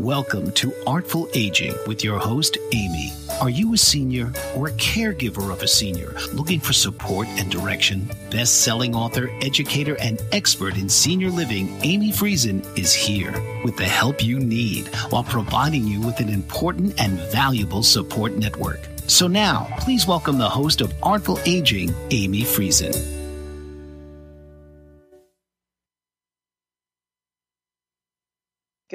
Welcome 0.00 0.52
to 0.52 0.72
Artful 0.86 1.28
Aging 1.34 1.74
with 1.86 2.02
your 2.02 2.18
host, 2.18 2.56
Amy. 2.72 3.12
Are 3.42 3.50
you 3.50 3.74
a 3.74 3.76
senior 3.76 4.32
or 4.56 4.68
a 4.68 4.72
caregiver 4.72 5.52
of 5.52 5.62
a 5.62 5.68
senior 5.68 6.16
looking 6.32 6.58
for 6.58 6.72
support 6.72 7.28
and 7.32 7.50
direction? 7.50 8.08
Best 8.30 8.62
selling 8.62 8.94
author, 8.94 9.28
educator, 9.42 9.98
and 10.00 10.18
expert 10.32 10.78
in 10.78 10.88
senior 10.88 11.28
living, 11.28 11.78
Amy 11.82 12.12
Friesen, 12.12 12.64
is 12.78 12.94
here 12.94 13.34
with 13.62 13.76
the 13.76 13.84
help 13.84 14.24
you 14.24 14.40
need 14.40 14.88
while 15.10 15.22
providing 15.22 15.86
you 15.86 16.00
with 16.00 16.18
an 16.18 16.30
important 16.30 16.98
and 16.98 17.20
valuable 17.30 17.82
support 17.82 18.32
network. 18.36 18.80
So 19.06 19.26
now, 19.26 19.68
please 19.80 20.06
welcome 20.06 20.38
the 20.38 20.48
host 20.48 20.80
of 20.80 20.94
Artful 21.02 21.38
Aging, 21.44 21.94
Amy 22.10 22.40
Friesen. 22.40 23.19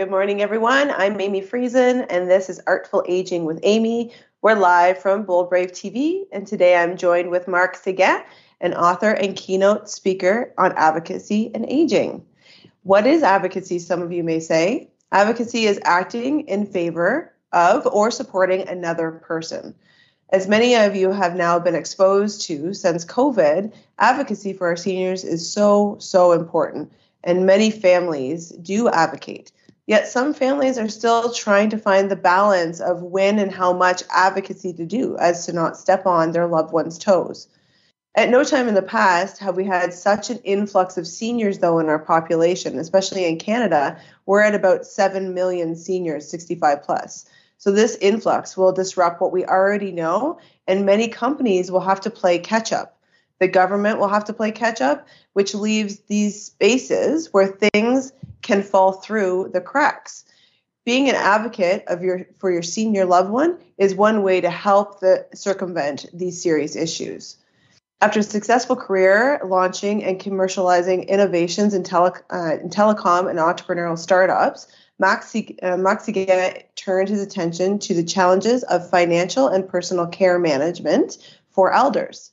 Good 0.06 0.12
morning, 0.12 0.44
everyone. 0.44 0.92
I'm 0.92 1.20
Amy 1.20 1.42
Friesen, 1.42 2.06
and 2.12 2.30
this 2.30 2.48
is 2.48 2.62
Artful 2.68 3.04
Aging 3.08 3.44
with 3.44 3.60
Amy. 3.64 4.14
We're 4.44 4.54
live 4.54 5.00
from 5.00 5.24
Bold 5.24 5.50
Brave 5.50 5.72
TV, 5.72 6.26
and 6.32 6.46
today 6.46 6.76
I'm 6.76 6.96
joined 6.96 7.32
with 7.32 7.48
Mark 7.48 7.76
Seguin, 7.76 8.22
an 8.62 8.76
author 8.76 9.10
and 9.10 9.36
keynote 9.36 9.90
speaker 9.90 10.54
on 10.60 10.74
advocacy 10.74 11.50
and 11.56 11.66
aging. 11.68 12.24
What 12.84 13.08
is 13.08 13.24
advocacy, 13.24 13.80
some 13.80 14.04
of 14.04 14.12
you 14.12 14.24
may 14.24 14.40
say? 14.40 14.92
Advocacy 15.12 15.66
is 15.66 15.80
acting 15.84 16.42
in 16.42 16.68
favor 16.68 17.34
of 17.52 17.88
or 17.88 18.12
supporting 18.12 18.70
another 18.70 19.10
person. 19.10 19.74
As 20.30 20.48
many 20.48 20.76
of 20.76 20.96
you 20.96 21.10
have 21.14 21.36
now 21.36 21.58
been 21.58 21.74
exposed 21.74 22.42
to 22.42 22.76
since 22.76 23.06
COVID, 23.06 23.74
advocacy 23.98 24.54
for 24.54 24.68
our 24.68 24.78
seniors 24.78 25.24
is 25.24 25.52
so, 25.52 25.98
so 26.00 26.32
important, 26.32 26.94
and 27.24 27.48
many 27.48 27.72
families 27.72 28.50
do 28.50 28.88
advocate. 28.90 29.52
Yet 29.88 30.08
some 30.08 30.34
families 30.34 30.80
are 30.80 30.90
still 30.90 31.32
trying 31.32 31.70
to 31.70 31.78
find 31.78 32.10
the 32.10 32.16
balance 32.16 32.80
of 32.80 33.04
when 33.04 33.38
and 33.38 33.52
how 33.52 33.72
much 33.72 34.04
advocacy 34.10 34.74
to 34.74 34.86
do 34.86 35.16
as 35.18 35.46
to 35.46 35.54
not 35.54 35.78
step 35.78 36.08
on 36.08 36.32
their 36.32 36.48
loved 36.48 36.74
one's 36.74 36.98
toes. 36.98 37.48
At 38.16 38.30
no 38.30 38.44
time 38.44 38.68
in 38.68 38.76
the 38.76 38.82
past 38.82 39.40
have 39.40 39.58
we 39.58 39.66
had 39.66 39.94
such 39.94 40.30
an 40.30 40.40
influx 40.44 40.98
of 40.98 41.06
seniors, 41.06 41.60
though, 41.60 41.80
in 41.80 41.90
our 41.90 42.00
population, 42.00 42.80
especially 42.80 43.26
in 43.26 43.38
Canada. 43.38 44.00
We're 44.26 44.42
at 44.42 44.56
about 44.56 44.86
7 44.88 45.34
million 45.34 45.76
seniors, 45.76 46.30
65 46.30 46.82
plus. 46.82 47.26
So, 47.58 47.72
this 47.72 47.98
influx 48.00 48.56
will 48.56 48.72
disrupt 48.72 49.22
what 49.22 49.34
we 49.34 49.46
already 49.46 49.92
know, 49.92 50.40
and 50.68 50.86
many 50.86 51.10
companies 51.10 51.70
will 51.70 51.82
have 51.82 52.02
to 52.02 52.10
play 52.10 52.40
catch 52.40 52.72
up. 52.72 52.95
The 53.40 53.48
government 53.48 54.00
will 54.00 54.08
have 54.08 54.26
to 54.26 54.34
play 54.34 54.52
catch 54.52 54.82
up, 54.82 55.08
which 55.34 55.54
leaves 55.54 56.00
these 56.08 56.46
spaces 56.46 57.34
where 57.34 57.48
things 57.48 58.14
can 58.42 58.64
fall 58.64 58.94
through 58.94 59.52
the 59.54 59.62
cracks. 59.62 60.26
Being 60.86 61.10
an 61.10 61.16
advocate 61.16 61.84
of 61.88 62.04
your 62.04 62.28
for 62.38 62.52
your 62.52 62.62
senior 62.62 63.06
loved 63.06 63.32
one 63.32 63.58
is 63.78 63.96
one 63.96 64.22
way 64.24 64.40
to 64.40 64.50
help 64.50 65.00
the 65.00 65.26
circumvent 65.34 66.06
these 66.14 66.42
serious 66.42 66.76
issues. 66.76 67.38
After 68.02 68.20
a 68.20 68.24
successful 68.24 68.76
career 68.76 69.40
launching 69.44 70.04
and 70.04 70.20
commercializing 70.20 71.08
innovations 71.08 71.74
in, 71.74 71.84
tele, 71.84 72.12
uh, 72.30 72.58
in 72.62 72.70
telecom 72.70 73.30
and 73.30 73.40
entrepreneurial 73.40 73.98
startups, 73.98 74.68
Max, 75.00 75.36
uh, 75.36 76.54
turned 76.76 77.10
his 77.10 77.22
attention 77.22 77.80
to 77.80 77.94
the 77.94 78.04
challenges 78.04 78.64
of 78.64 78.90
financial 78.90 79.48
and 79.48 79.68
personal 79.68 80.08
care 80.08 80.40
management 80.40 81.18
for 81.50 81.74
elders. 81.74 82.32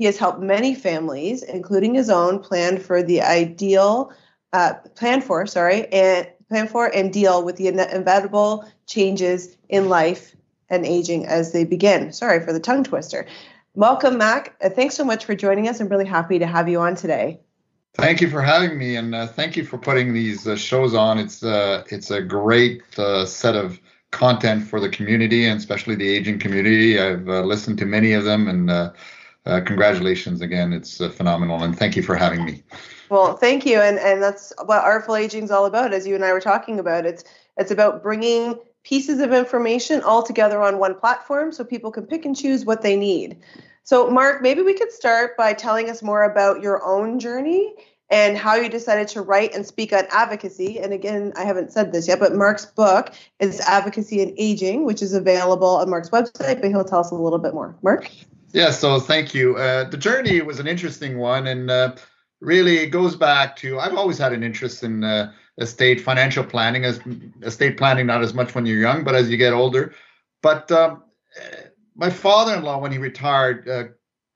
He 0.00 0.06
has 0.06 0.16
helped 0.16 0.40
many 0.40 0.74
families, 0.74 1.42
including 1.42 1.94
his 1.94 2.08
own, 2.08 2.38
plan 2.38 2.78
for 2.78 3.02
the 3.02 3.20
ideal 3.20 4.10
uh, 4.54 4.72
plan 4.94 5.20
for, 5.20 5.46
sorry, 5.46 5.92
and 5.92 6.26
plan 6.48 6.68
for 6.68 6.86
and 6.86 7.12
deal 7.12 7.44
with 7.44 7.56
the 7.56 7.68
inevitable 7.68 8.64
changes 8.86 9.58
in 9.68 9.90
life 9.90 10.34
and 10.70 10.86
aging 10.86 11.26
as 11.26 11.52
they 11.52 11.64
begin. 11.64 12.14
Sorry 12.14 12.40
for 12.40 12.54
the 12.54 12.60
tongue 12.60 12.82
twister. 12.82 13.26
Welcome, 13.74 14.16
Mac. 14.16 14.56
Uh, 14.64 14.70
thanks 14.70 14.94
so 14.94 15.04
much 15.04 15.26
for 15.26 15.34
joining 15.34 15.68
us. 15.68 15.80
I'm 15.80 15.88
really 15.88 16.06
happy 16.06 16.38
to 16.38 16.46
have 16.46 16.66
you 16.66 16.80
on 16.80 16.94
today. 16.94 17.38
Thank 17.92 18.22
you 18.22 18.30
for 18.30 18.40
having 18.40 18.78
me, 18.78 18.96
and 18.96 19.14
uh, 19.14 19.26
thank 19.26 19.54
you 19.54 19.66
for 19.66 19.76
putting 19.76 20.14
these 20.14 20.46
uh, 20.46 20.56
shows 20.56 20.94
on. 20.94 21.18
It's 21.18 21.42
uh, 21.42 21.84
it's 21.90 22.10
a 22.10 22.22
great 22.22 22.80
uh, 22.98 23.26
set 23.26 23.54
of 23.54 23.78
content 24.12 24.66
for 24.66 24.80
the 24.80 24.88
community, 24.88 25.44
and 25.44 25.58
especially 25.58 25.94
the 25.94 26.08
aging 26.08 26.38
community. 26.38 26.98
I've 26.98 27.28
uh, 27.28 27.42
listened 27.42 27.76
to 27.80 27.84
many 27.84 28.14
of 28.14 28.24
them, 28.24 28.48
and 28.48 28.92
Uh, 29.46 29.60
congratulations 29.60 30.40
again. 30.40 30.72
It's 30.72 31.00
uh, 31.00 31.08
phenomenal, 31.08 31.62
and 31.62 31.76
thank 31.76 31.96
you 31.96 32.02
for 32.02 32.14
having 32.14 32.44
me. 32.44 32.62
Well, 33.08 33.36
thank 33.36 33.64
you, 33.66 33.80
and 33.80 33.98
and 33.98 34.22
that's 34.22 34.52
what 34.64 34.84
artful 34.84 35.16
aging 35.16 35.44
is 35.44 35.50
all 35.50 35.66
about. 35.66 35.92
As 35.92 36.06
you 36.06 36.14
and 36.14 36.24
I 36.24 36.32
were 36.32 36.40
talking 36.40 36.78
about, 36.78 37.06
it's 37.06 37.24
it's 37.56 37.70
about 37.70 38.02
bringing 38.02 38.58
pieces 38.82 39.20
of 39.20 39.32
information 39.32 40.02
all 40.02 40.22
together 40.22 40.62
on 40.62 40.78
one 40.78 40.94
platform 40.94 41.52
so 41.52 41.64
people 41.64 41.90
can 41.90 42.06
pick 42.06 42.24
and 42.24 42.36
choose 42.36 42.64
what 42.64 42.82
they 42.82 42.96
need. 42.96 43.36
So, 43.82 44.10
Mark, 44.10 44.42
maybe 44.42 44.62
we 44.62 44.74
could 44.74 44.92
start 44.92 45.36
by 45.36 45.52
telling 45.52 45.90
us 45.90 46.02
more 46.02 46.22
about 46.22 46.62
your 46.62 46.84
own 46.84 47.18
journey 47.18 47.74
and 48.10 48.36
how 48.36 48.54
you 48.54 48.68
decided 48.68 49.08
to 49.08 49.22
write 49.22 49.54
and 49.54 49.66
speak 49.66 49.92
on 49.92 50.04
advocacy. 50.10 50.78
And 50.78 50.92
again, 50.92 51.32
I 51.36 51.44
haven't 51.44 51.72
said 51.72 51.92
this 51.92 52.08
yet, 52.08 52.18
but 52.18 52.34
Mark's 52.34 52.66
book 52.66 53.12
is 53.38 53.60
Advocacy 53.60 54.22
and 54.22 54.34
Aging, 54.36 54.84
which 54.84 55.00
is 55.02 55.12
available 55.14 55.76
on 55.76 55.88
Mark's 55.88 56.10
website, 56.10 56.60
but 56.60 56.70
he'll 56.70 56.84
tell 56.84 57.00
us 57.00 57.10
a 57.10 57.14
little 57.14 57.38
bit 57.38 57.54
more. 57.54 57.76
Mark? 57.82 58.10
Yeah, 58.52 58.70
so 58.70 58.98
thank 58.98 59.34
you. 59.34 59.56
Uh, 59.56 59.88
the 59.88 59.96
journey 59.96 60.40
was 60.42 60.58
an 60.58 60.66
interesting 60.66 61.18
one. 61.18 61.46
And 61.46 61.70
uh, 61.70 61.94
really 62.40 62.78
it 62.78 62.88
goes 62.88 63.16
back 63.16 63.56
to 63.56 63.78
I've 63.78 63.94
always 63.94 64.18
had 64.18 64.32
an 64.32 64.42
interest 64.42 64.82
in 64.82 65.04
uh, 65.04 65.32
estate 65.58 66.00
financial 66.00 66.44
planning 66.44 66.84
as 66.84 67.00
estate 67.42 67.76
planning 67.76 68.06
not 68.06 68.22
as 68.22 68.34
much 68.34 68.54
when 68.54 68.66
you're 68.66 68.80
young 68.80 69.04
but 69.04 69.14
as 69.14 69.30
you 69.30 69.36
get 69.36 69.52
older 69.52 69.94
but 70.42 70.72
um, 70.72 71.02
my 71.94 72.10
father-in-law 72.10 72.78
when 72.78 72.92
he 72.92 72.98
retired 72.98 73.68
uh, 73.68 73.84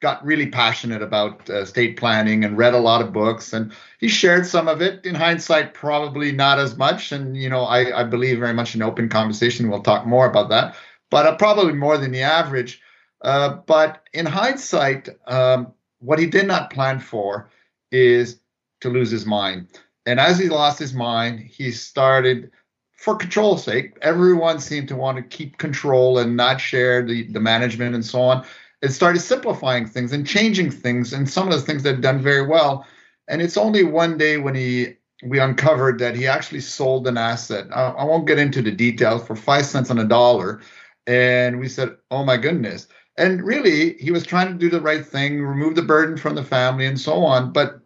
got 0.03 0.25
really 0.25 0.49
passionate 0.49 1.01
about 1.01 1.49
uh, 1.49 1.61
estate 1.61 1.97
planning 1.97 2.45
and 2.45 2.59
read 2.59 2.75
a 2.75 2.79
lot 2.79 3.01
of 3.01 3.13
books 3.13 3.55
and 3.55 3.73
he 4.01 4.09
shared 4.09 4.47
some 4.47 4.69
of 4.69 4.83
it 4.83 5.05
in 5.07 5.15
hindsight 5.15 5.73
probably 5.73 6.31
not 6.31 6.59
as 6.59 6.77
much 6.77 7.11
and 7.11 7.37
you 7.37 7.49
know 7.49 7.63
I, 7.63 8.01
I 8.01 8.05
believe 8.05 8.39
very 8.39 8.55
much 8.55 8.75
in 8.75 8.83
open 8.83 9.09
conversation 9.09 9.71
we'll 9.71 9.83
talk 9.83 10.07
more 10.07 10.27
about 10.29 10.51
that 10.51 10.77
but 11.11 11.27
uh, 11.27 11.37
probably 11.37 11.73
more 11.73 11.97
than 11.97 12.13
the 12.13 12.23
average 12.23 12.83
uh, 13.25 13.57
but 13.67 14.05
in 14.13 14.27
hindsight 14.27 15.09
um, 15.27 15.73
what 15.99 16.19
he 16.19 16.27
did 16.27 16.47
not 16.47 16.71
plan 16.71 17.01
for 17.01 17.51
is 17.91 18.41
to 18.81 18.91
lose 18.91 19.11
his 19.11 19.27
mind. 19.27 19.69
And 20.07 20.21
as 20.21 20.39
he 20.39 20.49
lost 20.49 20.79
his 20.79 20.93
mind, 20.93 21.41
he 21.41 21.71
started, 21.71 22.51
for 22.93 23.17
control's 23.17 23.65
sake, 23.65 23.97
everyone 24.03 24.61
seemed 24.61 24.89
to 24.89 24.97
want 24.97 25.17
to 25.17 25.37
keep 25.37 25.57
control 25.59 26.19
and 26.19 26.37
not 26.37 26.61
share 26.61 27.03
the, 27.03 27.25
the 27.33 27.41
management 27.41 27.95
and 27.95 28.05
so 28.05 28.21
on. 28.21 28.45
It 28.83 28.91
started 28.91 29.21
simplifying 29.21 29.87
things 29.87 30.13
and 30.13 30.27
changing 30.27 30.71
things, 30.71 31.15
and 31.15 31.29
some 31.29 31.49
of 31.49 31.55
the 31.55 31.63
things 31.63 31.83
that 31.83 31.95
had 31.95 32.03
done 32.03 32.21
very 32.21 32.47
well. 32.47 32.87
And 33.29 33.41
it's 33.41 33.57
only 33.57 33.83
one 33.83 34.19
day 34.19 34.37
when 34.37 34.55
he 34.55 34.97
we 35.23 35.39
uncovered 35.39 35.99
that 36.01 36.15
he 36.15 36.27
actually 36.27 36.61
sold 36.61 37.07
an 37.07 37.17
asset. 37.17 37.67
I, 37.73 37.89
I 37.91 38.05
won't 38.05 38.27
get 38.27 38.39
into 38.39 38.61
the 38.61 38.71
details 38.71 39.27
for 39.27 39.35
five 39.35 39.65
cents 39.65 39.91
on 39.91 39.99
a 39.99 40.05
dollar. 40.05 40.61
And 41.07 41.61
we 41.61 41.69
said, 41.69 41.97
oh 42.11 42.25
my 42.25 42.37
goodness. 42.37 42.89
And 43.17 43.43
really, 43.43 43.95
he 43.95 44.11
was 44.11 44.27
trying 44.27 44.49
to 44.49 44.59
do 44.59 44.69
the 44.69 44.81
right 44.81 45.07
thing, 45.07 45.41
remove 45.41 45.77
the 45.77 45.83
burden 45.83 46.17
from 46.17 46.35
the 46.35 46.43
family 46.43 46.87
and 46.87 47.01
so 47.01 47.25
on. 47.25 47.53
But 47.53 47.81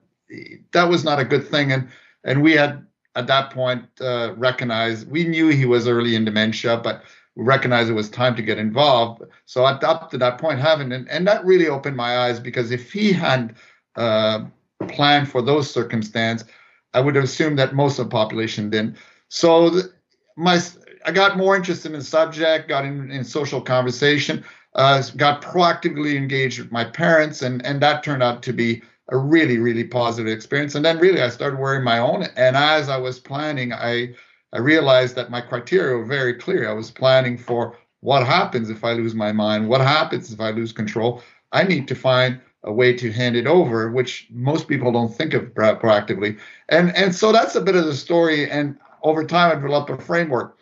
that 0.73 0.89
was 0.89 1.05
not 1.05 1.19
a 1.19 1.25
good 1.25 1.47
thing. 1.47 1.73
And 1.73 1.89
and 2.25 2.43
we 2.43 2.53
had 2.53 2.85
at 3.15 3.27
that 3.27 3.51
point 3.51 3.85
uh, 4.01 4.35
recognized 4.37 5.11
we 5.11 5.25
knew 5.25 5.49
he 5.49 5.67
was 5.67 5.89
early 5.89 6.15
in 6.15 6.25
dementia, 6.25 6.79
but 6.79 7.03
we 7.35 7.45
recognized 7.45 7.91
it 7.91 7.95
was 7.95 8.11
time 8.11 8.35
to 8.37 8.43
get 8.43 8.59
involved. 8.59 9.23
So 9.47 9.67
at 9.67 9.83
up 9.85 10.11
to 10.11 10.19
that 10.19 10.39
point, 10.39 10.61
having 10.61 10.93
and, 10.93 11.09
and 11.09 11.27
that 11.27 11.45
really 11.45 11.69
opened 11.69 11.97
my 11.97 12.19
eyes 12.19 12.41
because 12.41 12.71
if 12.71 12.93
he 12.93 13.13
had 13.13 13.55
uh, 13.97 14.45
planned 14.89 15.31
for 15.31 15.43
those 15.43 15.71
circumstances, 15.71 16.49
I 16.95 17.01
would 17.01 17.15
have 17.17 17.25
assumed 17.25 17.59
that 17.59 17.75
most 17.75 17.99
of 17.99 18.07
the 18.07 18.11
population 18.11 18.71
didn't. 18.71 18.97
So 19.29 19.71
the, 19.71 19.93
my 20.37 20.61
I 21.05 21.13
got 21.13 21.37
more 21.37 21.57
interested 21.57 21.93
in 21.93 21.99
the 21.99 22.05
subject, 22.05 22.69
got 22.69 22.85
in, 22.85 23.11
in 23.11 23.25
social 23.25 23.61
conversation, 23.61 24.45
uh, 24.75 25.03
got 25.17 25.43
proactively 25.43 26.15
engaged 26.15 26.59
with 26.59 26.73
my 26.73 26.85
parents, 26.85 27.43
and 27.43 27.65
and 27.65 27.81
that 27.83 28.03
turned 28.03 28.23
out 28.23 28.43
to 28.45 28.53
be 28.53 28.83
a 29.11 29.17
really 29.17 29.59
really 29.59 29.85
positive 29.85 30.33
experience. 30.33 30.75
And 30.75 30.85
then 30.85 30.99
really 30.99 31.23
i 31.23 31.29
started 31.29 31.59
wearing 31.59 31.85
my 31.85 31.99
own 31.99 32.25
and 32.37 32.57
as 32.57 32.89
i 32.89 32.97
was 32.97 33.19
planning 33.19 33.73
i 33.73 34.15
i 34.53 34.59
realized 34.59 35.15
that 35.17 35.31
my 35.31 35.41
criteria 35.41 35.97
were 35.97 36.05
very 36.05 36.35
clear. 36.35 36.69
I 36.69 36.75
was 36.75 36.91
planning 36.91 37.39
for 37.39 37.77
what 38.01 38.27
happens 38.27 38.71
if 38.71 38.85
i 38.85 38.93
lose 38.93 39.15
my 39.15 39.33
mind 39.33 39.69
what 39.69 39.81
happens 39.81 40.33
if 40.33 40.41
i 40.41 40.51
lose 40.51 40.73
control. 40.73 41.23
I 41.53 41.63
need 41.65 41.89
to 41.89 41.95
find 41.95 42.41
a 42.65 42.73
way 42.73 42.93
to 42.93 43.13
hand 43.13 43.37
it 43.37 43.47
over 43.47 43.91
which 43.91 44.27
most 44.31 44.69
people 44.69 44.93
don't 44.93 45.15
think 45.15 45.33
of 45.33 45.55
proactively. 45.55 46.39
And 46.69 46.95
and 46.97 47.15
so 47.15 47.33
that's 47.33 47.55
a 47.55 47.61
bit 47.61 47.77
of 47.77 47.87
the 47.87 47.95
story 47.95 48.51
and 48.51 48.77
over 49.03 49.25
time 49.25 49.53
i 49.53 49.55
developed 49.55 49.91
a 49.91 49.97
framework. 49.97 50.59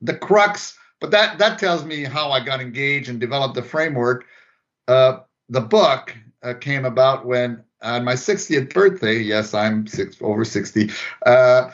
The 0.00 0.16
crux 0.16 0.78
but 1.04 1.10
that 1.10 1.38
that 1.38 1.58
tells 1.58 1.84
me 1.84 2.02
how 2.02 2.30
i 2.30 2.42
got 2.42 2.62
engaged 2.62 3.10
and 3.10 3.20
developed 3.20 3.54
the 3.54 3.62
framework 3.62 4.24
uh, 4.88 5.18
the 5.50 5.60
book 5.60 6.16
uh, 6.42 6.54
came 6.54 6.86
about 6.86 7.26
when 7.26 7.62
on 7.82 8.04
my 8.04 8.14
60th 8.14 8.72
birthday, 8.72 9.18
yes, 9.18 9.54
I'm 9.54 9.86
six, 9.86 10.16
over 10.20 10.44
60. 10.44 10.90
Uh, 11.26 11.70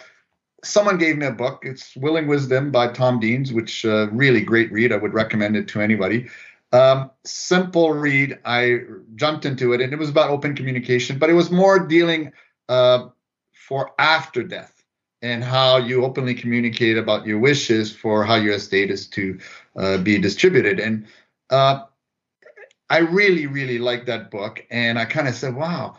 someone 0.64 0.98
gave 0.98 1.16
me 1.16 1.26
a 1.26 1.30
book. 1.32 1.62
It's 1.62 1.96
Willing 1.96 2.26
Wisdom 2.26 2.70
by 2.70 2.88
Tom 2.88 3.20
Deans, 3.20 3.52
which 3.52 3.84
uh, 3.84 4.08
really 4.10 4.40
great 4.42 4.70
read. 4.72 4.92
I 4.92 4.96
would 4.96 5.14
recommend 5.14 5.56
it 5.56 5.68
to 5.68 5.80
anybody. 5.80 6.28
Um, 6.72 7.10
simple 7.24 7.92
read. 7.92 8.38
I 8.44 8.80
jumped 9.14 9.44
into 9.44 9.72
it, 9.72 9.80
and 9.80 9.92
it 9.92 9.98
was 9.98 10.10
about 10.10 10.30
open 10.30 10.54
communication, 10.54 11.18
but 11.18 11.30
it 11.30 11.34
was 11.34 11.50
more 11.50 11.78
dealing 11.78 12.32
uh, 12.68 13.08
for 13.52 13.92
after 13.98 14.42
death 14.42 14.79
and 15.22 15.44
how 15.44 15.76
you 15.76 16.04
openly 16.04 16.34
communicate 16.34 16.96
about 16.96 17.26
your 17.26 17.38
wishes 17.38 17.94
for 17.94 18.24
how 18.24 18.36
your 18.36 18.54
estate 18.54 18.90
is 18.90 19.06
to 19.08 19.38
uh, 19.76 19.98
be 19.98 20.18
distributed. 20.18 20.80
And 20.80 21.06
uh, 21.50 21.84
I 22.88 22.98
really, 22.98 23.46
really 23.46 23.78
liked 23.78 24.06
that 24.06 24.30
book, 24.30 24.64
and 24.70 24.98
I 24.98 25.04
kind 25.04 25.28
of 25.28 25.34
said, 25.34 25.54
"Wow." 25.54 25.96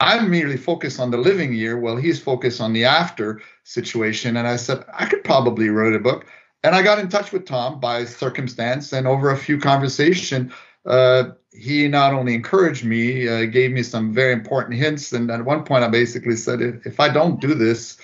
I'm 0.00 0.30
merely 0.30 0.56
focused 0.56 1.00
on 1.00 1.10
the 1.10 1.16
living 1.16 1.52
year 1.52 1.76
while 1.76 1.96
he's 1.96 2.20
focused 2.20 2.60
on 2.60 2.72
the 2.72 2.84
after 2.84 3.42
situation. 3.64 4.36
And 4.36 4.46
I 4.46 4.54
said, 4.54 4.84
I 4.94 5.06
could 5.06 5.24
probably 5.24 5.70
write 5.70 5.92
a 5.92 5.98
book. 5.98 6.26
And 6.62 6.74
I 6.74 6.82
got 6.82 6.98
in 6.98 7.08
touch 7.08 7.32
with 7.32 7.46
Tom 7.46 7.80
by 7.80 8.04
circumstance, 8.04 8.92
and 8.92 9.06
over 9.06 9.30
a 9.30 9.36
few 9.36 9.58
conversation, 9.58 10.52
uh, 10.86 11.30
he 11.52 11.88
not 11.88 12.14
only 12.14 12.34
encouraged 12.34 12.84
me, 12.84 13.28
uh, 13.28 13.46
gave 13.46 13.72
me 13.72 13.82
some 13.82 14.12
very 14.12 14.32
important 14.32 14.78
hints, 14.78 15.12
and 15.12 15.30
at 15.30 15.44
one 15.44 15.64
point 15.64 15.84
I 15.84 15.88
basically 15.88 16.36
said, 16.36 16.60
if 16.84 17.00
I 17.00 17.08
don't 17.08 17.40
do 17.40 17.54
this, 17.54 17.96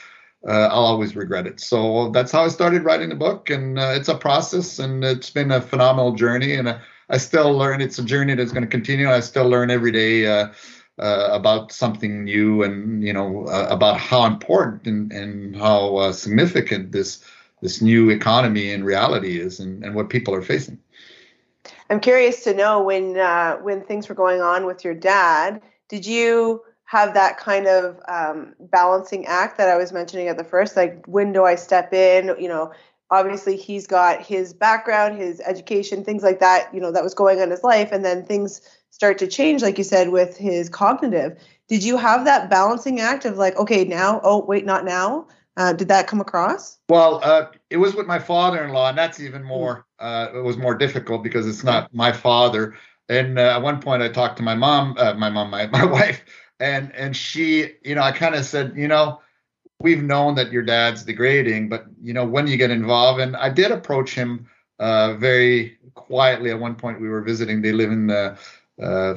uh, 0.46 0.69
I'll 0.70 0.85
always 0.85 1.17
regret 1.17 1.46
it. 1.46 1.61
So 1.61 2.11
that's 2.11 2.32
how 2.32 2.44
I 2.44 2.49
started 2.49 2.85
writing 2.85 3.08
the 3.08 3.14
book, 3.14 3.50
and 3.50 3.79
uh, 3.79 3.93
it's 3.94 4.08
a 4.08 4.14
process, 4.14 4.79
and 4.79 5.05
it's 5.05 5.31
been 5.31 5.50
a 5.50 5.61
phenomenal 5.61 6.12
journey, 6.12 6.55
and 6.55 6.69
I, 6.69 6.81
I 7.08 7.19
still 7.19 7.52
learn. 7.52 7.81
It's 7.81 7.99
a 7.99 8.05
journey 8.05 8.35
that's 8.35 8.52
going 8.52 8.64
to 8.64 8.69
continue. 8.69 9.11
I 9.11 9.20
still 9.20 9.49
learn 9.49 9.70
every 9.70 9.93
day. 9.93 10.26
Uh, 10.26 10.52
uh, 10.99 11.29
about 11.32 11.73
something 11.73 12.23
new 12.23 12.62
and 12.62 13.02
you 13.02 13.12
know 13.12 13.46
uh, 13.46 13.67
about 13.69 13.99
how 13.99 14.25
important 14.26 14.87
and, 14.87 15.12
and 15.12 15.56
how 15.56 15.96
uh, 15.96 16.12
significant 16.12 16.93
this 16.93 17.25
this 17.61 17.82
new 17.82 18.11
economy 18.11 18.73
and 18.73 18.85
reality 18.85 19.40
is 19.40 19.58
and, 19.58 19.82
and 19.82 19.94
what 19.94 20.08
people 20.08 20.35
are 20.35 20.43
facing. 20.43 20.79
I'm 21.90 21.99
curious 21.99 22.44
to 22.44 22.55
know 22.55 22.82
when 22.82 23.19
uh, 23.19 23.56
when 23.56 23.82
things 23.82 24.08
were 24.08 24.14
going 24.14 24.40
on 24.40 24.67
with 24.67 24.85
your 24.85 24.94
dad, 24.94 25.62
did 25.88 26.06
you 26.06 26.62
have 26.94 27.12
that 27.14 27.38
kind 27.38 27.67
of 27.67 28.00
um, 28.06 28.55
balancing 28.61 29.26
act 29.26 29.58
that 29.58 29.69
I 29.69 29.76
was 29.76 29.93
mentioning 29.93 30.29
at 30.29 30.37
the 30.37 30.44
first? 30.44 30.76
Like, 30.76 31.05
when 31.06 31.32
do 31.32 31.44
I 31.44 31.56
step 31.56 31.93
in? 31.93 32.37
You 32.38 32.46
know, 32.46 32.73
obviously 33.11 33.56
he's 33.56 33.88
got 33.88 34.23
his 34.23 34.52
background, 34.52 35.19
his 35.19 35.41
education, 35.41 36.05
things 36.05 36.23
like 36.23 36.38
that. 36.38 36.73
You 36.73 36.81
know, 36.81 36.93
that 36.93 37.02
was 37.02 37.12
going 37.12 37.38
on 37.38 37.44
in 37.44 37.50
his 37.50 37.64
life, 37.64 37.91
and 37.91 38.05
then 38.05 38.25
things 38.25 38.61
start 38.91 39.19
to 39.19 39.26
change, 39.26 39.61
like 39.61 39.76
you 39.76 39.82
said, 39.82 40.11
with 40.11 40.37
his 40.37 40.69
cognitive. 40.69 41.37
Did 41.69 41.82
you 41.82 41.96
have 41.96 42.25
that 42.26 42.49
balancing 42.49 43.00
act 43.00 43.25
of 43.25 43.38
like, 43.38 43.56
okay, 43.56 43.85
now, 43.85 44.20
oh 44.23 44.44
wait, 44.44 44.64
not 44.64 44.85
now? 44.85 45.26
Uh, 45.56 45.73
did 45.73 45.88
that 45.88 46.06
come 46.06 46.20
across? 46.20 46.79
Well, 46.88 47.20
uh, 47.25 47.47
it 47.70 47.79
was 47.79 47.97
with 47.97 48.06
my 48.06 48.20
father-in-law, 48.20 48.90
and 48.90 48.99
that's 48.99 49.19
even 49.19 49.43
more. 49.43 49.85
Uh, 49.99 50.29
it 50.32 50.44
was 50.44 50.56
more 50.56 50.76
difficult 50.76 51.25
because 51.25 51.47
it's 51.47 51.64
not 51.64 51.93
my 51.93 52.12
father. 52.12 52.76
And 53.08 53.38
uh, 53.38 53.56
at 53.56 53.62
one 53.62 53.81
point, 53.81 54.02
I 54.02 54.08
talked 54.08 54.37
to 54.38 54.43
my 54.43 54.55
mom, 54.55 54.94
uh, 54.97 55.14
my 55.14 55.31
mom, 55.31 55.50
my, 55.50 55.67
my 55.73 55.85
wife, 55.85 56.25
and 56.64 56.94
and 56.94 57.16
she, 57.16 57.72
you 57.84 57.94
know, 57.94 58.02
I 58.02 58.12
kind 58.12 58.34
of 58.34 58.44
said, 58.44 58.72
you 58.76 58.88
know, 58.88 59.20
we've 59.81 60.02
known 60.02 60.34
that 60.37 60.52
your 60.52 60.62
dad's 60.62 61.05
degrading, 61.05 61.69
but 61.69 61.87
you 62.02 62.12
know, 62.12 62.25
when 62.25 62.46
you 62.46 62.56
get 62.56 62.70
involved, 62.70 63.20
and 63.20 63.37
I 63.37 63.50
did 63.50 63.70
approach 63.70 64.14
him 64.14 64.49
uh, 64.78 65.14
very 65.14 65.76
quietly. 65.94 66.50
At 66.50 66.58
one 66.58 66.75
point, 66.75 67.00
we 67.00 67.08
were 67.08 67.22
visiting. 67.22 67.62
They 67.62 67.72
live 67.72 67.90
in 67.90 68.11
uh, 68.11 68.37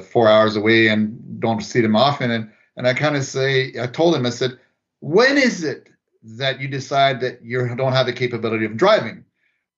four 0.00 0.28
hours 0.28 0.56
away 0.56 0.88
and 0.88 1.40
don't 1.40 1.62
see 1.62 1.80
them 1.80 1.96
often, 1.96 2.30
and 2.30 2.50
and 2.76 2.86
I 2.86 2.94
kind 2.94 3.16
of 3.16 3.24
say, 3.24 3.72
I 3.80 3.86
told 3.86 4.14
him, 4.14 4.24
I 4.24 4.30
said, 4.30 4.58
when 5.00 5.36
is 5.36 5.64
it 5.64 5.88
that 6.22 6.60
you 6.60 6.68
decide 6.68 7.20
that 7.20 7.42
you 7.42 7.74
don't 7.76 7.92
have 7.92 8.06
the 8.06 8.12
capability 8.12 8.64
of 8.64 8.76
driving. 8.76 9.24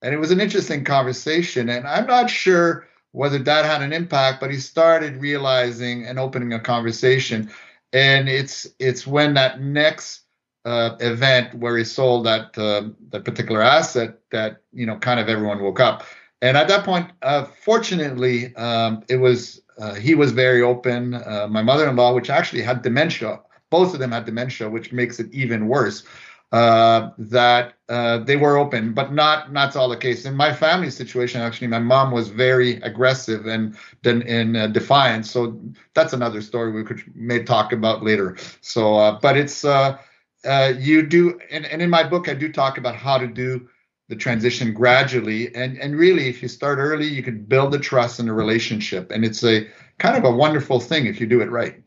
And 0.03 0.15
it 0.15 0.19
was 0.19 0.31
an 0.31 0.41
interesting 0.41 0.85
conversation. 0.85 1.69
And 1.69 1.87
I'm 1.87 2.07
not 2.07 2.31
sure 2.31 2.87
whether 3.13 3.39
that 3.39 3.65
had 3.65 3.83
an 3.83 3.93
impact, 3.93 4.41
but 4.41 4.51
he 4.51 4.59
started 4.59 5.21
realizing 5.21 6.07
and 6.07 6.19
opening 6.19 6.53
a 6.53 6.61
conversation. 6.61 7.51
And 7.93 8.29
it's 8.29 8.69
it's 8.79 9.07
when 9.07 9.35
that 9.35 9.61
next 9.61 10.23
uh, 10.65 10.97
event 11.01 11.55
where 11.55 11.77
he 11.77 11.85
sold 11.85 12.27
that 12.27 12.57
uh, 12.57 12.89
that 13.11 13.25
particular 13.25 13.63
asset 13.63 14.19
that 14.31 14.63
you 14.73 14.87
know 14.87 14.97
kind 14.97 15.19
of 15.19 15.29
everyone 15.29 15.61
woke 15.61 15.81
up. 15.81 16.05
And 16.43 16.57
at 16.57 16.69
that 16.69 16.85
point, 16.85 17.11
uh, 17.23 17.45
fortunately, 17.45 18.55
um, 18.57 19.03
it 19.09 19.17
was 19.17 19.61
uh, 19.79 19.95
he 19.95 20.15
was 20.15 20.33
very 20.33 20.63
open. 20.63 21.15
Uh, 21.15 21.49
my 21.51 21.63
mother-in-law, 21.63 22.15
which 22.15 22.31
actually 22.31 22.63
had 22.63 22.83
dementia, 22.83 23.41
both 23.71 23.93
of 23.93 24.01
them 24.01 24.13
had 24.13 24.25
dementia, 24.25 24.69
which 24.69 24.93
makes 24.93 25.19
it 25.19 25.33
even 25.33 25.67
worse 25.67 26.05
uh, 26.53 27.11
that 27.19 27.75
uh, 27.89 28.19
they 28.19 28.37
were 28.37 28.57
open, 28.57 28.93
but 28.93 29.13
not 29.13 29.53
not 29.53 29.77
all 29.77 29.89
the 29.89 29.97
case. 29.97 30.25
In 30.25 30.35
my 30.35 30.53
family 30.53 30.91
situation, 30.91 31.41
actually, 31.41 31.69
my 31.69 31.79
mom 31.79 32.11
was 32.11 32.29
very 32.29 32.77
aggressive 32.83 33.47
and 33.47 33.77
then 34.03 34.23
in 34.23 34.57
uh, 34.57 34.67
defiance. 34.67 35.31
So 35.31 35.61
that's 35.95 36.13
another 36.13 36.43
story 36.43 36.73
we 36.73 36.85
could 36.85 37.03
may 37.15 37.43
talk 37.45 37.73
about 37.73 38.03
later. 38.03 38.37
So, 38.63 38.97
uh, 38.97 39.19
but 39.21 39.37
it's 39.37 39.65
uh, 39.65 40.73
you 40.79 41.03
do, 41.07 41.39
and, 41.51 41.67
and 41.67 41.83
in 41.83 41.91
my 41.91 42.03
book, 42.03 42.29
I 42.29 42.35
do 42.35 42.51
talk 42.51 42.79
about 42.79 42.97
how 42.97 43.19
to 43.19 43.27
do 43.27 43.69
the 44.09 44.17
transition 44.17 44.73
gradually, 44.75 45.55
and 45.55 45.79
and 45.79 45.97
really, 45.97 46.29
if 46.29 46.43
you 46.43 46.49
start 46.49 46.79
early, 46.79 47.07
you 47.07 47.23
can 47.23 47.45
build 47.45 47.73
the 47.73 47.79
trust 47.79 48.19
in 48.19 48.29
a 48.29 48.35
relationship, 48.35 49.13
and 49.13 49.25
it's 49.25 49.45
a 49.45 49.69
kind 49.99 50.17
of 50.17 50.25
a 50.25 50.31
wonderful 50.31 50.81
thing 50.81 51.07
if 51.07 51.21
you 51.21 51.27
do 51.27 51.41
it 51.41 51.51
right. 51.51 51.81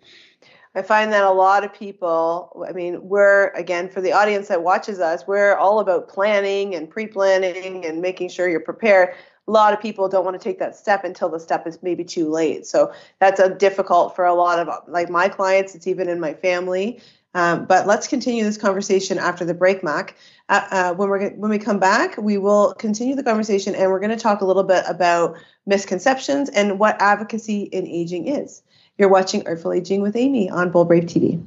I 0.76 0.82
find 0.82 1.14
that 1.14 1.24
a 1.24 1.32
lot 1.32 1.64
of 1.64 1.72
people, 1.72 2.66
I 2.68 2.72
mean, 2.72 3.08
we're, 3.08 3.50
again, 3.50 3.90
for 3.90 4.02
the 4.02 4.12
audience 4.12 4.48
that 4.48 4.64
watches 4.64 5.00
us, 5.00 5.28
we're 5.28 5.56
all 5.56 5.80
about 5.80 6.10
planning 6.10 6.74
and 6.74 6.90
pre 6.90 7.06
planning 7.06 7.86
and 7.86 8.02
making 8.02 8.30
sure 8.30 8.50
you're 8.50 8.60
prepared. 8.60 9.14
A 9.48 9.52
lot 9.52 9.74
of 9.74 9.80
people 9.80 10.10
don't 10.10 10.26
want 10.26 10.40
to 10.40 10.44
take 10.44 10.58
that 10.60 10.76
step 10.76 11.04
until 11.04 11.30
the 11.30 11.40
step 11.40 11.68
is 11.68 11.84
maybe 11.84 12.04
too 12.04 12.30
late. 12.30 12.66
So 12.66 12.92
that's 13.20 13.40
a 13.40 13.54
difficult 13.54 14.16
for 14.16 14.26
a 14.26 14.34
lot 14.34 14.60
of 14.60 14.88
like 14.88 15.10
my 15.10 15.30
clients. 15.30 15.76
It's 15.76 15.86
even 15.86 16.10
in 16.10 16.20
my 16.20 16.34
family. 16.34 17.02
Um, 17.36 17.66
but 17.66 17.86
let's 17.88 18.08
continue 18.08 18.44
this 18.44 18.58
conversation 18.58 19.18
after 19.18 19.44
the 19.44 19.54
break, 19.54 19.84
Mac. 19.84 20.16
Uh, 20.50 20.68
uh, 20.72 20.94
when 20.94 21.10
we're 21.10 21.30
when 21.32 21.50
we 21.50 21.58
come 21.58 21.80
back, 21.80 22.18
we 22.18 22.38
will 22.38 22.74
continue 22.76 23.16
the 23.16 23.24
conversation, 23.24 23.76
and 23.76 23.92
we're 23.92 24.00
going 24.00 24.12
to 24.12 24.18
talk 24.18 24.42
a 24.42 24.46
little 24.46 24.64
bit 24.64 24.84
about 24.88 25.36
misconceptions 25.66 26.50
and 26.50 26.80
what 26.80 27.02
advocacy 27.02 27.64
in 27.64 27.88
aging 27.88 28.28
is. 28.28 28.62
You're 28.98 29.10
watching 29.10 29.48
Artful 29.48 29.74
Aging 29.74 30.02
with 30.02 30.16
Amy 30.16 30.50
on 30.50 30.70
Bold 30.70 30.88
Brave 30.88 31.06
TV. 31.06 31.44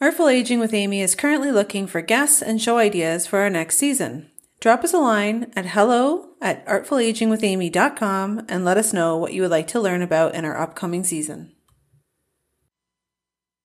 Artful 0.00 0.28
Aging 0.28 0.60
with 0.60 0.74
Amy 0.74 1.00
is 1.00 1.14
currently 1.14 1.50
looking 1.50 1.86
for 1.86 2.02
guests 2.02 2.42
and 2.42 2.60
show 2.60 2.76
ideas 2.76 3.26
for 3.26 3.38
our 3.38 3.48
next 3.48 3.78
season. 3.78 4.30
Drop 4.60 4.84
us 4.84 4.92
a 4.92 4.98
line 4.98 5.50
at 5.56 5.66
hello 5.66 6.30
at 6.42 6.66
artfulagingwithamy.com 6.66 8.44
and 8.48 8.64
let 8.64 8.76
us 8.76 8.92
know 8.92 9.16
what 9.16 9.32
you 9.32 9.40
would 9.42 9.50
like 9.50 9.68
to 9.68 9.80
learn 9.80 10.02
about 10.02 10.34
in 10.34 10.44
our 10.44 10.60
upcoming 10.60 11.02
season. 11.02 11.52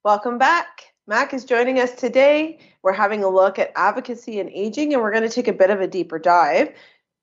Welcome 0.05 0.37
back. 0.37 0.93
Mac 1.05 1.33
is 1.33 1.43
joining 1.43 1.79
us 1.79 1.91
today. 1.93 2.59
We're 2.81 2.93
having 2.93 3.23
a 3.23 3.29
look 3.29 3.59
at 3.59 3.73
advocacy 3.75 4.39
and 4.39 4.49
aging, 4.49 4.93
and 4.93 5.01
we're 5.01 5.11
going 5.11 5.23
to 5.23 5.29
take 5.29 5.49
a 5.49 5.53
bit 5.53 5.69
of 5.69 5.81
a 5.81 5.87
deeper 5.87 6.17
dive. 6.17 6.69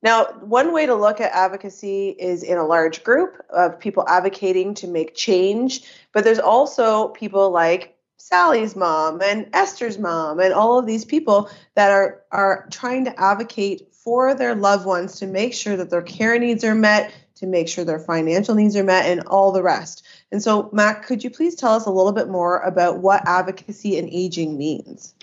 Now, 0.02 0.26
one 0.40 0.72
way 0.72 0.86
to 0.86 0.94
look 0.94 1.20
at 1.20 1.32
advocacy 1.32 2.10
is 2.10 2.42
in 2.42 2.56
a 2.56 2.66
large 2.66 3.04
group 3.04 3.36
of 3.50 3.78
people 3.78 4.08
advocating 4.08 4.74
to 4.74 4.86
make 4.86 5.14
change, 5.14 5.82
but 6.12 6.24
there's 6.24 6.38
also 6.38 7.08
people 7.08 7.50
like 7.50 7.96
Sally's 8.16 8.76
mom 8.76 9.20
and 9.22 9.48
Esther's 9.52 9.98
mom 9.98 10.40
and 10.40 10.54
all 10.54 10.78
of 10.78 10.86
these 10.86 11.04
people 11.04 11.50
that 11.74 11.90
are 11.90 12.22
are 12.30 12.66
trying 12.70 13.04
to 13.06 13.20
advocate 13.20 13.92
for 13.92 14.34
their 14.34 14.54
loved 14.54 14.86
ones 14.86 15.18
to 15.18 15.26
make 15.26 15.52
sure 15.52 15.76
that 15.76 15.90
their 15.90 16.02
care 16.02 16.38
needs 16.38 16.64
are 16.64 16.74
met, 16.74 17.12
to 17.34 17.46
make 17.46 17.68
sure 17.68 17.84
their 17.84 17.98
financial 17.98 18.54
needs 18.54 18.76
are 18.76 18.84
met 18.84 19.06
and 19.06 19.20
all 19.26 19.52
the 19.52 19.62
rest. 19.62 20.04
And 20.32 20.42
so, 20.42 20.70
Mac, 20.72 21.06
could 21.06 21.24
you 21.24 21.30
please 21.30 21.54
tell 21.54 21.74
us 21.74 21.86
a 21.86 21.90
little 21.90 22.12
bit 22.12 22.28
more 22.28 22.60
about 22.60 22.98
what 22.98 23.26
advocacy 23.26 23.98
and 23.98 24.08
aging 24.10 24.56
means? 24.56 25.14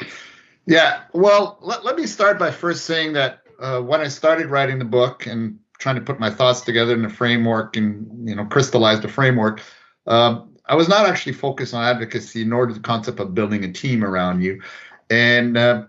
Yeah, 0.65 1.01
well, 1.13 1.57
let, 1.61 1.85
let 1.85 1.95
me 1.95 2.05
start 2.05 2.37
by 2.37 2.51
first 2.51 2.85
saying 2.85 3.13
that 3.13 3.46
uh, 3.59 3.81
when 3.81 4.01
I 4.01 4.07
started 4.07 4.47
writing 4.47 4.79
the 4.79 4.85
book 4.85 5.25
and 5.25 5.59
trying 5.79 5.95
to 5.95 6.01
put 6.01 6.19
my 6.19 6.29
thoughts 6.29 6.61
together 6.61 6.93
in 6.93 7.05
a 7.05 7.09
framework 7.09 7.77
and 7.77 8.27
you 8.27 8.35
know 8.35 8.45
crystallize 8.45 9.01
the 9.01 9.07
framework, 9.07 9.61
uh, 10.05 10.41
I 10.65 10.75
was 10.75 10.89
not 10.89 11.05
actually 11.05 11.33
focused 11.33 11.73
on 11.73 11.83
advocacy 11.83 12.43
nor 12.43 12.71
the 12.71 12.79
concept 12.79 13.19
of 13.19 13.33
building 13.33 13.63
a 13.63 13.71
team 13.71 14.03
around 14.03 14.41
you. 14.41 14.61
And 15.09 15.57
uh, 15.57 15.85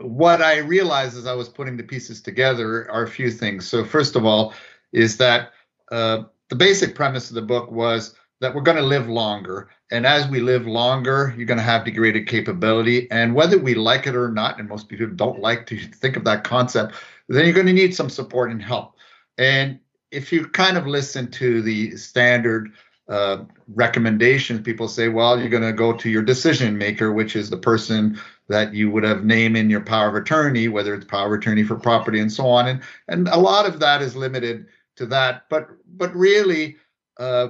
what 0.00 0.42
I 0.42 0.58
realized 0.58 1.16
as 1.16 1.26
I 1.26 1.34
was 1.34 1.48
putting 1.48 1.76
the 1.76 1.82
pieces 1.82 2.20
together 2.20 2.90
are 2.90 3.04
a 3.04 3.08
few 3.08 3.30
things. 3.30 3.66
So 3.66 3.84
first 3.84 4.16
of 4.16 4.24
all, 4.24 4.54
is 4.92 5.16
that 5.18 5.52
uh, 5.90 6.24
the 6.48 6.56
basic 6.56 6.94
premise 6.94 7.28
of 7.28 7.34
the 7.34 7.42
book 7.42 7.70
was 7.70 8.14
that 8.40 8.54
we're 8.54 8.62
going 8.62 8.76
to 8.76 8.82
live 8.82 9.08
longer. 9.08 9.70
And 9.90 10.04
as 10.04 10.26
we 10.28 10.40
live 10.40 10.66
longer, 10.66 11.32
you're 11.36 11.46
going 11.46 11.58
to 11.58 11.64
have 11.64 11.84
degraded 11.84 12.26
capability. 12.26 13.08
And 13.10 13.34
whether 13.34 13.58
we 13.58 13.74
like 13.74 14.06
it 14.06 14.16
or 14.16 14.30
not, 14.30 14.58
and 14.58 14.68
most 14.68 14.88
people 14.88 15.06
don't 15.06 15.40
like 15.40 15.66
to 15.66 15.78
think 15.78 16.16
of 16.16 16.24
that 16.24 16.44
concept, 16.44 16.94
then 17.28 17.44
you're 17.44 17.54
going 17.54 17.66
to 17.66 17.72
need 17.72 17.94
some 17.94 18.10
support 18.10 18.50
and 18.50 18.62
help. 18.62 18.94
And 19.38 19.78
if 20.10 20.32
you 20.32 20.48
kind 20.48 20.76
of 20.76 20.86
listen 20.86 21.30
to 21.32 21.62
the 21.62 21.96
standard 21.96 22.72
uh, 23.08 23.44
recommendations, 23.68 24.62
people 24.62 24.88
say, 24.88 25.08
well, 25.08 25.38
you're 25.38 25.48
going 25.48 25.62
to 25.62 25.72
go 25.72 25.92
to 25.92 26.10
your 26.10 26.22
decision 26.22 26.76
maker, 26.76 27.12
which 27.12 27.36
is 27.36 27.50
the 27.50 27.56
person 27.56 28.18
that 28.48 28.74
you 28.74 28.90
would 28.90 29.04
have 29.04 29.24
named 29.24 29.56
in 29.56 29.70
your 29.70 29.80
power 29.80 30.08
of 30.08 30.14
attorney, 30.14 30.68
whether 30.68 30.94
it's 30.94 31.04
power 31.04 31.34
of 31.34 31.40
attorney 31.40 31.62
for 31.62 31.76
property 31.76 32.20
and 32.20 32.32
so 32.32 32.46
on. 32.46 32.66
And 32.66 32.82
and 33.08 33.28
a 33.28 33.36
lot 33.36 33.66
of 33.66 33.80
that 33.80 34.02
is 34.02 34.16
limited 34.16 34.66
to 34.96 35.06
that. 35.06 35.48
But 35.48 35.68
but 35.86 36.14
really, 36.14 36.76
uh, 37.18 37.48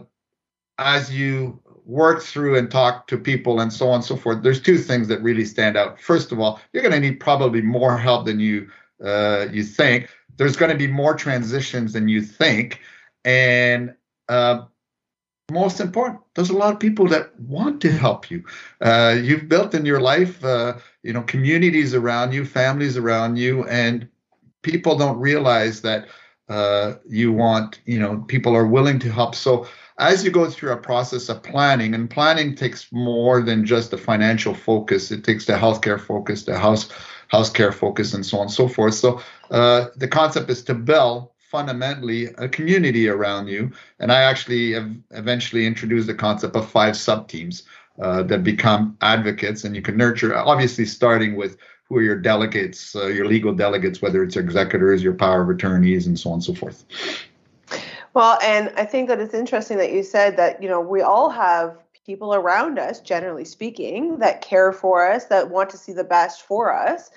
as 0.79 1.13
you 1.13 1.61
work 1.87 2.23
through 2.23 2.59
and 2.59 2.71
talk 2.71 3.07
to 3.07 3.17
people 3.17 3.61
and 3.61 3.73
so 3.73 3.89
on 3.89 3.97
and 3.97 4.05
so 4.05 4.17
forth, 4.17 4.43
there's 4.43 4.61
two 4.61 4.77
things 4.77 5.09
that 5.09 5.23
really 5.23 5.45
stand 5.45 5.77
out. 5.77 6.01
First 6.01 6.33
of 6.33 6.41
all, 6.41 6.61
you're 6.73 6.83
going 6.83 6.93
to 6.93 7.01
need 7.01 7.21
probably 7.21 7.63
more 7.63 7.97
help 7.97 8.27
than 8.27 8.41
you 8.41 8.69
uh, 9.03 9.47
you 9.53 9.63
think. 9.63 10.11
There's 10.37 10.57
going 10.57 10.73
to 10.73 10.77
be 10.77 10.87
more 10.87 11.15
transitions 11.15 11.93
than 11.93 12.09
you 12.09 12.21
think, 12.21 12.81
and 13.25 13.95
uh, 14.29 14.65
most 15.51 15.81
important, 15.81 16.21
there's 16.35 16.51
a 16.51 16.57
lot 16.57 16.73
of 16.73 16.81
people 16.81 17.07
that 17.09 17.39
want 17.41 17.81
to 17.83 17.93
help 17.93 18.31
you. 18.31 18.43
Uh, 18.81 19.17
you've 19.23 19.49
built 19.49 19.75
in 19.75 19.87
your 19.87 20.01
life, 20.01 20.45
uh, 20.45 20.75
you 21.05 21.13
know, 21.13 21.23
communities 21.23 21.95
around 21.95 22.35
you, 22.35 22.45
families 22.45 22.97
around 22.97 23.37
you, 23.37 23.65
and 23.69 24.09
people 24.63 24.99
don't 24.99 25.19
realize 25.19 25.83
that 25.83 26.09
uh, 26.49 26.95
you 27.09 27.33
want, 27.33 27.81
you 27.87 27.99
know, 27.99 28.19
people 28.27 28.57
are 28.57 28.67
willing 28.67 28.99
to 28.99 29.11
help. 29.11 29.35
So 29.35 29.69
as 29.99 30.25
you 30.25 30.31
go 30.31 30.49
through 30.51 30.73
a 30.73 30.77
process 30.77 31.29
of 31.29 31.43
planning, 31.43 31.95
and 31.95 32.11
planning 32.11 32.55
takes 32.55 32.93
more 32.93 33.41
than 33.43 33.65
just 33.65 33.91
the 33.91 33.99
financial 33.99 34.55
focus, 34.55 35.11
it 35.11 35.25
takes 35.25 35.47
the 35.47 35.55
healthcare 35.55 36.01
focus, 36.01 36.45
the 36.45 36.59
house 36.59 36.91
house 37.29 37.51
care 37.51 37.73
focus, 37.73 38.15
and 38.15 38.25
so 38.25 38.39
on 38.39 38.43
and 38.43 38.53
so 38.53 38.69
forth. 38.69 38.95
So 38.95 39.21
uh, 39.51 39.87
the 39.97 40.07
concept 40.07 40.49
is 40.51 40.63
to 40.65 40.75
build 40.75 41.31
fundamentally 41.39 42.27
a 42.39 42.49
community 42.49 43.09
around 43.09 43.49
you. 43.49 43.73
And 43.99 44.13
I 44.13 44.23
actually 44.23 44.73
have 44.73 44.91
eventually 45.13 45.67
introduced 45.67 46.07
the 46.07 46.15
concept 46.15 46.55
of 46.55 46.69
five 46.69 46.97
sub 46.97 47.29
teams 47.29 47.65
uh, 48.01 48.23
that 48.25 48.45
become 48.45 48.97
advocates, 49.01 49.65
and 49.65 49.75
you 49.75 49.83
can 49.83 49.97
nurture, 49.97 50.37
obviously, 50.37 50.85
starting 50.85 51.37
with 51.37 51.57
who 51.89 51.97
are 51.97 52.03
your 52.03 52.19
delegates, 52.19 52.95
uh, 52.95 53.07
your 53.07 53.27
legal 53.27 53.55
delegates, 53.55 54.03
whether 54.03 54.23
it's 54.23 54.37
executors, 54.37 55.03
your 55.03 55.15
power 55.15 55.43
of 55.43 55.49
attorneys, 55.49 56.07
and 56.07 56.19
so 56.19 56.31
on 56.31 56.35
and 56.35 56.45
so 56.45 56.55
forth. 56.55 56.85
Well, 58.17 58.39
and 58.43 58.73
I 58.79 58.87
think 58.87 59.09
that 59.09 59.21
it's 59.21 59.35
interesting 59.35 59.77
that 59.77 59.93
you 59.93 60.03
said 60.03 60.39
that, 60.39 60.63
you 60.63 60.71
know, 60.71 60.81
we 60.81 61.03
all 61.03 61.29
have 61.29 61.77
people 62.07 62.35
around 62.35 62.79
us, 62.79 62.99
generally 62.99 63.45
speaking, 63.45 64.21
that 64.21 64.41
care 64.41 64.73
for 64.73 65.07
us, 65.07 65.27
that 65.27 65.51
want 65.51 65.69
to 65.69 65.77
see 65.77 65.93
the 65.93 66.03
best 66.03 66.41
for 66.41 66.75
us. 66.75 67.11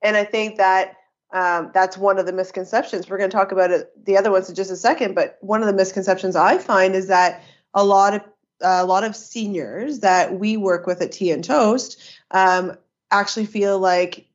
And 0.00 0.16
I 0.16 0.24
think 0.24 0.56
that 0.56 0.94
um, 1.34 1.72
that's 1.74 1.98
one 1.98 2.18
of 2.18 2.24
the 2.24 2.32
misconceptions. 2.32 3.10
We're 3.10 3.18
going 3.18 3.28
to 3.28 3.36
talk 3.36 3.52
about 3.52 3.70
it, 3.70 3.92
the 4.02 4.16
other 4.16 4.30
ones 4.30 4.48
in 4.48 4.54
just 4.54 4.70
a 4.70 4.76
second, 4.76 5.14
but 5.14 5.36
one 5.42 5.60
of 5.60 5.66
the 5.66 5.74
misconceptions 5.74 6.36
I 6.36 6.56
find 6.56 6.94
is 6.94 7.08
that 7.08 7.42
a 7.74 7.84
lot 7.84 8.14
of 8.14 8.22
a 8.62 8.86
lot 8.86 9.04
of 9.04 9.14
seniors 9.14 10.00
that 10.00 10.38
we 10.38 10.56
work 10.56 10.86
with 10.86 11.02
at 11.02 11.12
Tea 11.12 11.32
and 11.32 11.44
Toast 11.44 12.00
um, 12.30 12.72
actually 13.10 13.44
feel 13.44 13.78
like 13.78 14.26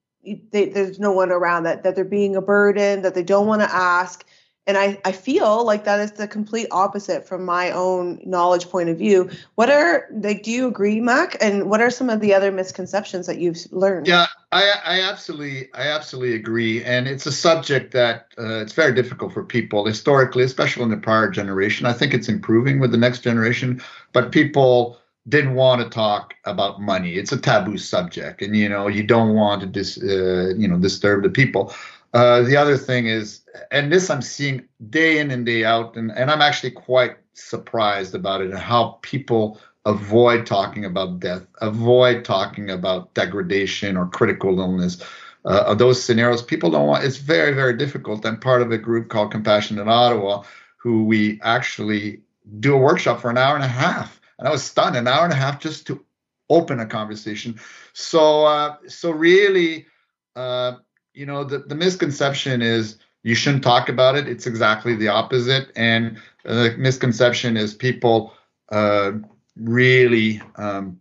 they, 0.52 0.66
there's 0.70 1.00
no 1.00 1.14
one 1.14 1.32
around 1.32 1.64
that 1.64 1.82
that 1.82 1.96
they're 1.96 2.06
being 2.06 2.36
a 2.36 2.44
burden, 2.44 3.02
that 3.02 3.16
they 3.16 3.24
don't 3.24 3.48
want 3.48 3.64
to 3.64 3.76
ask, 3.76 4.24
and 4.68 4.78
I, 4.78 5.00
I 5.04 5.12
feel 5.12 5.66
like 5.66 5.86
that 5.86 6.00
is 6.00 6.12
the 6.12 6.28
complete 6.28 6.68
opposite 6.72 7.28
from 7.28 7.44
my 7.44 7.72
own 7.72 8.22
knowledge 8.24 8.70
point 8.70 8.90
of 8.90 8.98
view. 8.98 9.30
What 9.56 9.72
are 9.72 10.08
like 10.12 10.44
do 10.44 10.52
you 10.52 10.68
agree 10.68 11.02
mac? 11.02 11.36
And 11.42 11.70
what 11.70 11.82
are 11.82 11.90
some 11.90 12.10
of 12.10 12.20
the 12.20 12.34
other 12.34 12.52
misconceptions 12.52 13.26
that 13.28 13.40
you've 13.40 13.58
learned? 13.72 14.08
Yeah 14.08 14.28
i, 14.52 14.72
I 14.86 15.02
absolutely 15.02 15.70
i 15.74 15.88
absolutely 15.88 16.36
agree. 16.36 16.84
And 16.84 17.08
it's 17.08 17.26
a 17.26 17.32
subject 17.32 17.92
that 17.94 18.28
uh, 18.38 18.62
it's 18.62 18.74
very 18.74 18.94
difficult 18.94 19.34
for 19.34 19.44
people 19.44 19.86
historically 19.86 20.44
especially 20.44 20.84
in 20.84 20.90
the 20.90 20.98
prior 20.98 21.30
generation. 21.30 21.88
I 21.88 21.94
think 21.94 22.14
it's 22.14 22.30
improving 22.30 22.80
with 22.80 22.92
the 22.92 22.98
next 22.98 23.22
generation 23.22 23.82
but 24.14 24.32
people 24.32 24.98
didn't 25.30 25.54
want 25.54 25.82
to 25.82 25.88
talk 25.88 26.34
about 26.46 26.82
money. 26.82 27.14
It's 27.14 27.32
a 27.32 27.38
taboo 27.38 27.78
subject. 27.78 28.42
And 28.42 28.56
you 28.56 28.70
know 28.70 28.88
you 28.88 29.04
don't 29.04 29.34
want 29.34 29.62
to 29.62 29.68
dis, 29.68 29.98
uh, 29.98 30.54
you 30.56 30.68
know 30.68 30.78
disturb 30.78 31.24
the 31.24 31.30
people 31.30 31.74
uh, 32.14 32.42
the 32.42 32.58
other 32.58 32.78
thing 32.78 33.08
is, 33.08 33.42
and 33.72 33.92
this 33.92 34.10
I'm 34.10 34.22
seeing 34.22 34.68
day 34.90 35.20
in 35.20 35.32
and 35.32 35.46
day 35.46 35.64
out, 35.64 35.96
and, 35.96 36.12
and 36.12 36.30
I'm 36.30 36.42
actually 36.42 36.72
quite 36.72 37.18
surprised 37.34 38.16
about 38.16 38.42
it 38.42 38.50
and 38.50 38.60
how 38.60 39.00
people 39.02 39.60
avoid 39.86 40.46
talking 40.46 40.86
about 40.86 41.20
death, 41.20 41.46
avoid 41.62 42.24
talking 42.26 42.70
about 42.70 43.14
degradation 43.14 43.98
or 43.98 44.08
critical 44.08 44.60
illness. 44.60 45.04
Uh, 45.44 45.74
those 45.74 46.04
scenarios, 46.04 46.44
people 46.44 46.70
don't 46.70 46.88
want. 46.88 47.04
It's 47.04 47.18
very, 47.18 47.54
very 47.54 47.76
difficult. 47.76 48.26
I'm 48.26 48.40
part 48.40 48.62
of 48.62 48.72
a 48.72 48.78
group 48.78 49.10
called 49.10 49.32
Compassionate 49.32 49.88
Ottawa, 49.88 50.44
who 50.78 51.06
we 51.06 51.40
actually 51.42 52.22
do 52.60 52.76
a 52.76 52.78
workshop 52.78 53.22
for 53.22 53.30
an 53.30 53.38
hour 53.38 53.56
and 53.56 53.64
a 53.64 53.68
half, 53.68 54.22
and 54.38 54.48
I 54.48 54.52
was 54.52 54.64
stunned. 54.64 54.96
An 54.96 55.08
hour 55.08 55.24
and 55.24 55.34
a 55.34 55.38
half 55.38 55.60
just 55.60 55.88
to 55.88 56.04
open 56.50 56.80
a 56.80 56.86
conversation. 56.86 57.60
So, 57.94 58.46
uh, 58.46 58.76
so 58.88 59.12
really, 59.12 59.88
uh, 60.36 60.74
you 61.14 61.26
know 61.26 61.44
the, 61.44 61.60
the 61.60 61.76
misconception 61.76 62.62
is 62.62 62.98
you 63.24 63.36
shouldn't 63.36 63.64
talk 63.64 63.90
about 63.90 64.16
it. 64.16 64.28
It's 64.28 64.48
exactly 64.48 64.96
the 64.96 65.10
opposite. 65.10 65.72
And 65.76 66.18
the 66.44 66.76
misconception 66.78 67.56
is 67.56 67.74
people 67.74 68.34
uh, 68.72 69.12
really 69.56 70.42
um, 70.56 71.00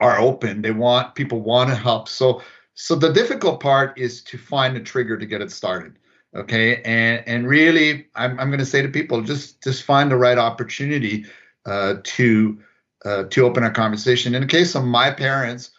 are 0.00 0.18
open. 0.18 0.62
They 0.62 0.72
want 0.72 1.14
people 1.14 1.40
want 1.40 1.70
to 1.70 1.76
help. 1.76 2.08
So 2.08 2.42
so 2.74 2.96
the 2.96 3.12
difficult 3.12 3.60
part 3.60 3.96
is 3.96 4.22
to 4.24 4.38
find 4.38 4.76
a 4.76 4.80
trigger 4.80 5.16
to 5.16 5.26
get 5.26 5.40
it 5.40 5.52
started. 5.52 5.96
Okay? 6.34 6.82
And 6.82 7.22
and 7.26 7.48
really 7.48 8.06
i'm, 8.16 8.38
I'm 8.40 8.48
going 8.48 8.58
to 8.58 8.66
say 8.66 8.82
to 8.82 8.88
people 8.88 9.22
just 9.22 9.62
just 9.62 9.84
find 9.84 10.10
the 10.10 10.16
right 10.16 10.38
opportunity 10.38 11.26
uh, 11.66 11.96
to 12.02 12.58
uh, 13.04 13.24
to 13.30 13.44
open 13.44 13.62
a 13.62 13.70
conversation. 13.70 14.34
In 14.34 14.42
the 14.42 14.48
case 14.48 14.74
of 14.74 14.84
my 14.84 15.10
parents 15.12 15.70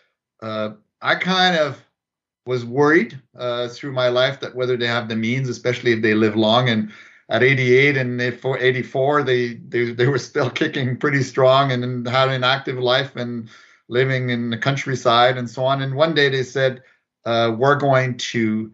uh, 0.42 0.72
i 1.02 1.16
kind 1.16 1.58
of 1.58 1.85
was 2.46 2.64
worried 2.64 3.20
uh, 3.38 3.68
through 3.68 3.92
my 3.92 4.10
life 4.10 4.40
that 4.40 4.56
whether 4.56 4.78
they 4.78 4.88
have 4.88 5.10
the 5.10 5.16
means, 5.16 5.50
especially 5.50 5.92
if 5.92 6.02
they 6.02 6.14
live 6.14 6.36
long. 6.36 6.70
And 6.70 6.92
at 7.30 7.44
88 7.44 7.98
and 7.98 8.22
84, 8.22 9.24
they, 9.24 9.54
they, 9.56 9.92
they 9.92 10.08
were 10.08 10.20
still 10.20 10.50
kicking 10.62 10.98
pretty 10.98 11.24
strong 11.24 11.72
and 11.72 12.08
had 12.08 12.30
an 12.30 12.44
active 12.44 12.78
life 12.78 13.16
and 13.16 13.50
living 13.88 14.30
in 14.30 14.50
the 14.50 14.58
countryside 14.58 15.38
and 15.38 15.50
so 15.50 15.66
on. 15.66 15.82
And 15.82 15.96
one 15.96 16.14
day 16.14 16.30
they 16.30 16.44
said, 16.44 16.84
uh, 17.26 17.56
we're 17.58 17.76
going 17.76 18.18
to, 18.18 18.72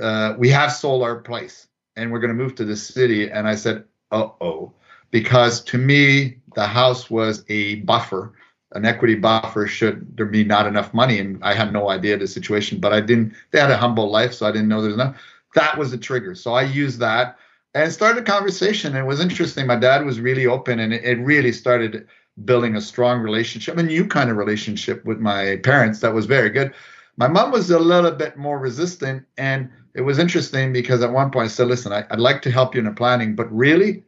uh, 0.00 0.34
we 0.38 0.48
have 0.50 0.72
sold 0.72 1.02
our 1.02 1.16
place 1.16 1.66
and 1.96 2.12
we're 2.12 2.20
going 2.20 2.36
to 2.36 2.42
move 2.42 2.54
to 2.56 2.64
the 2.64 2.76
city. 2.76 3.30
And 3.30 3.48
I 3.48 3.56
said, 3.56 3.84
uh 4.12 4.28
oh, 4.40 4.72
because 5.10 5.62
to 5.64 5.78
me, 5.78 6.38
the 6.54 6.66
house 6.66 7.10
was 7.10 7.44
a 7.48 7.76
buffer 7.76 8.32
an 8.72 8.84
equity 8.84 9.14
buffer 9.14 9.66
should 9.66 10.16
there 10.16 10.26
be 10.26 10.44
not 10.44 10.66
enough 10.66 10.92
money. 10.92 11.18
And 11.18 11.42
I 11.42 11.54
had 11.54 11.72
no 11.72 11.88
idea 11.88 12.16
the 12.16 12.26
situation, 12.26 12.80
but 12.80 12.92
I 12.92 13.00
didn't, 13.00 13.34
they 13.50 13.60
had 13.60 13.70
a 13.70 13.76
humble 13.76 14.10
life, 14.10 14.34
so 14.34 14.46
I 14.46 14.52
didn't 14.52 14.68
know 14.68 14.82
there's 14.82 14.94
enough. 14.94 15.20
That 15.54 15.78
was 15.78 15.90
the 15.90 15.98
trigger. 15.98 16.34
So 16.34 16.52
I 16.52 16.62
used 16.62 16.98
that 16.98 17.38
and 17.74 17.92
started 17.92 18.22
a 18.22 18.26
conversation. 18.26 18.94
And 18.94 19.04
it 19.04 19.08
was 19.08 19.20
interesting. 19.20 19.66
My 19.66 19.76
dad 19.76 20.04
was 20.04 20.20
really 20.20 20.46
open 20.46 20.80
and 20.80 20.92
it, 20.92 21.04
it 21.04 21.18
really 21.18 21.52
started 21.52 22.06
building 22.44 22.76
a 22.76 22.80
strong 22.80 23.20
relationship, 23.20 23.76
a 23.78 23.82
new 23.82 24.06
kind 24.06 24.30
of 24.30 24.36
relationship 24.36 25.04
with 25.04 25.18
my 25.18 25.56
parents 25.64 26.00
that 26.00 26.14
was 26.14 26.26
very 26.26 26.50
good. 26.50 26.72
My 27.16 27.26
mom 27.26 27.50
was 27.50 27.70
a 27.70 27.78
little 27.78 28.12
bit 28.12 28.36
more 28.36 28.58
resistant. 28.58 29.24
And 29.38 29.70
it 29.94 30.02
was 30.02 30.18
interesting 30.18 30.72
because 30.72 31.02
at 31.02 31.12
one 31.12 31.30
point 31.30 31.46
I 31.46 31.48
said, 31.48 31.66
listen, 31.66 31.92
I, 31.92 32.04
I'd 32.10 32.20
like 32.20 32.42
to 32.42 32.50
help 32.50 32.74
you 32.74 32.80
in 32.80 32.84
the 32.84 32.92
planning, 32.92 33.34
but 33.34 33.50
really, 33.52 34.04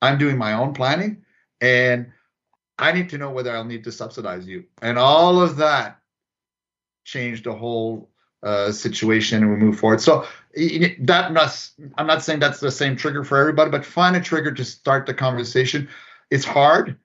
I'm 0.00 0.18
doing 0.18 0.38
my 0.38 0.52
own 0.52 0.72
planning. 0.72 1.22
And 1.60 2.12
I 2.78 2.92
need 2.92 3.08
to 3.10 3.18
know 3.18 3.30
whether 3.30 3.54
I'll 3.54 3.64
need 3.64 3.84
to 3.84 3.92
subsidize 3.92 4.46
you. 4.46 4.64
And 4.82 4.98
all 4.98 5.40
of 5.40 5.56
that 5.56 6.00
changed 7.04 7.44
the 7.44 7.54
whole 7.54 8.10
uh, 8.42 8.72
situation 8.72 9.42
and 9.42 9.50
we 9.50 9.56
move 9.56 9.78
forward. 9.78 10.00
So 10.00 10.26
that 11.00 11.32
must, 11.32 11.74
I'm 11.96 12.06
not 12.06 12.22
saying 12.22 12.40
that's 12.40 12.60
the 12.60 12.70
same 12.70 12.96
trigger 12.96 13.24
for 13.24 13.38
everybody, 13.38 13.70
but 13.70 13.84
find 13.84 14.16
a 14.16 14.20
trigger 14.20 14.52
to 14.52 14.64
start 14.64 15.06
the 15.06 15.14
conversation. 15.14 15.88
It's 16.30 16.44
hard, 16.44 16.98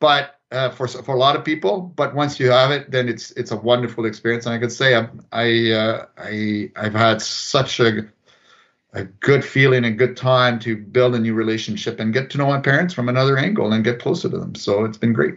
but 0.00 0.40
uh, 0.50 0.70
for 0.70 0.86
for 0.86 1.14
a 1.14 1.18
lot 1.18 1.34
of 1.34 1.44
people, 1.44 1.80
but 1.80 2.14
once 2.14 2.38
you 2.38 2.50
have 2.50 2.70
it, 2.70 2.90
then 2.90 3.08
it's 3.08 3.30
it's 3.32 3.50
a 3.50 3.56
wonderful 3.56 4.04
experience. 4.04 4.44
And 4.44 4.54
I 4.54 4.58
could 4.58 4.70
say 4.70 4.94
I 4.94 5.08
I 5.32 5.72
uh, 5.72 6.06
I 6.18 6.70
I've 6.76 6.94
had 6.94 7.22
such 7.22 7.80
a 7.80 8.06
a 8.92 9.04
good 9.04 9.44
feeling 9.44 9.84
and 9.84 9.96
good 9.96 10.16
time 10.16 10.58
to 10.60 10.76
build 10.76 11.14
a 11.14 11.18
new 11.18 11.34
relationship 11.34 11.98
and 11.98 12.12
get 12.12 12.30
to 12.30 12.38
know 12.38 12.46
my 12.46 12.60
parents 12.60 12.92
from 12.92 13.08
another 13.08 13.38
angle 13.38 13.72
and 13.72 13.84
get 13.84 14.00
closer 14.00 14.28
to 14.28 14.38
them. 14.38 14.54
So 14.54 14.84
it's 14.84 14.98
been 14.98 15.12
great. 15.12 15.34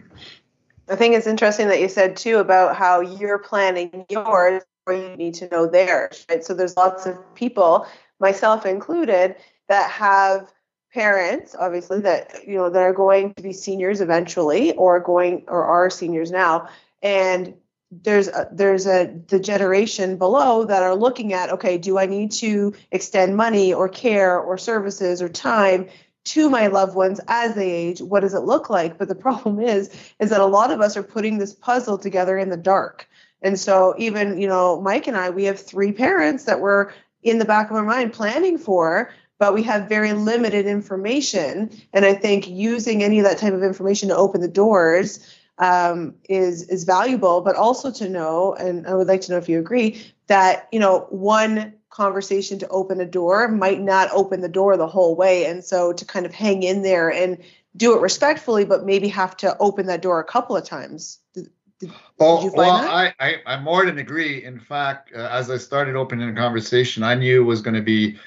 I 0.88 0.96
think 0.96 1.14
it's 1.14 1.26
interesting 1.26 1.68
that 1.68 1.80
you 1.80 1.88
said 1.88 2.16
too 2.16 2.38
about 2.38 2.76
how 2.76 3.00
you're 3.00 3.38
planning 3.38 4.04
yours 4.08 4.62
or 4.86 4.92
you 4.92 5.16
need 5.16 5.34
to 5.34 5.48
know 5.48 5.66
theirs. 5.66 6.26
Right? 6.28 6.44
So 6.44 6.54
there's 6.54 6.76
lots 6.76 7.06
of 7.06 7.16
people, 7.34 7.86
myself 8.20 8.66
included, 8.66 9.36
that 9.68 9.90
have 9.90 10.52
parents 10.96 11.54
obviously 11.58 12.00
that 12.00 12.46
you 12.46 12.54
know 12.54 12.70
that 12.70 12.80
are 12.80 12.92
going 12.94 13.34
to 13.34 13.42
be 13.42 13.52
seniors 13.52 14.00
eventually 14.00 14.72
or 14.76 14.98
going 14.98 15.44
or 15.46 15.62
are 15.62 15.90
seniors 15.90 16.30
now 16.30 16.66
and 17.02 17.52
there's 17.90 18.28
a, 18.28 18.48
there's 18.52 18.86
a 18.86 19.20
the 19.28 19.38
generation 19.38 20.16
below 20.16 20.64
that 20.64 20.82
are 20.82 20.96
looking 20.96 21.32
at 21.32 21.50
okay 21.50 21.78
do 21.78 21.98
i 21.98 22.06
need 22.06 22.32
to 22.32 22.74
extend 22.90 23.36
money 23.36 23.72
or 23.72 23.88
care 23.88 24.40
or 24.40 24.58
services 24.58 25.22
or 25.22 25.28
time 25.28 25.88
to 26.26 26.50
my 26.50 26.66
loved 26.66 26.94
ones 26.94 27.20
as 27.28 27.54
they 27.54 27.70
age? 27.70 28.02
What 28.02 28.20
does 28.20 28.34
it 28.34 28.40
look 28.40 28.68
like? 28.68 28.98
But 28.98 29.08
the 29.08 29.14
problem 29.26 29.60
is 29.60 29.88
is 30.20 30.30
that 30.30 30.40
a 30.40 30.46
lot 30.46 30.70
of 30.70 30.80
us 30.80 30.96
are 30.96 31.02
putting 31.02 31.38
this 31.38 31.54
puzzle 31.54 31.96
together 31.96 32.36
in 32.36 32.50
the 32.50 32.56
dark. 32.56 33.08
And 33.42 33.58
so 33.58 33.94
even 33.96 34.38
you 34.40 34.48
know 34.48 34.80
mike 34.80 35.06
and 35.06 35.16
i 35.16 35.30
we 35.30 35.44
have 35.44 35.58
three 35.58 35.92
parents 35.92 36.44
that 36.44 36.60
we're 36.60 36.92
in 37.22 37.38
the 37.38 37.44
back 37.44 37.70
of 37.70 37.76
our 37.76 37.84
mind 37.84 38.12
planning 38.12 38.58
for 38.58 39.12
but 39.38 39.52
we 39.52 39.62
have 39.62 39.88
very 39.88 40.12
limited 40.12 40.66
information. 40.66 41.70
And 41.92 42.04
i 42.04 42.12
think 42.14 42.48
using 42.48 43.02
any 43.02 43.18
of 43.18 43.24
that 43.24 43.38
type 43.38 43.54
of 43.54 43.62
information 43.62 44.08
to 44.08 44.16
open 44.16 44.40
the 44.40 44.48
doors 44.48 45.20
um, 45.58 46.14
is 46.28 46.64
is 46.68 46.84
valuable 46.84 47.40
but 47.40 47.56
also 47.56 47.90
to 47.90 48.08
know 48.08 48.54
and 48.54 48.86
i 48.86 48.94
would 48.94 49.06
like 49.06 49.22
to 49.22 49.32
know 49.32 49.38
if 49.38 49.48
you 49.48 49.58
agree 49.58 50.04
that 50.26 50.68
you 50.70 50.78
know 50.78 51.06
one 51.10 51.72
conversation 51.96 52.58
to 52.58 52.68
open 52.68 53.00
a 53.00 53.06
door 53.06 53.48
might 53.48 53.80
not 53.80 54.10
open 54.12 54.42
the 54.42 54.50
door 54.50 54.76
the 54.76 54.86
whole 54.86 55.16
way. 55.16 55.46
And 55.46 55.64
so 55.64 55.94
to 55.94 56.04
kind 56.04 56.26
of 56.26 56.34
hang 56.34 56.62
in 56.62 56.82
there 56.82 57.10
and 57.10 57.38
do 57.74 57.96
it 57.96 58.02
respectfully, 58.02 58.66
but 58.66 58.84
maybe 58.84 59.08
have 59.08 59.34
to 59.38 59.56
open 59.58 59.86
that 59.86 60.02
door 60.02 60.20
a 60.20 60.24
couple 60.24 60.54
of 60.54 60.64
times. 60.64 61.20
Did, 61.32 61.48
did, 61.80 61.90
oh, 62.20 62.50
well, 62.54 62.70
I, 62.70 63.14
I, 63.18 63.36
I 63.46 63.60
more 63.60 63.86
than 63.86 63.96
agree. 63.96 64.44
In 64.44 64.60
fact, 64.60 65.10
uh, 65.14 65.28
as 65.32 65.50
I 65.50 65.56
started 65.56 65.96
opening 65.96 66.34
the 66.34 66.38
conversation, 66.38 67.02
I 67.02 67.14
knew 67.14 67.40
it 67.40 67.44
was 67.44 67.62
going 67.62 67.74
to 67.74 67.82
be 67.82 68.18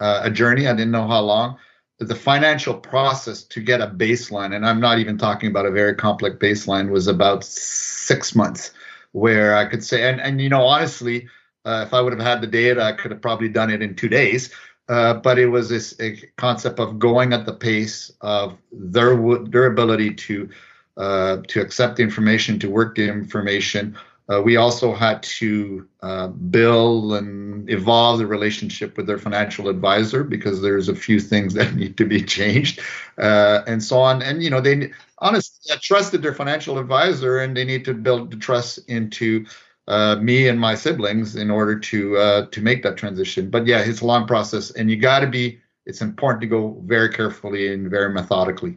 uh, 0.00 0.22
a 0.24 0.30
journey. 0.30 0.66
I 0.66 0.72
didn't 0.72 0.90
know 0.90 1.06
how 1.06 1.20
long. 1.20 1.58
The 1.98 2.14
financial 2.14 2.74
process 2.74 3.42
to 3.44 3.60
get 3.60 3.80
a 3.80 3.86
baseline, 3.86 4.54
and 4.54 4.66
I'm 4.66 4.80
not 4.80 4.98
even 4.98 5.16
talking 5.16 5.48
about 5.48 5.64
a 5.64 5.70
very 5.70 5.94
complex 5.94 6.36
baseline, 6.36 6.90
was 6.90 7.06
about 7.06 7.42
six 7.42 8.34
months, 8.34 8.72
where 9.12 9.56
I 9.56 9.64
could 9.64 9.82
say, 9.82 10.08
and 10.08 10.20
and 10.20 10.40
you 10.40 10.50
know, 10.50 10.62
honestly, 10.62 11.26
uh, 11.64 11.84
if 11.86 11.94
I 11.94 12.00
would 12.02 12.12
have 12.12 12.22
had 12.22 12.42
the 12.42 12.46
data, 12.46 12.82
I 12.82 12.92
could 12.92 13.10
have 13.12 13.22
probably 13.22 13.48
done 13.48 13.70
it 13.70 13.80
in 13.80 13.94
two 13.94 14.08
days. 14.08 14.52
Uh, 14.88 15.14
but 15.14 15.38
it 15.38 15.46
was 15.46 15.68
this 15.68 15.98
concept 16.36 16.78
of 16.78 16.98
going 16.98 17.32
at 17.32 17.44
the 17.44 17.52
pace 17.52 18.12
of 18.20 18.56
their 18.70 19.16
their 19.44 19.66
ability 19.66 20.14
to 20.14 20.48
uh, 20.96 21.38
to 21.48 21.60
accept 21.60 21.96
the 21.96 22.02
information, 22.02 22.58
to 22.58 22.70
work 22.70 22.94
the 22.94 23.08
information. 23.08 23.96
Uh, 24.28 24.42
we 24.42 24.56
also 24.56 24.92
had 24.92 25.22
to 25.22 25.86
uh, 26.02 26.26
build 26.28 27.12
and 27.12 27.70
evolve 27.70 28.18
the 28.18 28.26
relationship 28.26 28.96
with 28.96 29.06
their 29.06 29.18
financial 29.18 29.68
advisor 29.68 30.24
because 30.24 30.60
there's 30.60 30.88
a 30.88 30.94
few 30.96 31.20
things 31.20 31.54
that 31.54 31.74
need 31.74 31.96
to 31.96 32.04
be 32.04 32.22
changed, 32.22 32.80
uh, 33.18 33.62
and 33.66 33.82
so 33.82 33.98
on. 33.98 34.22
And 34.22 34.42
you 34.42 34.50
know, 34.50 34.60
they 34.60 34.92
honestly 35.18 35.76
trusted 35.80 36.22
their 36.22 36.34
financial 36.34 36.78
advisor, 36.78 37.38
and 37.38 37.56
they 37.56 37.64
need 37.64 37.84
to 37.84 37.94
build 37.94 38.32
the 38.32 38.36
trust 38.36 38.78
into 38.88 39.46
uh, 39.88 40.16
me 40.16 40.48
and 40.48 40.58
my 40.58 40.74
siblings 40.74 41.36
in 41.36 41.50
order 41.50 41.78
to 41.78 42.16
uh, 42.16 42.46
to 42.46 42.60
make 42.60 42.82
that 42.82 42.96
transition. 42.96 43.48
But 43.48 43.66
yeah, 43.66 43.78
it's 43.80 44.00
a 44.00 44.06
long 44.06 44.26
process, 44.26 44.72
and 44.72 44.90
you 44.90 44.96
got 44.96 45.20
to 45.20 45.28
be. 45.28 45.60
It's 45.84 46.00
important 46.00 46.40
to 46.40 46.48
go 46.48 46.82
very 46.84 47.10
carefully 47.10 47.72
and 47.72 47.88
very 47.88 48.12
methodically. 48.12 48.76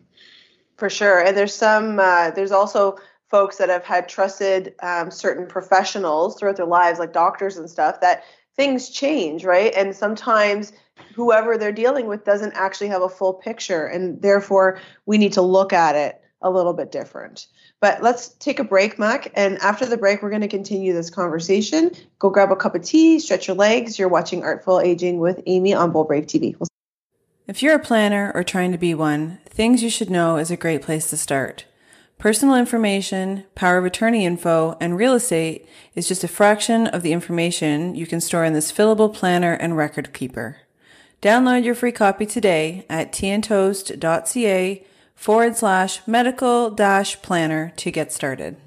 For 0.78 0.92
sure, 0.92 1.20
and 1.20 1.36
there's 1.36 1.56
some. 1.56 2.00
Uh, 2.00 2.30
there's 2.30 2.52
also 2.52 3.00
folks 3.30 3.58
that 3.58 3.70
have 3.70 3.84
had 3.84 4.10
trusted 4.10 4.74
um, 4.82 5.12
certain 5.12 5.48
professionals 5.48 6.38
throughout 6.38 6.58
their 6.58 6.66
lives, 6.66 7.00
like 7.00 7.14
doctors 7.14 7.58
and 7.58 7.70
stuff. 7.70 8.02
That 8.02 8.24
things 8.56 8.90
change, 8.90 9.46
right? 9.46 9.74
And 9.76 9.96
sometimes 9.96 10.74
whoever 11.16 11.58
they're 11.58 11.72
dealing 11.72 12.08
with 12.08 12.26
doesn't 12.26 12.54
actually 12.54 12.88
have 12.88 13.02
a 13.02 13.10
full 13.10 13.34
picture, 13.34 13.86
and 13.86 14.22
therefore 14.22 14.80
we 15.06 15.18
need 15.18 15.34
to 15.34 15.42
look 15.42 15.72
at 15.74 15.96
it 15.96 16.22
a 16.42 16.50
little 16.50 16.74
bit 16.74 16.92
different. 16.92 17.48
But 17.82 18.02
let's 18.02 18.30
take 18.30 18.60
a 18.60 18.64
break, 18.64 19.00
Mac. 19.00 19.32
And 19.36 19.58
after 19.60 19.86
the 19.86 19.98
break, 19.98 20.22
we're 20.22 20.30
going 20.30 20.42
to 20.42 20.48
continue 20.48 20.94
this 20.94 21.10
conversation. 21.10 21.92
Go 22.18 22.30
grab 22.30 22.52
a 22.52 22.56
cup 22.56 22.76
of 22.76 22.84
tea, 22.84 23.20
stretch 23.20 23.48
your 23.48 23.56
legs. 23.56 23.98
You're 23.98 24.10
watching 24.10 24.44
Artful 24.44 24.80
Aging 24.82 25.20
with 25.20 25.42
Amy 25.46 25.74
on 25.74 25.92
Bold 25.92 26.08
Brave 26.08 26.26
TV. 26.26 26.58
We'll- 26.60 26.68
if 27.48 27.64
you're 27.64 27.76
a 27.76 27.80
planner 27.80 28.32
or 28.36 28.44
trying 28.44 28.72
to 28.74 28.78
be 28.78 28.94
one, 28.94 29.40
Things 29.46 29.82
You 29.82 29.90
Should 29.90 30.10
Know 30.10 30.38
is 30.38 30.52
a 30.52 30.58
great 30.58 30.82
place 30.82 31.10
to 31.10 31.18
start. 31.18 31.66
Personal 32.20 32.56
information, 32.56 33.46
power 33.56 33.78
of 33.78 33.86
attorney 33.86 34.26
info, 34.26 34.76
and 34.82 34.98
real 34.98 35.14
estate 35.14 35.66
is 35.96 36.06
just 36.06 36.22
a 36.22 36.28
fraction 36.28 36.86
of 36.86 37.02
the 37.02 37.14
information 37.14 37.96
you 37.96 38.06
can 38.06 38.20
store 38.20 38.44
in 38.44 38.52
this 38.52 38.74
fillable 38.74 39.14
planner 39.14 39.54
and 39.54 39.78
record 39.78 40.14
keeper. 40.14 40.58
Download 41.22 41.64
your 41.64 41.76
free 41.76 41.94
copy 41.94 42.26
today 42.26 42.86
at 42.90 43.14
tntoast.ca 43.14 44.86
forward 45.16 45.56
slash 45.56 46.06
medical 46.06 46.70
dash 46.70 47.22
planner 47.22 47.72
to 47.78 47.90
get 47.90 48.12
started. 48.12 48.58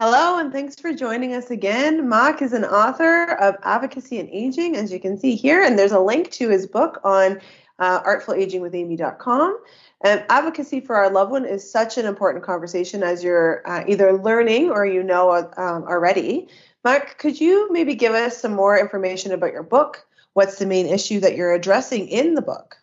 Hello, 0.00 0.38
and 0.38 0.52
thanks 0.52 0.78
for 0.78 0.92
joining 0.92 1.32
us 1.32 1.50
again. 1.50 2.10
Mark 2.10 2.42
is 2.42 2.52
an 2.52 2.66
author 2.66 3.32
of 3.40 3.56
Advocacy 3.62 4.20
and 4.20 4.28
Aging, 4.28 4.76
as 4.76 4.92
you 4.92 5.00
can 5.00 5.18
see 5.18 5.34
here, 5.34 5.62
and 5.62 5.78
there's 5.78 5.92
a 5.92 6.00
link 6.00 6.30
to 6.32 6.50
his 6.50 6.66
book 6.66 7.00
on 7.04 7.40
uh, 7.78 8.02
artfulagingwithamy.com. 8.02 9.58
And 10.02 10.24
advocacy 10.30 10.80
for 10.80 10.96
our 10.96 11.10
loved 11.10 11.30
one 11.30 11.44
is 11.44 11.70
such 11.70 11.98
an 11.98 12.06
important 12.06 12.42
conversation 12.42 13.02
as 13.02 13.22
you're 13.22 13.62
uh, 13.68 13.84
either 13.86 14.14
learning 14.14 14.70
or 14.70 14.86
you 14.86 15.02
know 15.02 15.30
um, 15.30 15.84
already. 15.84 16.48
Mark, 16.84 17.18
could 17.18 17.38
you 17.38 17.70
maybe 17.70 17.94
give 17.94 18.14
us 18.14 18.38
some 18.38 18.54
more 18.54 18.78
information 18.78 19.32
about 19.32 19.52
your 19.52 19.62
book? 19.62 20.06
What's 20.32 20.58
the 20.58 20.66
main 20.66 20.86
issue 20.86 21.20
that 21.20 21.36
you're 21.36 21.52
addressing 21.52 22.08
in 22.08 22.34
the 22.34 22.40
book? 22.42 22.76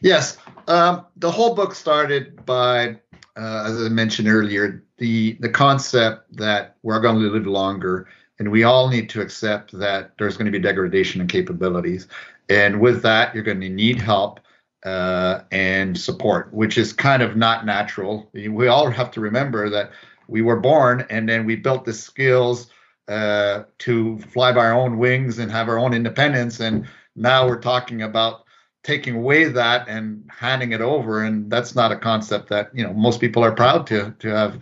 Yes, 0.00 0.38
um, 0.66 1.06
the 1.16 1.30
whole 1.30 1.54
book 1.54 1.74
started 1.74 2.44
by, 2.44 2.98
uh, 3.36 3.64
as 3.66 3.82
I 3.82 3.88
mentioned 3.88 4.28
earlier, 4.28 4.84
the 4.98 5.36
the 5.40 5.48
concept 5.48 6.36
that 6.36 6.76
we're 6.82 7.00
going 7.00 7.16
to 7.16 7.30
live 7.30 7.46
longer, 7.46 8.08
and 8.38 8.50
we 8.50 8.64
all 8.64 8.88
need 8.88 9.08
to 9.10 9.20
accept 9.20 9.76
that 9.78 10.12
there's 10.18 10.36
going 10.36 10.46
to 10.46 10.52
be 10.52 10.58
degradation 10.58 11.20
in 11.20 11.26
capabilities, 11.26 12.08
and 12.48 12.80
with 12.80 13.02
that, 13.02 13.34
you're 13.34 13.44
going 13.44 13.60
to 13.60 13.68
need 13.68 14.00
help 14.00 14.40
uh, 14.84 15.40
and 15.50 15.98
support, 15.98 16.52
which 16.52 16.78
is 16.78 16.92
kind 16.92 17.22
of 17.22 17.36
not 17.36 17.66
natural. 17.66 18.30
We 18.32 18.68
all 18.68 18.90
have 18.90 19.10
to 19.12 19.20
remember 19.20 19.68
that 19.70 19.90
we 20.28 20.42
were 20.42 20.60
born, 20.60 21.06
and 21.10 21.28
then 21.28 21.46
we 21.46 21.56
built 21.56 21.84
the 21.84 21.92
skills 21.92 22.70
uh, 23.08 23.64
to 23.78 24.18
fly 24.18 24.52
by 24.52 24.66
our 24.66 24.74
own 24.74 24.98
wings 24.98 25.38
and 25.38 25.50
have 25.50 25.68
our 25.68 25.78
own 25.78 25.94
independence, 25.94 26.60
and 26.60 26.86
now 27.16 27.46
we're 27.48 27.60
talking 27.60 28.02
about 28.02 28.44
taking 28.84 29.16
away 29.16 29.44
that 29.44 29.88
and 29.88 30.28
handing 30.30 30.72
it 30.72 30.80
over. 30.80 31.22
And 31.24 31.50
that's 31.50 31.74
not 31.74 31.92
a 31.92 31.96
concept 31.96 32.48
that 32.50 32.70
you 32.74 32.84
know 32.84 32.92
most 32.92 33.20
people 33.20 33.44
are 33.44 33.52
proud 33.52 33.86
to 33.88 34.14
to 34.18 34.28
have 34.28 34.60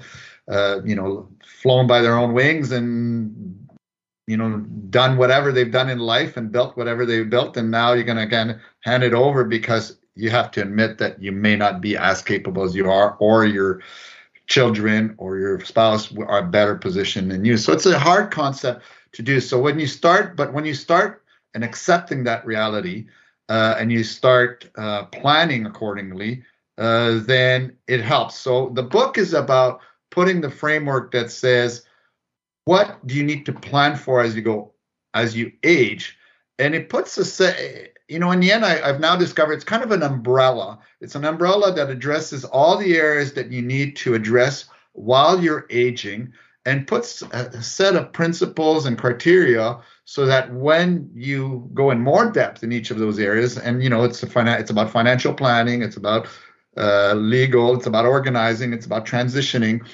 uh, 0.49 0.81
you 0.85 0.95
know 0.95 1.29
flown 1.45 1.87
by 1.87 2.01
their 2.01 2.17
own 2.17 2.33
wings 2.33 2.73
and 2.73 3.69
you 4.27 4.37
know 4.37 4.59
done 4.91 5.17
whatever 5.17 5.53
they've 5.53 5.71
done 5.71 5.91
in 5.91 5.99
life 5.99 6.37
and 6.37 6.51
built 6.53 6.77
whatever 6.77 7.05
they've 7.05 7.29
built. 7.29 7.57
And 7.57 7.71
now 7.71 7.93
you're 7.93 8.05
going 8.05 8.17
to 8.17 8.25
again 8.25 8.61
hand 8.81 9.03
it 9.03 9.13
over 9.13 9.45
because 9.45 9.99
you 10.17 10.31
have 10.31 10.51
to 10.51 10.63
admit 10.63 10.99
that 10.99 11.23
you 11.23 11.31
may 11.33 11.57
not 11.57 11.81
be 11.81 11.97
as 11.97 12.23
capable 12.23 12.63
as 12.63 12.75
you 12.75 12.91
are 12.91 13.17
or 13.19 13.45
your 13.45 13.83
children 14.47 15.15
or 15.19 15.39
your 15.39 15.61
spouse 15.65 16.13
are 16.27 16.43
better 16.43 16.75
positioned 16.75 17.31
than 17.31 17.45
you 17.45 17.57
so 17.57 17.73
it's 17.73 17.87
a 17.87 17.99
hard 17.99 18.31
concept 18.31 18.83
to 19.13 19.23
do 19.23 19.41
so 19.41 19.61
when 19.61 19.79
you 19.79 19.87
start 19.87 20.37
but 20.37 20.53
when 20.53 20.65
you 20.65 20.75
start 20.75 21.23
and 21.55 21.65
accepting 21.65 22.25
that 22.25 22.45
reality 22.45 23.07
uh, 23.49 23.77
and 23.79 23.93
you 23.93 24.05
start 24.05 24.69
uh, 24.77 25.05
planning 25.07 25.67
accordingly, 25.67 26.45
uh, 26.79 27.21
then 27.23 27.77
it 27.87 28.01
helps. 28.01 28.37
So 28.37 28.71
the 28.75 28.83
book 28.83 29.19
is 29.19 29.33
about 29.33 29.81
putting 30.11 30.41
the 30.41 30.51
framework 30.51 31.13
that 31.13 31.31
says, 31.31 31.85
what 32.65 33.05
do 33.07 33.15
you 33.15 33.23
need 33.23 33.47
to 33.47 33.53
plan 33.53 33.97
for 33.97 34.21
as 34.21 34.35
you 34.35 34.43
go, 34.43 34.73
as 35.15 35.37
you 35.37 35.53
age? 35.63 36.19
And 36.59 36.75
it 36.75 36.89
puts 36.89 37.41
a, 37.41 37.89
you 38.09 38.19
know, 38.19 38.31
in 38.31 38.41
the 38.41 38.53
end, 38.53 38.65
I, 38.65 38.87
have 38.87 39.01
now 39.01 39.17
discovered 39.17 39.55
it's 39.55 39.65
kind 39.65 39.83
of 39.83 39.91
an 39.91 40.03
umbrella. 40.03 40.79
It's 41.01 41.15
an 41.15 41.25
umbrella 41.25 41.75
that 41.75 41.91
addresses 41.91 42.45
all 42.45 42.77
the 42.77 42.97
areas 42.97 43.33
that 43.35 43.51
you 43.51 43.63
need 43.63 43.97
to 43.97 44.15
address 44.15 44.67
while 44.93 45.43
you're 45.43 45.67
aging 45.71 46.33
and 46.65 46.87
puts 46.87 47.23
a 47.23 47.63
set 47.63 47.95
of 47.95 48.13
principles 48.13 48.87
and 48.87 48.99
criteria 48.99 49.79
so 50.05 50.27
that 50.27 50.53
when 50.53 51.09
you 51.15 51.69
go 51.75 51.91
in 51.91 52.01
more 52.01 52.31
depth 52.31 52.63
in 52.63 52.73
each 52.73 52.91
of 52.91 52.99
those 52.99 53.19
areas, 53.19 53.57
and 53.57 53.83
you 53.83 53.91
know, 53.91 54.05
it's 54.05 54.23
a 54.23 54.27
finan- 54.27 54.59
it's 54.59 54.71
about 54.71 54.91
financial 54.91 55.33
planning, 55.33 55.83
it's 55.83 55.97
about 55.97 56.29
uh, 56.77 57.15
legal, 57.15 57.75
it's 57.77 57.87
about 57.87 58.05
organizing, 58.05 58.73
it's 58.73 58.87
about 58.87 59.07
transitioning. 59.07 59.87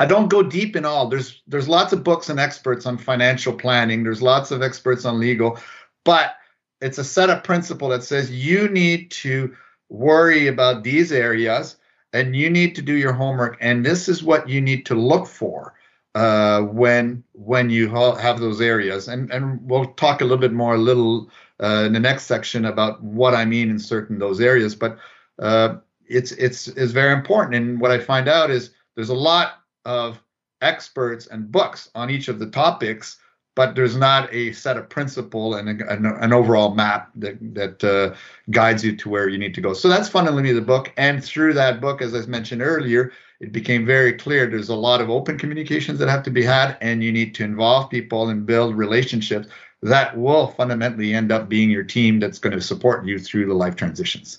I 0.00 0.06
don't 0.06 0.28
go 0.28 0.42
deep 0.42 0.74
in 0.74 0.84
all. 0.84 1.08
There's 1.08 1.42
there's 1.46 1.68
lots 1.68 1.92
of 1.92 2.02
books 2.02 2.28
and 2.28 2.40
experts 2.40 2.84
on 2.84 2.98
financial 2.98 3.52
planning. 3.52 4.02
There's 4.02 4.22
lots 4.22 4.50
of 4.50 4.60
experts 4.60 5.04
on 5.04 5.20
legal, 5.20 5.58
but 6.04 6.34
it's 6.80 6.98
a 6.98 7.04
set 7.04 7.30
of 7.30 7.44
principle 7.44 7.88
that 7.88 8.04
says 8.04 8.30
you 8.30 8.68
need 8.68 9.10
to 9.10 9.54
worry 9.88 10.48
about 10.48 10.82
these 10.82 11.12
areas 11.12 11.76
and 12.12 12.34
you 12.34 12.50
need 12.50 12.74
to 12.74 12.82
do 12.82 12.94
your 12.94 13.12
homework 13.12 13.56
and 13.60 13.84
this 13.84 14.08
is 14.08 14.22
what 14.22 14.48
you 14.48 14.60
need 14.60 14.86
to 14.86 14.94
look 14.94 15.26
for 15.26 15.74
uh, 16.14 16.62
when 16.62 17.24
when 17.32 17.70
you 17.70 17.90
ha- 17.90 18.14
have 18.14 18.40
those 18.40 18.60
areas. 18.60 19.08
And 19.08 19.30
and 19.32 19.60
we'll 19.68 19.86
talk 19.94 20.20
a 20.20 20.24
little 20.24 20.38
bit 20.38 20.52
more 20.52 20.74
a 20.74 20.78
little 20.78 21.30
uh, 21.62 21.84
in 21.86 21.92
the 21.92 22.00
next 22.00 22.24
section 22.24 22.64
about 22.64 23.02
what 23.02 23.34
I 23.34 23.44
mean 23.44 23.70
in 23.70 23.78
certain 23.78 24.18
those 24.18 24.40
areas. 24.40 24.74
But 24.74 24.98
uh, 25.38 25.76
it's 26.06 26.32
it's 26.32 26.68
is 26.68 26.92
very 26.92 27.12
important. 27.12 27.56
And 27.56 27.80
what 27.80 27.90
I 27.90 27.98
find 27.98 28.28
out 28.28 28.50
is 28.50 28.70
there's 28.94 29.08
a 29.08 29.14
lot 29.14 29.64
of 29.84 30.20
experts 30.62 31.26
and 31.26 31.50
books 31.50 31.90
on 31.94 32.10
each 32.10 32.28
of 32.28 32.38
the 32.38 32.46
topics, 32.46 33.18
but 33.54 33.74
there's 33.74 33.96
not 33.96 34.32
a 34.32 34.52
set 34.52 34.76
of 34.76 34.88
principle 34.88 35.54
and 35.54 35.80
a, 35.80 35.92
an, 35.92 36.06
an, 36.06 36.32
overall 36.32 36.74
map 36.74 37.10
that 37.14 37.36
that 37.54 37.84
uh, 37.84 38.14
guides 38.50 38.84
you 38.84 38.96
to 38.96 39.08
where 39.08 39.28
you 39.28 39.38
need 39.38 39.54
to 39.54 39.60
go. 39.60 39.72
So 39.72 39.88
that's 39.88 40.08
fundamentally 40.08 40.52
the 40.52 40.60
book. 40.60 40.92
And 40.96 41.24
through 41.24 41.54
that 41.54 41.80
book, 41.80 42.02
as 42.02 42.14
I 42.14 42.26
mentioned 42.26 42.62
earlier, 42.62 43.12
it 43.40 43.52
became 43.52 43.86
very 43.86 44.12
clear 44.12 44.46
there's 44.46 44.68
a 44.68 44.74
lot 44.74 45.00
of 45.00 45.10
open 45.10 45.38
communications 45.38 45.98
that 45.98 46.08
have 46.08 46.22
to 46.24 46.30
be 46.30 46.42
had, 46.42 46.76
and 46.80 47.02
you 47.02 47.12
need 47.12 47.34
to 47.36 47.44
involve 47.44 47.90
people 47.90 48.28
and 48.28 48.46
build 48.46 48.76
relationships 48.76 49.48
that 49.82 50.16
will 50.16 50.48
fundamentally 50.48 51.12
end 51.12 51.30
up 51.30 51.48
being 51.48 51.70
your 51.70 51.84
team 51.84 52.18
that's 52.18 52.38
going 52.38 52.54
to 52.54 52.60
support 52.60 53.04
you 53.04 53.18
through 53.18 53.46
the 53.46 53.54
life 53.54 53.76
transitions. 53.76 54.38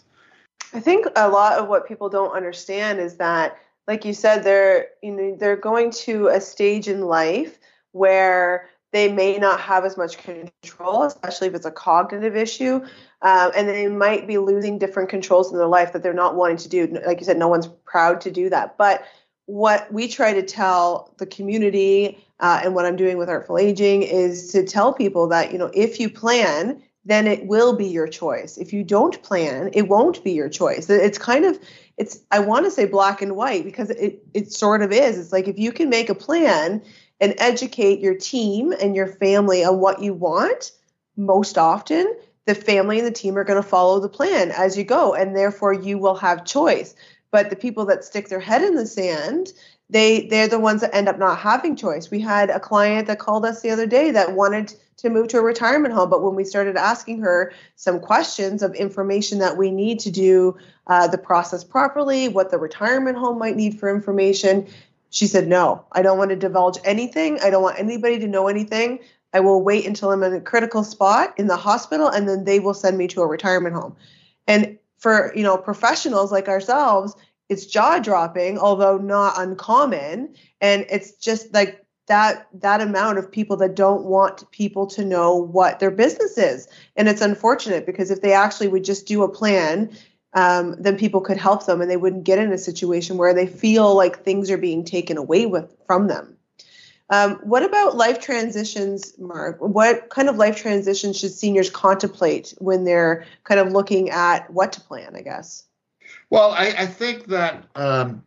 I 0.73 0.79
think 0.79 1.05
a 1.15 1.29
lot 1.29 1.59
of 1.59 1.67
what 1.69 1.87
people 1.87 2.09
don't 2.09 2.31
understand 2.31 2.99
is 2.99 3.17
that, 3.17 3.57
like 3.87 4.03
you 4.03 4.13
said, 4.13 4.43
they're 4.43 4.87
you 5.01 5.11
know 5.11 5.35
they're 5.39 5.55
going 5.55 5.91
to 5.91 6.27
a 6.27 6.41
stage 6.41 6.87
in 6.87 7.01
life 7.01 7.59
where 7.91 8.69
they 8.95 9.11
may 9.11 9.37
not 9.37 9.59
have 9.59 9.83
as 9.83 9.97
much 9.97 10.17
control, 10.19 11.03
especially 11.03 11.47
if 11.47 11.53
it's 11.53 11.65
a 11.65 11.71
cognitive 11.71 12.35
issue. 12.35 12.75
Um, 13.21 13.51
and 13.53 13.67
they 13.67 13.87
might 13.87 14.25
be 14.25 14.37
losing 14.37 14.79
different 14.79 15.09
controls 15.09 15.51
in 15.51 15.57
their 15.57 15.67
life 15.67 15.91
that 15.91 16.01
they're 16.01 16.13
not 16.13 16.35
wanting 16.35 16.57
to 16.57 16.69
do. 16.69 16.87
Like 17.05 17.19
you 17.19 17.25
said, 17.25 17.37
no 17.37 17.49
one's 17.49 17.67
proud 17.85 18.21
to 18.21 18.31
do 18.31 18.49
that. 18.51 18.77
But 18.77 19.05
what 19.47 19.91
we 19.91 20.07
try 20.07 20.33
to 20.33 20.41
tell 20.41 21.13
the 21.17 21.25
community 21.25 22.23
uh, 22.39 22.61
and 22.63 22.73
what 22.73 22.85
I'm 22.85 22.95
doing 22.95 23.17
with 23.17 23.27
Artful 23.27 23.57
Aging 23.57 24.03
is 24.03 24.51
to 24.53 24.63
tell 24.63 24.93
people 24.93 25.27
that, 25.27 25.51
you 25.51 25.57
know, 25.57 25.71
if 25.73 25.99
you 25.99 26.09
plan, 26.09 26.81
then 27.03 27.27
it 27.27 27.45
will 27.45 27.75
be 27.75 27.87
your 27.87 28.07
choice. 28.07 28.57
If 28.57 28.71
you 28.71 28.83
don't 28.83 29.21
plan, 29.23 29.71
it 29.73 29.89
won't 29.89 30.23
be 30.23 30.31
your 30.31 30.49
choice. 30.49 30.89
It's 30.89 31.17
kind 31.17 31.45
of, 31.45 31.59
it's, 31.97 32.21
I 32.31 32.39
want 32.39 32.65
to 32.65 32.71
say 32.71 32.85
black 32.85 33.21
and 33.21 33.35
white 33.35 33.63
because 33.63 33.89
it, 33.89 34.23
it 34.33 34.51
sort 34.53 34.81
of 34.81 34.91
is. 34.91 35.19
It's 35.19 35.31
like 35.31 35.47
if 35.47 35.59
you 35.59 35.71
can 35.71 35.89
make 35.89 36.09
a 36.09 36.15
plan 36.15 36.81
and 37.19 37.33
educate 37.37 37.99
your 37.99 38.15
team 38.15 38.73
and 38.73 38.95
your 38.95 39.07
family 39.07 39.63
on 39.63 39.79
what 39.79 40.01
you 40.01 40.13
want, 40.13 40.71
most 41.17 41.57
often 41.57 42.13
the 42.45 42.55
family 42.55 42.99
and 42.99 43.07
the 43.07 43.11
team 43.11 43.37
are 43.37 43.43
going 43.43 43.61
to 43.61 43.67
follow 43.67 43.99
the 43.99 44.09
plan 44.09 44.51
as 44.51 44.77
you 44.77 44.83
go, 44.83 45.13
and 45.13 45.35
therefore 45.35 45.73
you 45.73 45.97
will 45.97 46.15
have 46.15 46.45
choice. 46.45 46.95
But 47.31 47.49
the 47.49 47.55
people 47.55 47.85
that 47.87 48.03
stick 48.03 48.29
their 48.29 48.39
head 48.39 48.61
in 48.61 48.75
the 48.75 48.85
sand, 48.85 49.51
they 49.89 50.27
they're 50.27 50.47
the 50.47 50.59
ones 50.59 50.81
that 50.81 50.95
end 50.95 51.09
up 51.09 51.19
not 51.19 51.39
having 51.39 51.75
choice. 51.75 52.11
We 52.11 52.19
had 52.19 52.49
a 52.49 52.59
client 52.59 53.07
that 53.07 53.19
called 53.19 53.45
us 53.45 53.61
the 53.61 53.71
other 53.71 53.87
day 53.87 54.11
that 54.11 54.33
wanted 54.35 54.73
to 54.97 55.09
move 55.09 55.27
to 55.29 55.39
a 55.39 55.41
retirement 55.41 55.93
home, 55.93 56.09
but 56.09 56.23
when 56.23 56.35
we 56.35 56.43
started 56.43 56.77
asking 56.77 57.19
her 57.19 57.51
some 57.75 57.99
questions 57.99 58.63
of 58.63 58.73
information 58.75 59.39
that 59.39 59.57
we 59.57 59.69
need 59.69 59.99
to 59.99 60.11
do 60.11 60.55
uh, 60.87 61.07
the 61.07 61.17
process 61.17 61.63
properly, 61.63 62.29
what 62.29 62.49
the 62.49 62.57
retirement 62.57 63.17
home 63.17 63.37
might 63.37 63.55
need 63.55 63.77
for 63.77 63.93
information, 63.93 64.67
she 65.15 65.27
said, 65.27 65.47
No, 65.47 65.85
I 65.93 66.01
don't 66.01 66.17
want 66.17 66.31
to 66.31 66.35
divulge 66.35 66.77
anything. 66.83 67.39
I 67.39 67.49
don't 67.49 67.63
want 67.63 67.79
anybody 67.79 68.19
to 68.19 68.27
know 68.27 68.49
anything. 68.49 68.99
I 69.31 69.39
will 69.39 69.63
wait 69.63 69.85
until 69.85 70.11
I'm 70.11 70.23
in 70.23 70.33
a 70.33 70.41
critical 70.41 70.83
spot 70.83 71.33
in 71.37 71.47
the 71.47 71.55
hospital 71.55 72.09
and 72.09 72.27
then 72.27 72.43
they 72.43 72.59
will 72.59 72.73
send 72.73 72.97
me 72.97 73.07
to 73.07 73.21
a 73.21 73.27
retirement 73.27 73.75
home. 73.75 73.95
And 74.45 74.77
for, 74.97 75.31
you 75.33 75.41
know, 75.41 75.55
professionals 75.55 76.33
like 76.33 76.49
ourselves, 76.49 77.15
it's 77.47 77.65
jaw 77.65 77.99
dropping, 77.99 78.59
although 78.59 78.97
not 78.97 79.39
uncommon. 79.39 80.35
And 80.59 80.85
it's 80.89 81.13
just 81.13 81.53
like 81.53 81.85
that 82.07 82.49
that 82.53 82.81
amount 82.81 83.17
of 83.17 83.31
people 83.31 83.55
that 83.57 83.73
don't 83.73 84.03
want 84.03 84.51
people 84.51 84.85
to 84.87 85.05
know 85.05 85.33
what 85.33 85.79
their 85.79 85.91
business 85.91 86.37
is. 86.37 86.67
And 86.97 87.07
it's 87.07 87.21
unfortunate 87.21 87.85
because 87.85 88.11
if 88.11 88.21
they 88.21 88.33
actually 88.33 88.67
would 88.67 88.83
just 88.83 89.07
do 89.07 89.23
a 89.23 89.29
plan 89.29 89.95
um, 90.35 90.75
then 90.77 90.97
people 90.97 91.21
could 91.21 91.37
help 91.37 91.65
them 91.65 91.81
and 91.81 91.89
they 91.89 91.97
wouldn't 91.97 92.25
get 92.25 92.37
in 92.37 92.51
a 92.51 92.57
situation 92.57 93.17
where 93.17 93.33
they 93.33 93.47
feel 93.47 93.95
like 93.95 94.23
things 94.23 94.51
are 94.51 94.57
being 94.57 94.83
taken 94.83 95.17
away 95.17 95.45
with 95.45 95.73
from 95.87 96.07
them. 96.07 96.37
Um, 97.09 97.35
what 97.43 97.63
about 97.63 97.95
life 97.95 98.19
transitions, 98.19 99.17
Mark? 99.17 99.57
What 99.59 100.09
kind 100.09 100.27
of 100.27 100.35
life 100.35 100.57
transitions 100.57 101.19
should 101.19 101.31
seniors 101.31 101.69
contemplate 101.69 102.53
when 102.57 102.83
they're 102.83 103.25
kind 103.43 103.59
of 103.59 103.71
looking 103.71 104.09
at 104.09 104.51
what 104.51 104.73
to 104.73 104.81
plan, 104.81 105.15
I 105.15 105.21
guess? 105.21 105.63
Well, 106.29 106.51
I, 106.51 106.73
I 106.77 106.85
think 106.87 107.27
that, 107.27 107.63
um, 107.75 108.23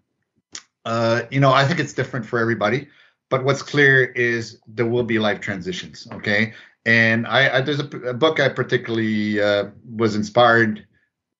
uh, 0.84 1.22
you 1.30 1.40
know, 1.40 1.52
I 1.52 1.64
think 1.66 1.80
it's 1.80 1.92
different 1.92 2.24
for 2.24 2.38
everybody. 2.38 2.88
But 3.30 3.44
what's 3.44 3.62
clear 3.62 4.04
is 4.04 4.58
there 4.66 4.86
will 4.86 5.02
be 5.02 5.18
life 5.18 5.40
transitions, 5.40 6.08
okay? 6.12 6.54
And 6.86 7.26
I, 7.26 7.58
I 7.58 7.60
there's 7.60 7.80
a, 7.80 7.86
a, 8.06 8.14
book 8.14 8.40
I 8.40 8.48
particularly 8.48 9.42
uh, 9.42 9.66
was 9.94 10.16
inspired 10.16 10.86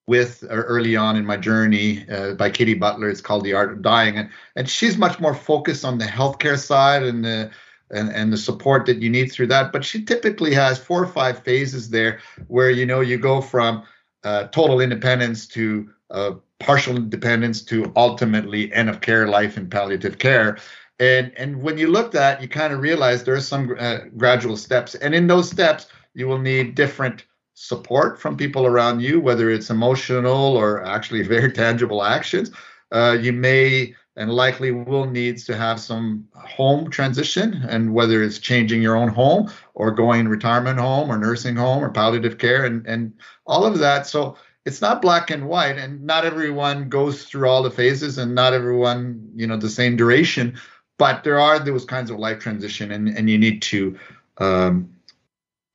with 0.08 0.42
uh, 0.44 0.54
early 0.54 0.96
on 0.96 1.16
in 1.16 1.26
my 1.26 1.36
journey 1.36 2.08
uh, 2.10 2.32
by 2.32 2.48
Katy 2.48 2.72
Butler. 2.72 3.10
It's 3.10 3.20
called 3.20 3.44
The 3.44 3.52
Art 3.52 3.70
of 3.70 3.82
Dying, 3.82 4.16
and 4.16 4.30
and 4.56 4.68
she's 4.68 4.96
much 4.96 5.20
more 5.20 5.34
focused 5.34 5.84
on 5.84 5.98
the 5.98 6.06
healthcare 6.06 6.58
side 6.58 7.02
and 7.02 7.24
the 7.24 7.50
and, 7.90 8.10
and 8.10 8.32
the 8.32 8.38
support 8.38 8.86
that 8.86 9.02
you 9.02 9.10
need 9.10 9.30
through 9.30 9.48
that. 9.48 9.70
But 9.70 9.84
she 9.84 10.04
typically 10.04 10.54
has 10.54 10.78
four 10.78 11.02
or 11.02 11.06
five 11.06 11.44
phases 11.44 11.90
there 11.90 12.20
where 12.48 12.70
you 12.70 12.86
know 12.86 13.00
you 13.00 13.18
go 13.18 13.42
from 13.42 13.84
uh, 14.24 14.44
total 14.44 14.80
independence 14.80 15.46
to 15.48 15.90
uh, 16.10 16.32
partial 16.58 16.96
independence 16.96 17.62
to 17.62 17.92
ultimately 17.94 18.72
end 18.72 18.88
of 18.88 19.02
care 19.02 19.28
life 19.28 19.58
in 19.58 19.68
palliative 19.68 20.18
care. 20.18 20.56
And 20.98 21.32
and 21.36 21.62
when 21.62 21.76
you 21.76 21.88
look 21.88 22.14
at, 22.14 22.40
you 22.40 22.48
kind 22.48 22.72
of 22.72 22.80
realize 22.80 23.24
there 23.24 23.34
are 23.34 23.40
some 23.40 23.76
uh, 23.78 23.98
gradual 24.16 24.56
steps, 24.56 24.94
and 24.94 25.14
in 25.14 25.26
those 25.26 25.50
steps 25.50 25.86
you 26.14 26.26
will 26.26 26.38
need 26.38 26.74
different 26.74 27.24
support 27.60 28.20
from 28.20 28.36
people 28.36 28.66
around 28.66 29.00
you, 29.00 29.20
whether 29.20 29.50
it's 29.50 29.68
emotional 29.68 30.56
or 30.56 30.84
actually 30.84 31.22
very 31.34 31.50
tangible 31.50 32.04
actions. 32.04 32.52
Uh, 32.92 33.18
you 33.20 33.32
may 33.32 33.94
and 34.16 34.32
likely 34.32 34.70
will 34.70 35.06
needs 35.06 35.44
to 35.44 35.56
have 35.56 35.78
some 35.78 36.26
home 36.34 36.90
transition, 36.90 37.62
and 37.68 37.92
whether 37.92 38.22
it's 38.22 38.38
changing 38.38 38.80
your 38.80 38.96
own 38.96 39.08
home 39.08 39.50
or 39.74 39.90
going 39.90 40.28
retirement 40.28 40.78
home 40.78 41.10
or 41.10 41.18
nursing 41.18 41.56
home 41.56 41.84
or 41.84 41.90
palliative 41.90 42.38
care, 42.38 42.64
and 42.64 42.86
and 42.86 43.12
all 43.46 43.66
of 43.66 43.78
that. 43.78 44.06
So 44.06 44.36
it's 44.64 44.80
not 44.80 45.02
black 45.02 45.30
and 45.30 45.48
white, 45.48 45.78
and 45.78 46.02
not 46.02 46.24
everyone 46.24 46.88
goes 46.88 47.24
through 47.24 47.48
all 47.48 47.62
the 47.62 47.70
phases, 47.70 48.18
and 48.18 48.34
not 48.34 48.54
everyone 48.54 49.30
you 49.34 49.46
know 49.46 49.56
the 49.56 49.68
same 49.68 49.96
duration. 49.96 50.58
But 50.96 51.22
there 51.22 51.38
are 51.38 51.58
those 51.58 51.84
kinds 51.84 52.10
of 52.10 52.18
life 52.18 52.38
transition, 52.38 52.90
and 52.92 53.08
and 53.08 53.28
you 53.28 53.38
need 53.38 53.62
to 53.62 53.98
um, 54.38 54.90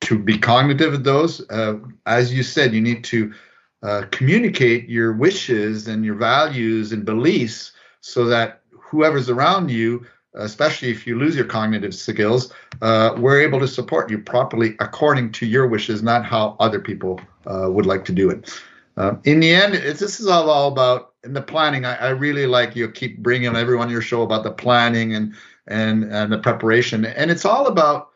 to 0.04 0.18
be 0.18 0.38
cognitive 0.38 0.94
of 0.94 1.04
those. 1.04 1.48
Uh, 1.50 1.78
as 2.06 2.32
you 2.32 2.42
said, 2.42 2.74
you 2.74 2.80
need 2.80 3.04
to 3.04 3.32
uh, 3.82 4.04
communicate 4.10 4.88
your 4.88 5.12
wishes 5.12 5.88
and 5.88 6.04
your 6.04 6.14
values 6.14 6.92
and 6.92 7.04
beliefs 7.04 7.72
so 8.00 8.24
that 8.26 8.62
whoever's 8.70 9.28
around 9.28 9.70
you, 9.70 10.04
especially 10.34 10.90
if 10.90 11.06
you 11.06 11.18
lose 11.18 11.36
your 11.36 11.44
cognitive 11.44 11.94
skills, 11.94 12.52
uh, 12.82 13.14
we're 13.18 13.40
able 13.40 13.60
to 13.60 13.68
support 13.68 14.10
you 14.10 14.18
properly 14.18 14.76
according 14.80 15.32
to 15.32 15.46
your 15.46 15.66
wishes, 15.66 16.02
not 16.02 16.24
how 16.24 16.56
other 16.60 16.80
people 16.80 17.20
uh, 17.46 17.68
would 17.70 17.86
like 17.86 18.04
to 18.04 18.12
do 18.12 18.30
it. 18.30 18.52
Uh, 18.96 19.16
in 19.24 19.40
the 19.40 19.52
end, 19.52 19.74
this 19.74 20.20
is 20.20 20.26
all, 20.26 20.48
all 20.48 20.68
about 20.68 21.12
in 21.24 21.32
the 21.32 21.42
planning. 21.42 21.84
I, 21.84 21.96
I 21.96 22.08
really 22.10 22.46
like 22.46 22.76
you 22.76 22.88
keep 22.88 23.18
bringing 23.18 23.56
everyone 23.56 23.88
on 23.88 23.92
your 23.92 24.02
show 24.02 24.22
about 24.22 24.44
the 24.44 24.52
planning 24.52 25.14
and 25.14 25.34
and 25.66 26.04
and 26.04 26.30
the 26.30 26.38
preparation, 26.38 27.04
and 27.04 27.30
it's 27.30 27.44
all 27.44 27.66
about 27.66 28.10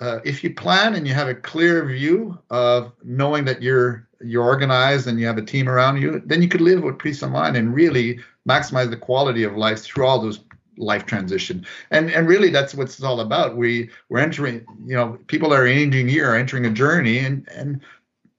uh, 0.00 0.18
if 0.24 0.44
you 0.44 0.52
plan 0.52 0.94
and 0.94 1.06
you 1.06 1.14
have 1.14 1.28
a 1.28 1.34
clear 1.34 1.84
view 1.84 2.38
of 2.50 2.92
knowing 3.02 3.44
that 3.44 3.62
you're 3.62 4.06
you're 4.24 4.44
organized 4.44 5.06
and 5.06 5.20
you 5.20 5.26
have 5.26 5.38
a 5.38 5.42
team 5.42 5.68
around 5.68 6.00
you, 6.00 6.22
then 6.24 6.40
you 6.40 6.48
could 6.48 6.60
live 6.60 6.82
with 6.82 6.98
peace 6.98 7.22
of 7.22 7.30
mind 7.30 7.56
and 7.56 7.74
really 7.74 8.18
maximize 8.48 8.88
the 8.90 8.96
quality 8.96 9.42
of 9.42 9.56
life 9.56 9.80
through 9.80 10.06
all 10.06 10.20
those 10.20 10.40
life 10.78 11.06
transition. 11.06 11.66
And 11.90 12.10
and 12.10 12.28
really 12.28 12.50
that's 12.50 12.74
what 12.74 12.84
it's 12.84 13.02
all 13.02 13.20
about. 13.20 13.56
We 13.56 13.90
we're 14.08 14.20
entering, 14.20 14.66
you 14.84 14.96
know, 14.96 15.18
people 15.26 15.52
are 15.52 15.66
aging 15.66 16.08
here 16.08 16.34
entering 16.34 16.66
a 16.66 16.70
journey 16.70 17.18
and 17.18 17.48
and 17.54 17.80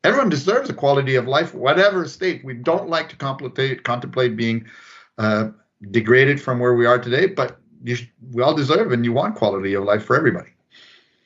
everyone 0.03 0.29
deserves 0.29 0.69
a 0.69 0.73
quality 0.73 1.15
of 1.15 1.27
life, 1.27 1.53
whatever 1.55 2.07
state. 2.07 2.45
We 2.45 2.53
don't 2.53 2.89
like 2.89 3.09
to 3.09 3.15
contemplate 3.15 3.83
contemplate 3.83 4.35
being 4.35 4.65
uh, 5.17 5.49
degraded 5.91 6.39
from 6.41 6.59
where 6.59 6.75
we 6.75 6.85
are 6.85 6.99
today, 6.99 7.25
but 7.27 7.59
you, 7.83 7.97
we 8.31 8.43
all 8.43 8.55
deserve 8.55 8.91
and 8.91 9.03
you 9.03 9.13
want 9.13 9.35
quality 9.35 9.73
of 9.73 9.83
life 9.83 10.05
for 10.05 10.15
everybody. 10.15 10.49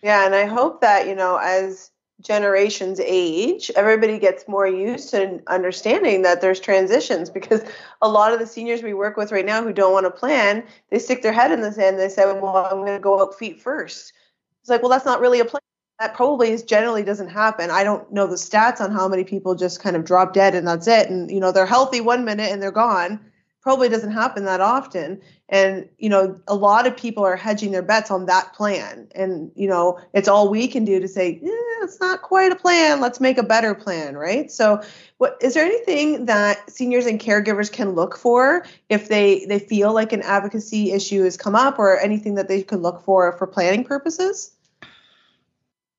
Yeah, 0.02 0.26
and 0.26 0.34
I 0.36 0.46
hope 0.46 0.82
that, 0.82 1.08
you 1.08 1.16
know, 1.16 1.38
as 1.38 1.92
generations 2.22 3.00
age, 3.00 3.72
everybody 3.76 4.20
gets 4.20 4.48
more 4.48 4.68
used 4.68 5.10
to 5.12 5.42
understanding 5.48 6.22
that 6.24 6.42
there's 6.42 6.60
transitions 6.60 7.30
because 7.30 7.64
a 8.02 8.08
lot 8.10 8.34
of 8.34 8.40
the 8.40 8.48
seniors 8.48 8.84
we 8.84 8.94
work 8.94 9.18
with 9.18 9.32
right 9.32 9.46
now 9.46 9.64
who 9.64 9.74
don't 9.74 9.94
want 9.94 10.06
to 10.06 10.12
plan, 10.12 10.64
they 10.90 11.00
stick 11.00 11.22
their 11.22 11.34
head 11.34 11.52
in 11.52 11.62
the 11.62 11.72
sand. 11.72 12.00
They 12.00 12.10
say, 12.10 12.26
well, 12.26 12.58
I'm 12.58 12.78
going 12.80 12.94
to 12.94 13.00
go 13.00 13.22
out 13.22 13.38
feet 13.38 13.62
first. 13.62 14.14
It's 14.62 14.70
like, 14.70 14.82
well, 14.82 14.92
that's 14.92 15.06
not 15.06 15.20
really 15.20 15.40
a 15.40 15.46
plan. 15.46 15.62
That 16.00 16.16
probably 16.16 16.50
is 16.52 16.64
generally 16.64 17.04
doesn't 17.04 17.30
happen. 17.30 17.70
I 17.70 17.84
don't 17.84 18.12
know 18.12 18.26
the 18.26 18.36
stats 18.36 18.82
on 18.82 18.92
how 18.92 19.08
many 19.08 19.24
people 19.24 19.54
just 19.54 19.82
kind 19.84 19.96
of 19.96 20.04
drop 20.04 20.34
dead 20.34 20.56
and 20.56 20.68
that's 20.68 20.88
it. 20.88 21.10
And, 21.10 21.30
you 21.30 21.40
know, 21.40 21.52
they're 21.52 21.66
healthy 21.66 22.02
one 22.02 22.26
minute 22.26 22.52
and 22.52 22.62
they're 22.62 22.72
gone 22.72 23.20
probably 23.62 23.88
doesn't 23.90 24.12
happen 24.12 24.46
that 24.46 24.60
often. 24.60 25.22
And 25.50 25.88
you 25.98 26.10
know 26.10 26.40
a 26.48 26.56
lot 26.56 26.88
of 26.88 26.98
people 26.98 27.24
are 27.24 27.36
hedging 27.36 27.72
their 27.72 27.82
bets 27.82 28.12
on 28.12 28.26
that 28.26 28.54
plan. 28.54 29.08
And 29.14 29.52
you 29.56 29.68
know 29.68 30.00
it's 30.14 30.28
all 30.28 30.50
we 30.50 30.68
can 30.68 30.86
do 30.86 31.00
to 31.00 31.08
say 31.08 31.40
eh, 31.44 31.84
it's 31.84 32.00
not 32.00 32.22
quite 32.22 32.52
a 32.52 32.56
plan. 32.56 33.00
Let's 33.00 33.20
make 33.20 33.38
a 33.38 33.44
better 33.44 33.76
plan 33.76 34.16
right? 34.16 34.52
So 34.52 34.82
what 35.18 35.38
is 35.42 35.54
there 35.54 35.66
anything 35.66 36.26
that 36.26 36.70
seniors 36.70 37.06
and 37.06 37.20
caregivers 37.20 37.72
can 37.72 37.92
look 37.92 38.18
for 38.18 38.66
if 38.90 39.08
they 39.08 39.46
they 39.46 39.60
feel 39.60 39.94
like 39.94 40.12
an 40.14 40.22
advocacy 40.24 40.92
issue 40.92 41.24
has 41.24 41.38
come 41.38 41.56
up 41.56 41.78
or 41.78 42.00
anything 42.00 42.36
that 42.36 42.48
they 42.48 42.64
could 42.64 42.82
look 42.82 43.04
for 43.04 43.32
for 43.38 43.48
planning 43.48 43.84
purposes? 43.84 44.54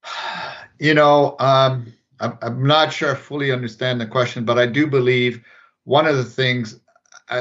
You 0.78 0.94
know, 0.94 1.36
um, 1.38 1.92
I'm, 2.18 2.36
I'm 2.42 2.66
not 2.66 2.92
sure 2.92 3.12
I 3.12 3.14
fully 3.14 3.52
understand 3.52 4.00
the 4.00 4.06
question, 4.06 4.44
but 4.44 4.58
I 4.58 4.66
do 4.66 4.88
believe 4.88 5.40
one 5.84 6.06
of 6.06 6.16
the 6.16 6.24
things 6.24 6.80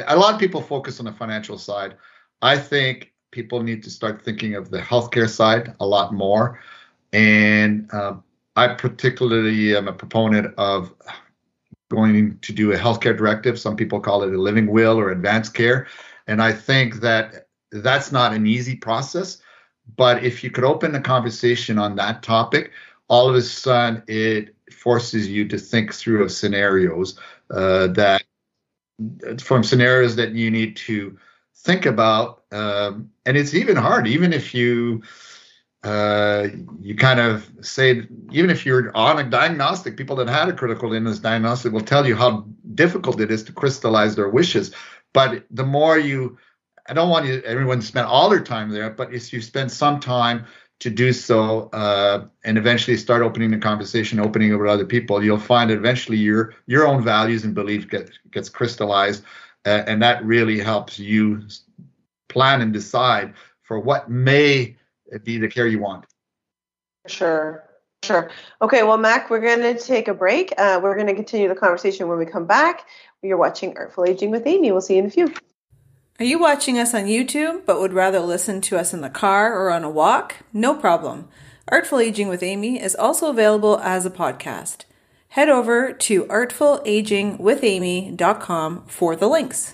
a 0.07 0.15
lot 0.15 0.33
of 0.33 0.39
people 0.39 0.61
focus 0.61 0.99
on 0.99 1.05
the 1.05 1.11
financial 1.13 1.57
side. 1.57 1.95
I 2.41 2.57
think 2.57 3.13
people 3.31 3.63
need 3.63 3.83
to 3.83 3.89
start 3.89 4.23
thinking 4.23 4.55
of 4.55 4.69
the 4.69 4.79
healthcare 4.79 5.29
side 5.29 5.73
a 5.79 5.85
lot 5.85 6.13
more. 6.13 6.59
And 7.13 7.89
uh, 7.91 8.15
I 8.55 8.69
particularly 8.69 9.75
am 9.75 9.87
a 9.87 9.93
proponent 9.93 10.53
of 10.57 10.93
going 11.89 12.37
to 12.39 12.53
do 12.53 12.71
a 12.71 12.77
healthcare 12.77 13.15
directive. 13.15 13.59
Some 13.59 13.75
people 13.75 13.99
call 13.99 14.23
it 14.23 14.33
a 14.33 14.37
living 14.37 14.67
will 14.67 14.97
or 14.97 15.11
advanced 15.11 15.53
care. 15.53 15.87
And 16.27 16.41
I 16.41 16.53
think 16.53 17.01
that 17.01 17.47
that's 17.71 18.11
not 18.11 18.33
an 18.33 18.47
easy 18.47 18.75
process. 18.75 19.41
But 19.97 20.23
if 20.23 20.43
you 20.43 20.51
could 20.51 20.63
open 20.63 20.95
a 20.95 21.01
conversation 21.01 21.77
on 21.77 21.95
that 21.97 22.23
topic, 22.23 22.71
all 23.07 23.27
of 23.27 23.35
a 23.35 23.41
sudden 23.41 24.03
it 24.07 24.55
forces 24.71 25.27
you 25.27 25.47
to 25.49 25.57
think 25.57 25.93
through 25.93 26.23
of 26.23 26.31
scenarios 26.31 27.19
uh, 27.49 27.87
that 27.87 28.23
from 29.39 29.63
scenarios 29.63 30.15
that 30.15 30.31
you 30.31 30.51
need 30.51 30.75
to 30.75 31.17
think 31.55 31.85
about 31.85 32.43
um, 32.51 33.09
and 33.25 33.37
it's 33.37 33.53
even 33.53 33.75
hard 33.75 34.07
even 34.07 34.33
if 34.33 34.53
you 34.53 35.01
uh, 35.83 36.47
you 36.79 36.95
kind 36.95 37.19
of 37.19 37.49
say 37.61 38.03
even 38.31 38.49
if 38.51 38.65
you're 38.65 38.95
on 38.95 39.17
a 39.19 39.23
diagnostic 39.23 39.97
people 39.97 40.15
that 40.15 40.27
had 40.27 40.47
a 40.47 40.53
critical 40.53 40.93
illness 40.93 41.19
diagnostic 41.19 41.73
will 41.73 41.81
tell 41.81 42.05
you 42.05 42.15
how 42.15 42.45
difficult 42.75 43.19
it 43.19 43.31
is 43.31 43.43
to 43.43 43.51
crystallize 43.51 44.15
their 44.15 44.29
wishes. 44.29 44.71
But 45.13 45.43
the 45.49 45.65
more 45.65 45.97
you 45.97 46.37
i 46.87 46.93
don't 46.93 47.09
want 47.09 47.25
you 47.25 47.41
everyone 47.45 47.79
to 47.79 47.85
spend 47.85 48.07
all 48.07 48.29
their 48.29 48.43
time 48.43 48.69
there 48.69 48.89
but 48.89 49.13
if 49.13 49.31
you 49.31 49.41
spend 49.41 49.71
some 49.71 49.99
time 49.99 50.45
to 50.81 50.89
do 50.89 51.13
so 51.13 51.69
uh, 51.73 52.25
and 52.43 52.57
eventually 52.57 52.97
start 52.97 53.21
opening 53.21 53.51
the 53.51 53.57
conversation 53.57 54.19
opening 54.19 54.51
it 54.51 54.55
with 54.55 54.67
other 54.67 54.85
people 54.85 55.23
you'll 55.23 55.37
find 55.37 55.69
that 55.69 55.77
eventually 55.77 56.17
your 56.17 56.55
your 56.65 56.87
own 56.87 57.03
values 57.03 57.45
and 57.45 57.53
beliefs 57.53 57.85
get 57.85 58.09
gets 58.31 58.49
crystallized 58.49 59.23
uh, 59.65 59.83
and 59.87 60.01
that 60.01 60.25
really 60.25 60.59
helps 60.59 60.97
you 60.97 61.41
plan 62.29 62.61
and 62.61 62.73
decide 62.73 63.33
for 63.61 63.79
what 63.79 64.09
may 64.09 64.75
be 65.23 65.37
the 65.37 65.47
care 65.47 65.67
you 65.67 65.79
want. 65.79 66.05
Sure 67.07 67.63
sure. 68.03 68.31
Okay 68.61 68.81
well 68.81 68.97
mac 68.97 69.29
we're 69.29 69.39
going 69.39 69.61
to 69.61 69.79
take 69.79 70.07
a 70.07 70.13
break. 70.15 70.51
Uh, 70.57 70.79
we're 70.81 70.95
going 70.95 71.07
to 71.07 71.13
continue 71.13 71.47
the 71.47 71.55
conversation 71.55 72.07
when 72.07 72.17
we 72.17 72.25
come 72.25 72.47
back. 72.47 72.87
You're 73.21 73.37
watching 73.37 73.77
artful 73.77 74.05
aging 74.05 74.31
with 74.31 74.47
amy. 74.47 74.71
We'll 74.71 74.81
see 74.81 74.95
you 74.95 75.01
in 75.01 75.05
a 75.05 75.11
few 75.11 75.31
are 76.21 76.23
you 76.23 76.37
watching 76.37 76.77
us 76.77 76.93
on 76.93 77.05
YouTube 77.05 77.65
but 77.65 77.79
would 77.79 77.93
rather 77.93 78.19
listen 78.19 78.61
to 78.61 78.77
us 78.77 78.93
in 78.93 79.01
the 79.01 79.09
car 79.09 79.59
or 79.59 79.71
on 79.71 79.83
a 79.83 79.89
walk? 79.89 80.35
No 80.53 80.75
problem. 80.75 81.27
Artful 81.67 81.97
Aging 81.97 82.27
with 82.27 82.43
Amy 82.43 82.79
is 82.79 82.93
also 82.93 83.31
available 83.31 83.79
as 83.79 84.05
a 84.05 84.11
podcast. 84.11 84.85
Head 85.29 85.49
over 85.49 85.91
to 85.91 86.25
artfulagingwithamy.com 86.25 88.83
for 88.85 89.15
the 89.15 89.27
links. 89.27 89.73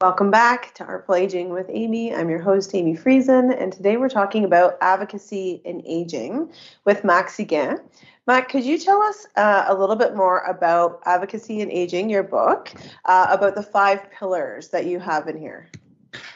Welcome 0.00 0.30
back 0.30 0.74
to 0.74 0.84
Artful 0.84 1.16
Aging 1.16 1.48
with 1.48 1.66
Amy. 1.68 2.14
I'm 2.14 2.30
your 2.30 2.38
host, 2.38 2.72
Amy 2.72 2.96
Friesen, 2.96 3.60
and 3.60 3.72
today 3.72 3.96
we're 3.96 4.08
talking 4.08 4.44
about 4.44 4.78
advocacy 4.80 5.60
in 5.64 5.84
aging 5.84 6.52
with 6.84 7.02
Max 7.02 7.34
Seguin. 7.34 7.80
Matt, 8.24 8.48
could 8.48 8.64
you 8.64 8.78
tell 8.78 9.02
us 9.02 9.26
uh, 9.34 9.64
a 9.66 9.74
little 9.74 9.96
bit 9.96 10.14
more 10.14 10.42
about 10.42 11.02
Advocacy 11.04 11.62
and 11.62 11.72
Aging, 11.72 12.08
your 12.10 12.22
book, 12.22 12.72
uh, 13.06 13.26
about 13.28 13.56
the 13.56 13.62
five 13.64 14.08
pillars 14.12 14.68
that 14.68 14.86
you 14.86 15.00
have 15.00 15.26
in 15.26 15.36
here? 15.36 15.68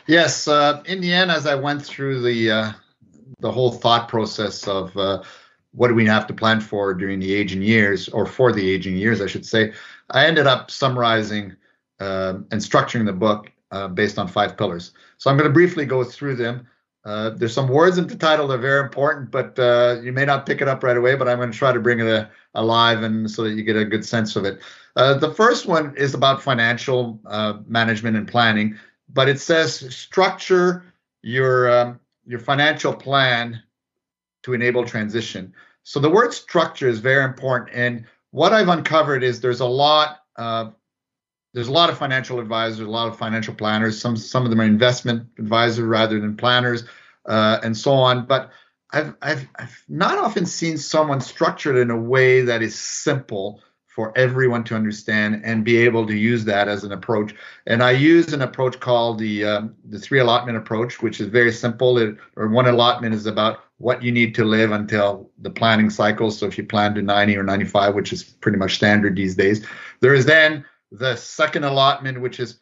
Yes. 0.08 0.48
Uh, 0.48 0.82
in 0.86 1.00
the 1.00 1.12
end, 1.12 1.30
as 1.30 1.46
I 1.46 1.54
went 1.54 1.84
through 1.84 2.20
the 2.20 2.50
uh, 2.50 2.72
the 3.38 3.52
whole 3.52 3.70
thought 3.70 4.08
process 4.08 4.66
of 4.66 4.96
uh, 4.96 5.22
what 5.70 5.86
do 5.86 5.94
we 5.94 6.06
have 6.06 6.26
to 6.26 6.34
plan 6.34 6.60
for 6.60 6.94
during 6.94 7.20
the 7.20 7.32
aging 7.32 7.62
years, 7.62 8.08
or 8.08 8.26
for 8.26 8.50
the 8.50 8.68
aging 8.68 8.96
years, 8.96 9.20
I 9.20 9.28
should 9.28 9.46
say, 9.46 9.72
I 10.10 10.26
ended 10.26 10.48
up 10.48 10.68
summarizing 10.68 11.54
um, 12.02 12.46
and 12.50 12.60
structuring 12.60 13.06
the 13.06 13.12
book 13.12 13.50
uh, 13.70 13.88
based 13.88 14.18
on 14.18 14.26
five 14.28 14.56
pillars. 14.56 14.92
So 15.18 15.30
I'm 15.30 15.36
going 15.36 15.48
to 15.48 15.54
briefly 15.54 15.86
go 15.86 16.02
through 16.02 16.36
them. 16.36 16.66
Uh, 17.04 17.30
there's 17.30 17.54
some 17.54 17.68
words 17.68 17.98
in 17.98 18.06
the 18.06 18.16
title 18.16 18.46
that 18.48 18.54
are 18.54 18.58
very 18.58 18.82
important, 18.82 19.30
but 19.30 19.58
uh, 19.58 20.00
you 20.02 20.12
may 20.12 20.24
not 20.24 20.46
pick 20.46 20.60
it 20.60 20.68
up 20.68 20.82
right 20.82 20.96
away. 20.96 21.14
But 21.16 21.28
I'm 21.28 21.38
going 21.38 21.52
to 21.52 21.58
try 21.58 21.72
to 21.72 21.80
bring 21.80 22.00
it 22.00 22.06
a, 22.06 22.30
alive 22.54 23.02
and 23.02 23.30
so 23.30 23.42
that 23.44 23.52
you 23.52 23.62
get 23.62 23.76
a 23.76 23.84
good 23.84 24.04
sense 24.04 24.36
of 24.36 24.44
it. 24.44 24.60
Uh, 24.96 25.14
the 25.14 25.32
first 25.34 25.66
one 25.66 25.96
is 25.96 26.14
about 26.14 26.42
financial 26.42 27.20
uh, 27.26 27.54
management 27.66 28.16
and 28.16 28.28
planning, 28.28 28.78
but 29.08 29.28
it 29.28 29.40
says 29.40 29.94
structure 29.94 30.84
your 31.22 31.70
um, 31.72 32.00
your 32.26 32.40
financial 32.40 32.94
plan 32.94 33.62
to 34.42 34.54
enable 34.54 34.84
transition. 34.84 35.52
So 35.84 35.98
the 36.00 36.10
word 36.10 36.32
structure 36.32 36.88
is 36.88 37.00
very 37.00 37.24
important. 37.24 37.70
And 37.74 38.04
what 38.30 38.52
I've 38.52 38.68
uncovered 38.68 39.22
is 39.22 39.40
there's 39.40 39.60
a 39.60 39.66
lot 39.66 40.22
there's 41.54 41.68
a 41.68 41.72
lot 41.72 41.90
of 41.90 41.98
financial 41.98 42.40
advisors, 42.40 42.80
a 42.80 42.90
lot 42.90 43.08
of 43.08 43.18
financial 43.18 43.54
planners. 43.54 44.00
Some 44.00 44.16
some 44.16 44.44
of 44.44 44.50
them 44.50 44.60
are 44.60 44.64
investment 44.64 45.28
advisors 45.38 45.84
rather 45.84 46.18
than 46.18 46.36
planners, 46.36 46.84
uh, 47.26 47.58
and 47.62 47.76
so 47.76 47.92
on. 47.92 48.26
But 48.26 48.50
I've, 48.92 49.14
I've 49.20 49.48
I've 49.56 49.84
not 49.88 50.18
often 50.18 50.46
seen 50.46 50.78
someone 50.78 51.20
structured 51.20 51.76
in 51.76 51.90
a 51.90 51.96
way 51.96 52.42
that 52.42 52.62
is 52.62 52.78
simple 52.78 53.60
for 53.86 54.16
everyone 54.16 54.64
to 54.64 54.74
understand 54.74 55.42
and 55.44 55.64
be 55.64 55.76
able 55.76 56.06
to 56.06 56.16
use 56.16 56.46
that 56.46 56.66
as 56.66 56.82
an 56.82 56.92
approach. 56.92 57.34
And 57.66 57.82
I 57.82 57.90
use 57.90 58.32
an 58.32 58.40
approach 58.40 58.80
called 58.80 59.18
the 59.18 59.44
um, 59.44 59.74
the 59.84 59.98
three 59.98 60.20
allotment 60.20 60.56
approach, 60.56 61.02
which 61.02 61.20
is 61.20 61.28
very 61.28 61.52
simple. 61.52 61.98
It, 61.98 62.16
or 62.36 62.48
one 62.48 62.66
allotment 62.66 63.14
is 63.14 63.26
about 63.26 63.60
what 63.76 64.02
you 64.02 64.10
need 64.10 64.34
to 64.36 64.44
live 64.44 64.72
until 64.72 65.28
the 65.38 65.50
planning 65.50 65.90
cycle. 65.90 66.30
So 66.30 66.46
if 66.46 66.56
you 66.56 66.64
plan 66.64 66.94
to 66.94 67.02
90 67.02 67.36
or 67.36 67.42
95, 67.42 67.94
which 67.94 68.12
is 68.12 68.22
pretty 68.22 68.56
much 68.56 68.76
standard 68.76 69.16
these 69.16 69.34
days, 69.34 69.66
there 70.00 70.14
is 70.14 70.24
then 70.24 70.64
the 70.92 71.16
second 71.16 71.64
allotment, 71.64 72.20
which 72.20 72.38
is 72.38 72.60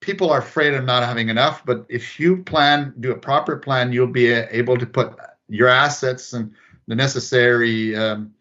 people 0.00 0.30
are 0.30 0.38
afraid 0.38 0.74
of 0.74 0.84
not 0.84 1.02
having 1.02 1.28
enough. 1.28 1.64
But 1.64 1.86
if 1.88 2.18
you 2.18 2.42
plan, 2.42 2.94
do 3.00 3.12
a 3.12 3.18
proper 3.18 3.56
plan, 3.56 3.92
you'll 3.92 4.06
be 4.06 4.28
able 4.28 4.78
to 4.78 4.86
put 4.86 5.16
your 5.48 5.68
assets 5.68 6.32
and 6.32 6.52
the 6.88 6.94
necessary 6.94 7.94
um, 7.96 8.32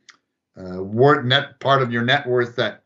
uh, 0.57 0.81
net 1.23 1.59
part 1.59 1.81
of 1.81 1.91
your 1.91 2.03
net 2.03 2.27
worth 2.27 2.55
that 2.55 2.83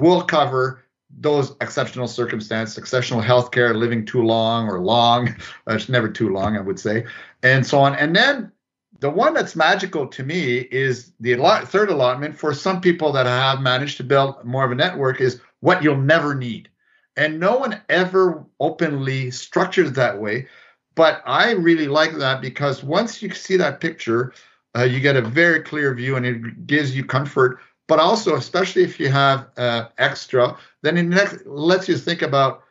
will 0.00 0.22
cover 0.22 0.84
those 1.18 1.56
exceptional 1.60 2.06
circumstances, 2.06 2.78
exceptional 2.78 3.20
health 3.20 3.50
care, 3.50 3.74
living 3.74 4.06
too 4.06 4.22
long 4.22 4.68
or 4.68 4.80
long. 4.80 5.34
it's 5.66 5.88
never 5.88 6.08
too 6.08 6.32
long, 6.32 6.56
I 6.56 6.60
would 6.60 6.78
say, 6.78 7.04
and 7.42 7.66
so 7.66 7.80
on. 7.80 7.96
And 7.96 8.14
then 8.14 8.52
the 9.00 9.10
one 9.10 9.34
that's 9.34 9.56
magical 9.56 10.06
to 10.06 10.22
me 10.22 10.58
is 10.58 11.12
the 11.20 11.34
third 11.66 11.90
allotment 11.90 12.38
for 12.38 12.54
some 12.54 12.80
people 12.80 13.12
that 13.12 13.26
have 13.26 13.60
managed 13.60 13.96
to 13.96 14.04
build 14.04 14.44
more 14.44 14.64
of 14.64 14.70
a 14.70 14.74
network 14.74 15.20
is 15.20 15.40
what 15.60 15.82
you'll 15.82 15.96
never 15.96 16.34
need. 16.34 16.68
And 17.16 17.38
no 17.40 17.58
one 17.58 17.80
ever 17.88 18.44
openly 18.60 19.30
structures 19.30 19.92
that 19.92 20.20
way. 20.20 20.48
But 20.94 21.22
I 21.26 21.52
really 21.52 21.88
like 21.88 22.14
that 22.16 22.40
because 22.40 22.82
once 22.82 23.22
you 23.22 23.30
see 23.30 23.56
that 23.56 23.80
picture, 23.80 24.32
uh, 24.76 24.84
you 24.84 25.00
get 25.00 25.16
a 25.16 25.22
very 25.22 25.60
clear 25.60 25.94
view 25.94 26.16
and 26.16 26.26
it 26.26 26.66
gives 26.66 26.96
you 26.96 27.04
comfort. 27.04 27.58
But 27.88 27.98
also, 27.98 28.36
especially 28.36 28.84
if 28.84 29.00
you 29.00 29.08
have 29.08 29.48
uh, 29.56 29.88
extra, 29.98 30.56
then 30.82 30.96
it 30.96 31.46
lets 31.46 31.88
you 31.88 31.96
think 31.96 32.22
about 32.22 32.62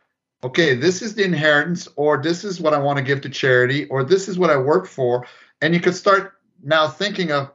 okay, 0.44 0.74
this 0.74 1.02
is 1.02 1.16
the 1.16 1.24
inheritance, 1.24 1.88
or 1.96 2.22
this 2.22 2.44
is 2.44 2.62
what 2.62 2.74
I 2.74 2.78
want 2.78 2.98
to 2.98 3.04
give 3.04 3.22
to 3.22 3.30
charity, 3.30 3.86
or 3.88 4.04
this 4.04 4.30
is 4.30 4.40
what 4.40 4.50
I 4.50 4.58
work 4.58 4.88
for. 4.88 5.28
And 5.62 5.74
you 5.74 5.82
could 5.82 5.96
start 5.96 6.36
now 6.64 6.88
thinking 6.88 7.32
of 7.32 7.52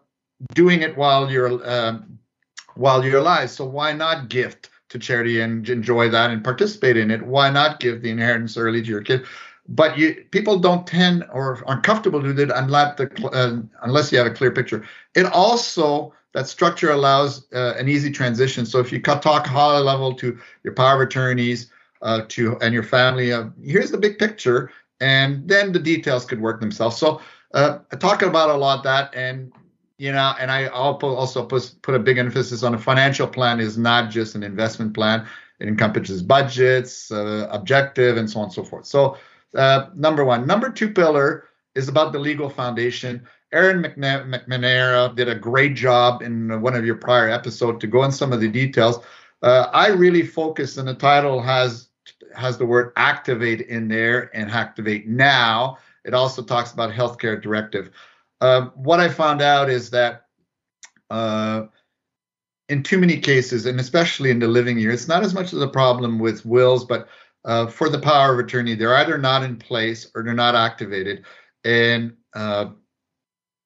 doing 0.54 0.82
it 0.82 0.96
while 0.96 1.30
you're 1.30 1.60
um, 1.68 2.18
while 2.74 3.04
you're 3.04 3.20
alive. 3.20 3.50
So 3.50 3.64
why 3.64 3.92
not 3.92 4.28
gift? 4.28 4.70
To 4.94 4.98
charity 4.98 5.40
and 5.40 5.68
enjoy 5.68 6.08
that 6.08 6.30
and 6.30 6.42
participate 6.42 6.96
in 6.96 7.10
it. 7.10 7.22
Why 7.22 7.50
not 7.50 7.80
give 7.80 8.00
the 8.00 8.10
inheritance 8.10 8.56
early 8.56 8.80
to 8.80 8.88
your 8.88 9.02
kid? 9.02 9.26
But 9.68 9.98
you 9.98 10.24
people 10.30 10.58
don't 10.58 10.86
tend 10.86 11.24
or 11.32 11.62
aren't 11.66 11.82
comfortable 11.82 12.20
with 12.20 12.38
it 12.38 12.50
unless 12.54 12.96
the 12.96 13.06
uh, 13.32 13.60
unless 13.82 14.12
you 14.12 14.18
have 14.18 14.26
a 14.26 14.30
clear 14.30 14.52
picture. 14.52 14.86
It 15.14 15.26
also 15.26 16.14
that 16.32 16.46
structure 16.46 16.90
allows 16.90 17.46
uh, 17.52 17.74
an 17.78 17.88
easy 17.88 18.10
transition. 18.10 18.66
So 18.66 18.78
if 18.78 18.92
you 18.92 19.00
talk 19.00 19.46
high 19.46 19.78
level 19.78 20.14
to 20.14 20.38
your 20.64 20.74
power 20.74 21.02
of 21.02 21.08
attorneys 21.08 21.70
uh, 22.02 22.22
to 22.28 22.58
and 22.60 22.72
your 22.74 22.82
family, 22.82 23.32
uh, 23.32 23.46
here's 23.64 23.90
the 23.90 23.98
big 23.98 24.18
picture, 24.18 24.70
and 25.00 25.48
then 25.48 25.72
the 25.72 25.78
details 25.78 26.24
could 26.24 26.40
work 26.40 26.60
themselves. 26.60 26.96
So 26.96 27.20
uh, 27.54 27.78
I 27.90 27.96
talk 27.96 28.22
about 28.22 28.50
a 28.50 28.56
lot 28.56 28.84
that, 28.84 29.14
and 29.14 29.52
you 30.04 30.12
know, 30.12 30.34
and 30.38 30.50
I 30.50 30.66
also 30.66 31.46
put, 31.46 31.94
a 31.94 31.98
big 31.98 32.18
emphasis 32.18 32.62
on 32.62 32.74
a 32.74 32.78
financial 32.78 33.26
plan 33.26 33.58
is 33.58 33.78
not 33.78 34.10
just 34.10 34.34
an 34.34 34.42
investment 34.42 34.92
plan. 34.92 35.26
It 35.60 35.66
encompasses 35.66 36.22
budgets, 36.22 37.10
uh, 37.10 37.48
objective, 37.50 38.18
and 38.18 38.28
so 38.28 38.40
on 38.40 38.44
and 38.44 38.52
so 38.52 38.64
forth. 38.64 38.84
So, 38.84 39.16
uh, 39.56 39.86
number 39.94 40.22
one. 40.22 40.46
Number 40.46 40.68
two 40.68 40.90
pillar 40.92 41.44
is 41.74 41.88
about 41.88 42.12
the 42.12 42.18
legal 42.18 42.50
foundation. 42.50 43.26
Aaron 43.50 43.82
McNamara 43.82 45.16
did 45.16 45.30
a 45.30 45.34
great 45.34 45.74
job 45.74 46.20
in 46.20 46.60
one 46.60 46.74
of 46.74 46.84
your 46.84 46.96
prior 46.96 47.30
episodes 47.30 47.78
to 47.80 47.86
go 47.86 48.04
in 48.04 48.12
some 48.12 48.30
of 48.30 48.40
the 48.40 48.48
details. 48.48 48.98
Uh, 49.42 49.70
I 49.72 49.86
really 49.88 50.26
focus, 50.26 50.76
and 50.76 50.86
the 50.86 50.94
title 50.94 51.40
has 51.40 51.88
has 52.34 52.58
the 52.58 52.66
word 52.66 52.92
activate 52.96 53.62
in 53.62 53.88
there 53.88 54.30
and 54.36 54.50
activate 54.50 55.08
now. 55.08 55.78
It 56.04 56.12
also 56.12 56.42
talks 56.42 56.72
about 56.72 56.92
healthcare 56.92 57.40
directive. 57.40 57.90
Uh, 58.44 58.70
what 58.74 59.00
I 59.00 59.08
found 59.08 59.40
out 59.40 59.70
is 59.70 59.88
that 59.90 60.26
uh, 61.08 61.62
in 62.68 62.82
too 62.82 62.98
many 62.98 63.18
cases, 63.18 63.64
and 63.64 63.80
especially 63.80 64.30
in 64.30 64.38
the 64.38 64.48
living 64.48 64.78
year, 64.78 64.90
it's 64.90 65.08
not 65.08 65.22
as 65.22 65.32
much 65.32 65.54
of 65.54 65.62
a 65.62 65.68
problem 65.68 66.18
with 66.18 66.44
wills, 66.44 66.84
but 66.84 67.08
uh, 67.46 67.66
for 67.66 67.88
the 67.88 67.98
power 67.98 68.34
of 68.34 68.38
attorney, 68.38 68.74
they're 68.74 68.96
either 68.96 69.16
not 69.16 69.42
in 69.44 69.56
place 69.56 70.10
or 70.14 70.22
they're 70.22 70.34
not 70.34 70.54
activated. 70.54 71.24
And 71.64 72.16
uh, 72.34 72.66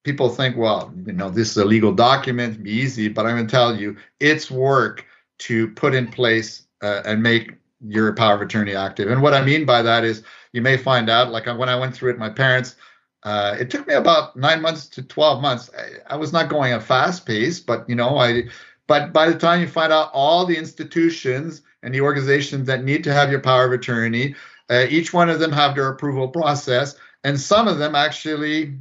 people 0.04 0.28
think, 0.28 0.56
well, 0.56 0.94
you 1.06 1.12
know, 1.12 1.28
this 1.28 1.50
is 1.50 1.56
a 1.56 1.64
legal 1.64 1.92
document, 1.92 2.62
be 2.62 2.70
easy, 2.70 3.08
but 3.08 3.26
I'm 3.26 3.34
going 3.34 3.48
to 3.48 3.50
tell 3.50 3.74
you, 3.74 3.96
it's 4.20 4.48
work 4.48 5.04
to 5.38 5.68
put 5.72 5.92
in 5.92 6.06
place 6.06 6.68
uh, 6.82 7.02
and 7.04 7.20
make 7.20 7.54
your 7.84 8.14
power 8.14 8.36
of 8.36 8.42
attorney 8.42 8.76
active. 8.76 9.10
And 9.10 9.22
what 9.22 9.34
I 9.34 9.44
mean 9.44 9.64
by 9.64 9.82
that 9.82 10.04
is, 10.04 10.22
you 10.52 10.62
may 10.62 10.76
find 10.76 11.10
out, 11.10 11.32
like 11.32 11.46
when 11.46 11.68
I 11.68 11.78
went 11.78 11.94
through 11.94 12.12
it, 12.12 12.18
my 12.18 12.30
parents, 12.30 12.76
uh, 13.24 13.57
it 13.59 13.70
took 13.70 13.87
me 13.87 13.94
about 13.94 14.37
nine 14.37 14.62
months 14.62 14.88
to 14.88 15.02
12 15.02 15.42
months. 15.42 15.70
I, 15.76 16.14
I 16.14 16.16
was 16.16 16.33
not 16.33 16.48
going 16.48 16.72
a 16.72 16.81
fast 16.81 17.26
pace, 17.26 17.61
but 17.61 17.88
you 17.88 17.96
know, 17.96 18.18
I 18.18 18.44
but 18.87 19.12
by 19.12 19.28
the 19.28 19.38
time 19.38 19.61
you 19.61 19.68
find 19.68 19.92
out 19.92 20.11
all 20.12 20.46
the 20.46 20.57
institutions 20.57 21.62
and 21.83 21.94
the 21.94 22.00
organizations 22.00 22.66
that 22.66 22.85
need 22.85 23.04
to 23.04 23.12
have 23.12 23.31
your 23.31 23.40
power 23.40 23.66
of 23.66 23.72
attorney, 23.72 24.35
uh, 24.70 24.87
each 24.88 25.12
one 25.12 25.28
of 25.28 25.40
them 25.40 25.52
have 25.52 25.74
their 25.74 25.88
approval 25.88 26.28
process, 26.28 26.96
and 27.24 27.38
some 27.38 27.68
of 27.68 27.78
them 27.78 27.94
actually, 27.94 28.76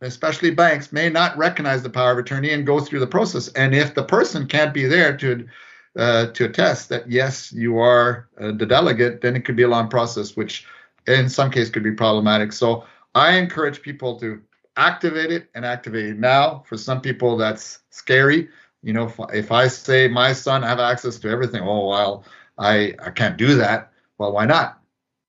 especially 0.00 0.50
banks, 0.50 0.92
may 0.92 1.08
not 1.08 1.36
recognize 1.38 1.82
the 1.82 1.90
power 1.90 2.12
of 2.12 2.18
attorney 2.18 2.50
and 2.50 2.66
go 2.66 2.80
through 2.80 3.00
the 3.00 3.06
process. 3.06 3.48
And 3.48 3.74
if 3.74 3.94
the 3.94 4.04
person 4.04 4.46
can't 4.46 4.74
be 4.74 4.86
there 4.86 5.16
to 5.16 5.46
uh, 5.96 6.26
to 6.32 6.46
attest 6.46 6.88
that 6.88 7.08
yes, 7.08 7.52
you 7.52 7.78
are 7.78 8.28
uh, 8.40 8.50
the 8.50 8.66
delegate, 8.66 9.20
then 9.20 9.36
it 9.36 9.44
could 9.44 9.54
be 9.54 9.62
a 9.62 9.68
long 9.68 9.88
process, 9.88 10.36
which 10.36 10.66
in 11.06 11.28
some 11.28 11.52
cases 11.52 11.70
could 11.70 11.84
be 11.84 11.92
problematic. 11.92 12.52
So 12.52 12.84
I 13.14 13.36
encourage 13.36 13.82
people 13.82 14.18
to 14.20 14.42
activate 14.76 15.30
it 15.30 15.48
and 15.54 15.64
activate 15.64 16.06
it 16.06 16.18
now. 16.18 16.64
For 16.66 16.76
some 16.76 17.00
people, 17.00 17.36
that's 17.36 17.80
scary 17.90 18.48
you 18.84 18.92
know, 18.92 19.06
if, 19.06 19.18
if 19.32 19.50
I 19.50 19.66
say 19.66 20.06
my 20.08 20.34
son 20.34 20.62
have 20.62 20.78
access 20.78 21.18
to 21.20 21.30
everything, 21.30 21.62
oh 21.62 21.88
well, 21.88 22.24
I 22.58 22.94
I 23.02 23.10
can't 23.10 23.38
do 23.38 23.56
that. 23.56 23.90
Well, 24.18 24.32
why 24.32 24.44
not? 24.44 24.78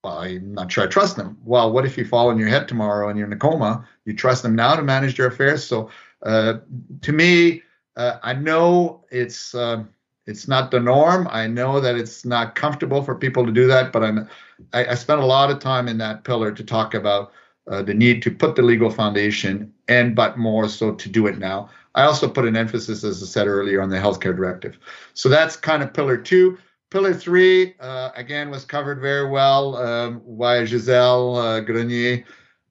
Well, 0.04 0.20
I'm 0.20 0.54
not 0.54 0.72
sure 0.72 0.84
I 0.84 0.88
trust 0.88 1.16
them. 1.16 1.38
Well, 1.46 1.72
what 1.72 1.86
if 1.86 1.98
you 1.98 2.06
fall 2.06 2.30
on 2.30 2.38
your 2.38 2.50
head 2.50 2.68
tomorrow 2.68 3.10
and 3.10 3.18
you're 3.18 3.28
in 3.28 3.34
a 3.34 3.38
coma? 3.38 3.88
You 4.04 4.14
trust 4.14 4.44
them 4.44 4.56
now 4.56 4.76
to 4.76 4.84
manage 4.84 5.18
your 5.18 5.28
affairs. 5.28 5.64
So, 5.66 5.90
uh, 6.24 6.56
to 7.02 7.12
me, 7.14 7.64
uh, 7.96 8.18
I 8.22 8.34
know 8.34 9.06
it's 9.10 9.56
uh, 9.56 9.86
it's 10.28 10.50
not 10.50 10.70
the 10.70 10.82
norm. 10.82 11.30
I 11.32 11.48
know 11.48 11.80
that 11.80 11.96
it's 11.96 12.26
not 12.26 12.56
comfortable 12.56 13.04
for 13.04 13.16
people 13.16 13.46
to 13.46 13.54
do 13.54 13.68
that, 13.68 13.94
but 13.94 14.04
I'm 14.04 14.28
I, 14.74 14.88
I 14.88 14.96
spent 14.96 15.22
a 15.22 15.26
lot 15.26 15.50
of 15.50 15.60
time 15.60 15.88
in 15.88 15.98
that 16.00 16.26
pillar 16.26 16.52
to 16.52 16.64
talk 16.64 16.94
about 16.94 17.32
uh, 17.68 17.82
the 17.82 17.94
need 17.94 18.22
to 18.22 18.32
put 18.32 18.56
the 18.56 18.62
legal 18.62 18.90
foundation 18.90 19.74
and 19.88 20.16
but 20.16 20.38
more 20.38 20.68
so 20.68 20.94
to 20.94 21.10
do 21.10 21.28
it 21.28 21.38
now. 21.38 21.70
I 21.96 22.04
also 22.04 22.28
put 22.28 22.46
an 22.46 22.58
emphasis, 22.58 23.04
as 23.04 23.24
I 23.24 23.26
said 23.26 23.48
earlier, 23.48 23.82
on 23.82 23.90
the 23.90 23.98
healthcare 23.98 24.36
directive. 24.36 24.78
So 25.14 25.30
that's 25.30 25.56
kind 25.56 25.82
of 25.82 25.94
pillar 25.94 26.18
two. 26.18 26.58
Pillar 26.92 27.14
three, 27.14 27.76
uh, 27.80 28.12
again, 28.16 28.52
was 28.52 28.66
covered 28.66 29.02
very 29.02 29.30
well 29.30 29.76
um, 29.78 30.22
by 30.38 30.66
Giselle 30.66 31.36
uh, 31.36 31.60
Grenier 31.62 32.24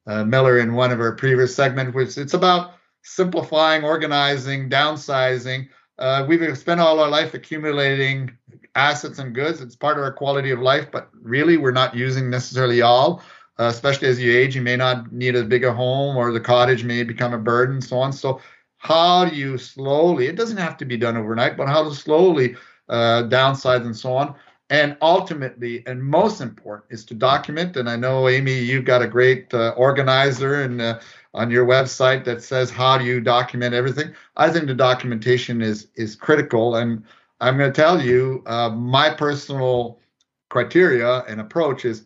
uh, 0.06 0.24
Miller 0.24 0.58
in 0.58 0.74
one 0.74 0.92
of 0.92 1.00
our 1.00 1.12
previous 1.12 1.54
segments, 1.54 1.94
which 1.94 2.16
it's 2.16 2.34
about 2.34 2.74
simplifying, 3.02 3.84
organizing, 3.84 4.70
downsizing. 4.70 5.68
Uh, 5.98 6.24
we've 6.28 6.56
spent 6.56 6.80
all 6.80 7.00
our 7.00 7.08
life 7.08 7.34
accumulating 7.34 8.36
assets 8.74 9.18
and 9.18 9.34
goods. 9.34 9.60
It's 9.60 9.76
part 9.76 9.96
of 9.98 10.04
our 10.04 10.12
quality 10.12 10.50
of 10.50 10.60
life, 10.60 10.90
but 10.90 11.08
really 11.20 11.56
we're 11.56 11.72
not 11.72 11.94
using 11.94 12.30
necessarily 12.30 12.82
all. 12.82 13.22
Uh, 13.58 13.64
especially 13.64 14.08
as 14.08 14.20
you 14.20 14.36
age, 14.36 14.56
you 14.56 14.62
may 14.62 14.76
not 14.76 15.12
need 15.12 15.36
as 15.36 15.44
big 15.44 15.64
a 15.64 15.72
home, 15.72 16.16
or 16.16 16.32
the 16.32 16.40
cottage 16.40 16.82
may 16.84 17.02
become 17.04 17.32
a 17.32 17.38
burden, 17.38 17.80
so 17.80 17.98
on. 17.98 18.12
So 18.12 18.40
how 18.78 19.24
do 19.24 19.34
you 19.36 19.56
slowly, 19.56 20.26
it 20.26 20.36
doesn't 20.36 20.56
have 20.56 20.76
to 20.78 20.84
be 20.84 20.96
done 20.96 21.16
overnight, 21.16 21.56
but 21.56 21.68
how 21.68 21.84
to 21.84 21.94
slowly 21.94 22.56
uh, 22.88 23.22
downsize 23.24 23.84
and 23.84 23.96
so 23.96 24.14
on. 24.16 24.34
And 24.70 24.96
ultimately, 25.02 25.82
and 25.86 26.02
most 26.02 26.40
important, 26.40 26.90
is 26.90 27.04
to 27.06 27.14
document. 27.14 27.76
And 27.76 27.88
I 27.88 27.96
know, 27.96 28.28
Amy, 28.28 28.58
you've 28.58 28.86
got 28.86 29.02
a 29.02 29.06
great 29.06 29.52
uh, 29.54 29.74
organizer 29.76 30.62
and 30.62 30.80
uh, 30.80 31.00
on 31.32 31.50
your 31.50 31.66
website 31.66 32.24
that 32.24 32.42
says 32.42 32.70
how 32.70 32.96
do 32.96 33.04
you 33.04 33.20
document 33.20 33.74
everything. 33.74 34.14
I 34.36 34.50
think 34.50 34.66
the 34.66 34.74
documentation 34.74 35.60
is 35.60 35.88
is 35.94 36.16
critical. 36.16 36.76
And 36.76 37.04
I'm 37.40 37.58
going 37.58 37.72
to 37.72 37.80
tell 37.80 38.00
you, 38.00 38.42
uh, 38.46 38.70
my 38.70 39.10
personal 39.10 40.00
criteria 40.48 41.24
and 41.24 41.40
approach 41.40 41.84
is 41.84 42.04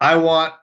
I 0.00 0.16
want 0.16 0.54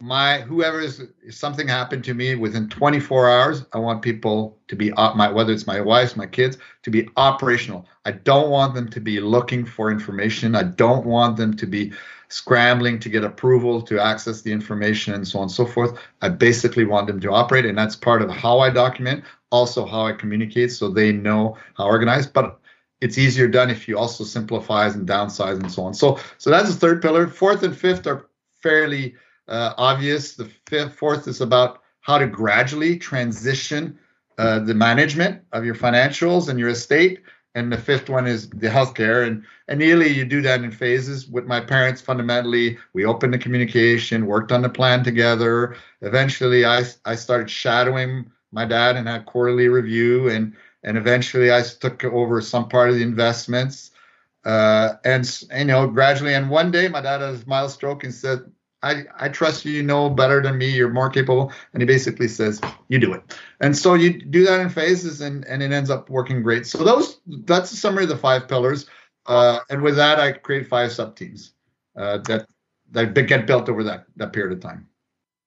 my 0.00 0.40
whoever 0.40 0.80
is 0.80 1.02
something 1.30 1.68
happened 1.68 2.04
to 2.04 2.14
me 2.14 2.34
within 2.34 2.68
24 2.68 3.30
hours 3.30 3.64
i 3.72 3.78
want 3.78 4.00
people 4.00 4.58
to 4.68 4.74
be 4.74 4.92
uh, 4.92 5.12
my 5.14 5.30
whether 5.30 5.52
it's 5.52 5.66
my 5.66 5.80
wife 5.80 6.16
my 6.16 6.26
kids 6.26 6.56
to 6.82 6.90
be 6.90 7.08
operational. 7.16 7.86
I 8.04 8.12
don't 8.12 8.50
want 8.50 8.74
them 8.74 8.88
to 8.90 9.00
be 9.00 9.20
looking 9.20 9.64
for 9.64 9.90
information. 9.90 10.56
I 10.56 10.64
don't 10.64 11.06
want 11.06 11.36
them 11.36 11.54
to 11.56 11.66
be 11.66 11.92
scrambling 12.28 12.98
to 13.00 13.08
get 13.08 13.22
approval 13.22 13.82
to 13.82 14.00
access 14.00 14.42
the 14.42 14.50
information 14.50 15.14
and 15.14 15.28
so 15.28 15.38
on 15.38 15.44
and 15.44 15.52
so 15.52 15.66
forth. 15.66 15.98
I 16.22 16.30
basically 16.30 16.84
want 16.84 17.06
them 17.06 17.20
to 17.20 17.30
operate 17.30 17.66
and 17.66 17.78
that's 17.78 17.94
part 17.94 18.22
of 18.22 18.30
how 18.30 18.60
i 18.60 18.70
document 18.70 19.24
also 19.50 19.86
how 19.86 20.06
i 20.06 20.12
communicate 20.12 20.72
so 20.72 20.88
they 20.88 21.12
know 21.12 21.56
how 21.76 21.84
organized 21.84 22.32
but 22.32 22.58
it's 23.00 23.18
easier 23.18 23.48
done 23.48 23.68
if 23.68 23.88
you 23.88 23.98
also 23.98 24.24
simplifies 24.24 24.94
and 24.94 25.08
downsize 25.08 25.60
and 25.60 25.70
so 25.70 25.82
on. 25.82 25.92
So 25.92 26.20
so 26.38 26.50
that's 26.50 26.72
the 26.72 26.80
third 26.80 27.02
pillar. 27.02 27.26
Fourth 27.26 27.62
and 27.64 27.76
fifth 27.76 28.06
are 28.06 28.28
fairly 28.62 29.14
uh, 29.48 29.74
obvious. 29.76 30.34
The 30.34 30.50
fifth, 30.66 30.94
fourth 30.94 31.28
is 31.28 31.40
about 31.40 31.82
how 32.00 32.18
to 32.18 32.26
gradually 32.26 32.96
transition 32.96 33.98
uh, 34.38 34.58
the 34.60 34.74
management 34.74 35.42
of 35.52 35.64
your 35.64 35.74
financials 35.74 36.48
and 36.48 36.58
your 36.58 36.70
estate. 36.70 37.20
And 37.54 37.70
the 37.70 37.76
fifth 37.76 38.08
one 38.08 38.26
is 38.26 38.48
the 38.48 38.68
healthcare. 38.68 39.26
And, 39.26 39.44
nearly 39.78 40.08
you 40.08 40.24
do 40.24 40.42
that 40.42 40.62
in 40.62 40.70
phases. 40.70 41.28
With 41.28 41.46
my 41.46 41.60
parents, 41.60 42.00
fundamentally, 42.00 42.78
we 42.92 43.04
opened 43.04 43.32
the 43.32 43.38
communication, 43.38 44.26
worked 44.26 44.52
on 44.52 44.62
the 44.62 44.68
plan 44.68 45.04
together. 45.04 45.76
Eventually, 46.00 46.64
I, 46.64 46.82
I 47.04 47.14
started 47.14 47.50
shadowing 47.50 48.30
my 48.52 48.64
dad 48.64 48.96
and 48.96 49.08
had 49.08 49.24
quarterly 49.26 49.68
review. 49.68 50.28
And, 50.28 50.54
and 50.82 50.98
eventually, 50.98 51.52
I 51.52 51.62
took 51.62 52.04
over 52.04 52.40
some 52.40 52.68
part 52.68 52.90
of 52.90 52.96
the 52.96 53.02
investments. 53.02 53.91
Uh, 54.44 54.94
and, 55.04 55.42
you 55.56 55.64
know, 55.64 55.86
gradually. 55.86 56.34
And 56.34 56.50
one 56.50 56.70
day, 56.70 56.88
my 56.88 57.00
dad 57.00 57.20
had 57.20 57.34
a 57.34 57.40
mild 57.46 57.70
stroke 57.70 58.04
and 58.04 58.12
said, 58.12 58.40
I, 58.82 59.04
I 59.16 59.28
trust 59.28 59.64
you, 59.64 59.72
you 59.72 59.82
know 59.82 60.10
better 60.10 60.42
than 60.42 60.58
me, 60.58 60.70
you're 60.70 60.90
more 60.90 61.08
capable. 61.08 61.52
And 61.72 61.80
he 61.80 61.86
basically 61.86 62.28
says, 62.28 62.60
you 62.88 62.98
do 62.98 63.12
it. 63.12 63.38
And 63.60 63.76
so 63.76 63.94
you 63.94 64.20
do 64.20 64.44
that 64.44 64.60
in 64.60 64.68
phases 64.68 65.20
and, 65.20 65.44
and 65.46 65.62
it 65.62 65.72
ends 65.72 65.88
up 65.88 66.10
working 66.10 66.42
great. 66.42 66.66
So 66.66 66.82
those 66.82 67.20
that's 67.26 67.70
a 67.72 67.76
summary 67.76 68.04
of 68.04 68.08
the 68.08 68.16
five 68.16 68.48
pillars. 68.48 68.86
Uh, 69.26 69.60
and 69.70 69.82
with 69.82 69.94
that, 69.96 70.18
I 70.18 70.32
create 70.32 70.66
five 70.66 70.90
sub 70.90 71.14
teams 71.14 71.52
uh, 71.96 72.18
that, 72.26 72.48
that 72.90 73.14
get 73.14 73.46
built 73.46 73.68
over 73.68 73.84
that, 73.84 74.06
that 74.16 74.32
period 74.32 74.52
of 74.52 74.60
time. 74.60 74.88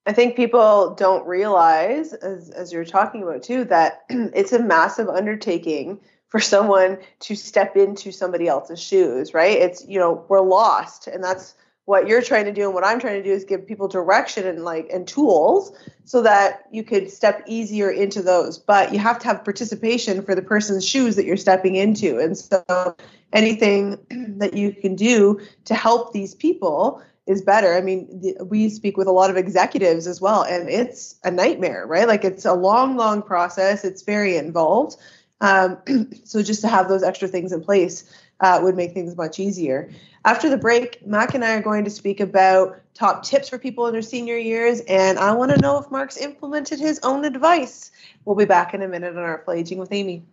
I 0.06 0.12
think 0.12 0.36
people 0.36 0.94
don't 0.94 1.26
realize, 1.26 2.12
as, 2.14 2.50
as 2.50 2.72
you're 2.72 2.84
talking 2.84 3.22
about 3.22 3.42
too, 3.42 3.64
that 3.64 4.04
it's 4.08 4.52
a 4.52 4.62
massive 4.62 5.08
undertaking 5.08 6.00
for 6.28 6.40
someone 6.40 6.98
to 7.20 7.34
step 7.34 7.76
into 7.76 8.12
somebody 8.12 8.48
else's 8.48 8.80
shoes, 8.80 9.32
right? 9.32 9.58
It's, 9.58 9.86
you 9.86 9.98
know, 9.98 10.24
we're 10.28 10.40
lost. 10.40 11.06
And 11.06 11.22
that's, 11.22 11.54
what 11.86 12.08
you're 12.08 12.20
trying 12.20 12.44
to 12.44 12.52
do 12.52 12.64
and 12.64 12.74
what 12.74 12.84
I'm 12.84 13.00
trying 13.00 13.22
to 13.22 13.22
do 13.22 13.32
is 13.32 13.44
give 13.44 13.64
people 13.64 13.86
direction 13.86 14.46
and 14.46 14.64
like 14.64 14.90
and 14.92 15.06
tools 15.06 15.72
so 16.04 16.20
that 16.22 16.66
you 16.72 16.82
could 16.82 17.10
step 17.10 17.44
easier 17.46 17.90
into 17.90 18.22
those. 18.22 18.58
But 18.58 18.92
you 18.92 18.98
have 18.98 19.20
to 19.20 19.28
have 19.28 19.44
participation 19.44 20.22
for 20.22 20.34
the 20.34 20.42
person's 20.42 20.86
shoes 20.86 21.14
that 21.14 21.24
you're 21.24 21.36
stepping 21.36 21.76
into. 21.76 22.18
And 22.18 22.36
so 22.36 22.96
anything 23.32 23.98
that 24.38 24.54
you 24.54 24.72
can 24.72 24.96
do 24.96 25.40
to 25.64 25.74
help 25.74 26.12
these 26.12 26.34
people 26.34 27.00
is 27.26 27.40
better. 27.40 27.74
I 27.74 27.80
mean, 27.80 28.20
the, 28.20 28.44
we 28.44 28.68
speak 28.68 28.96
with 28.96 29.06
a 29.06 29.12
lot 29.12 29.30
of 29.30 29.36
executives 29.36 30.06
as 30.06 30.20
well, 30.20 30.42
and 30.42 30.68
it's 30.68 31.16
a 31.24 31.30
nightmare, 31.30 31.84
right? 31.86 32.06
Like 32.06 32.24
it's 32.24 32.44
a 32.44 32.54
long, 32.54 32.96
long 32.96 33.22
process. 33.22 33.84
It's 33.84 34.02
very 34.02 34.36
involved. 34.36 34.96
Um, 35.40 35.78
so 36.24 36.42
just 36.42 36.60
to 36.62 36.68
have 36.68 36.88
those 36.88 37.02
extra 37.02 37.28
things 37.28 37.52
in 37.52 37.62
place 37.62 38.04
uh, 38.40 38.60
would 38.62 38.76
make 38.76 38.92
things 38.92 39.16
much 39.16 39.38
easier. 39.38 39.90
After 40.24 40.48
the 40.48 40.56
break, 40.56 41.06
Mac 41.06 41.34
and 41.34 41.44
I 41.44 41.54
are 41.54 41.62
going 41.62 41.84
to 41.84 41.90
speak 41.90 42.20
about 42.20 42.80
top 42.94 43.22
tips 43.22 43.48
for 43.48 43.58
people 43.58 43.86
in 43.86 43.92
their 43.92 44.02
senior 44.02 44.36
years, 44.36 44.80
and 44.88 45.18
I 45.18 45.32
want 45.32 45.52
to 45.52 45.60
know 45.60 45.78
if 45.78 45.90
Mark's 45.90 46.16
implemented 46.16 46.80
his 46.80 46.98
own 47.02 47.24
advice. 47.24 47.90
We'll 48.24 48.36
be 48.36 48.44
back 48.44 48.74
in 48.74 48.82
a 48.82 48.88
minute 48.88 49.16
on 49.16 49.22
Artful 49.22 49.54
Aging 49.54 49.78
with 49.78 49.92
Amy. 49.92 50.24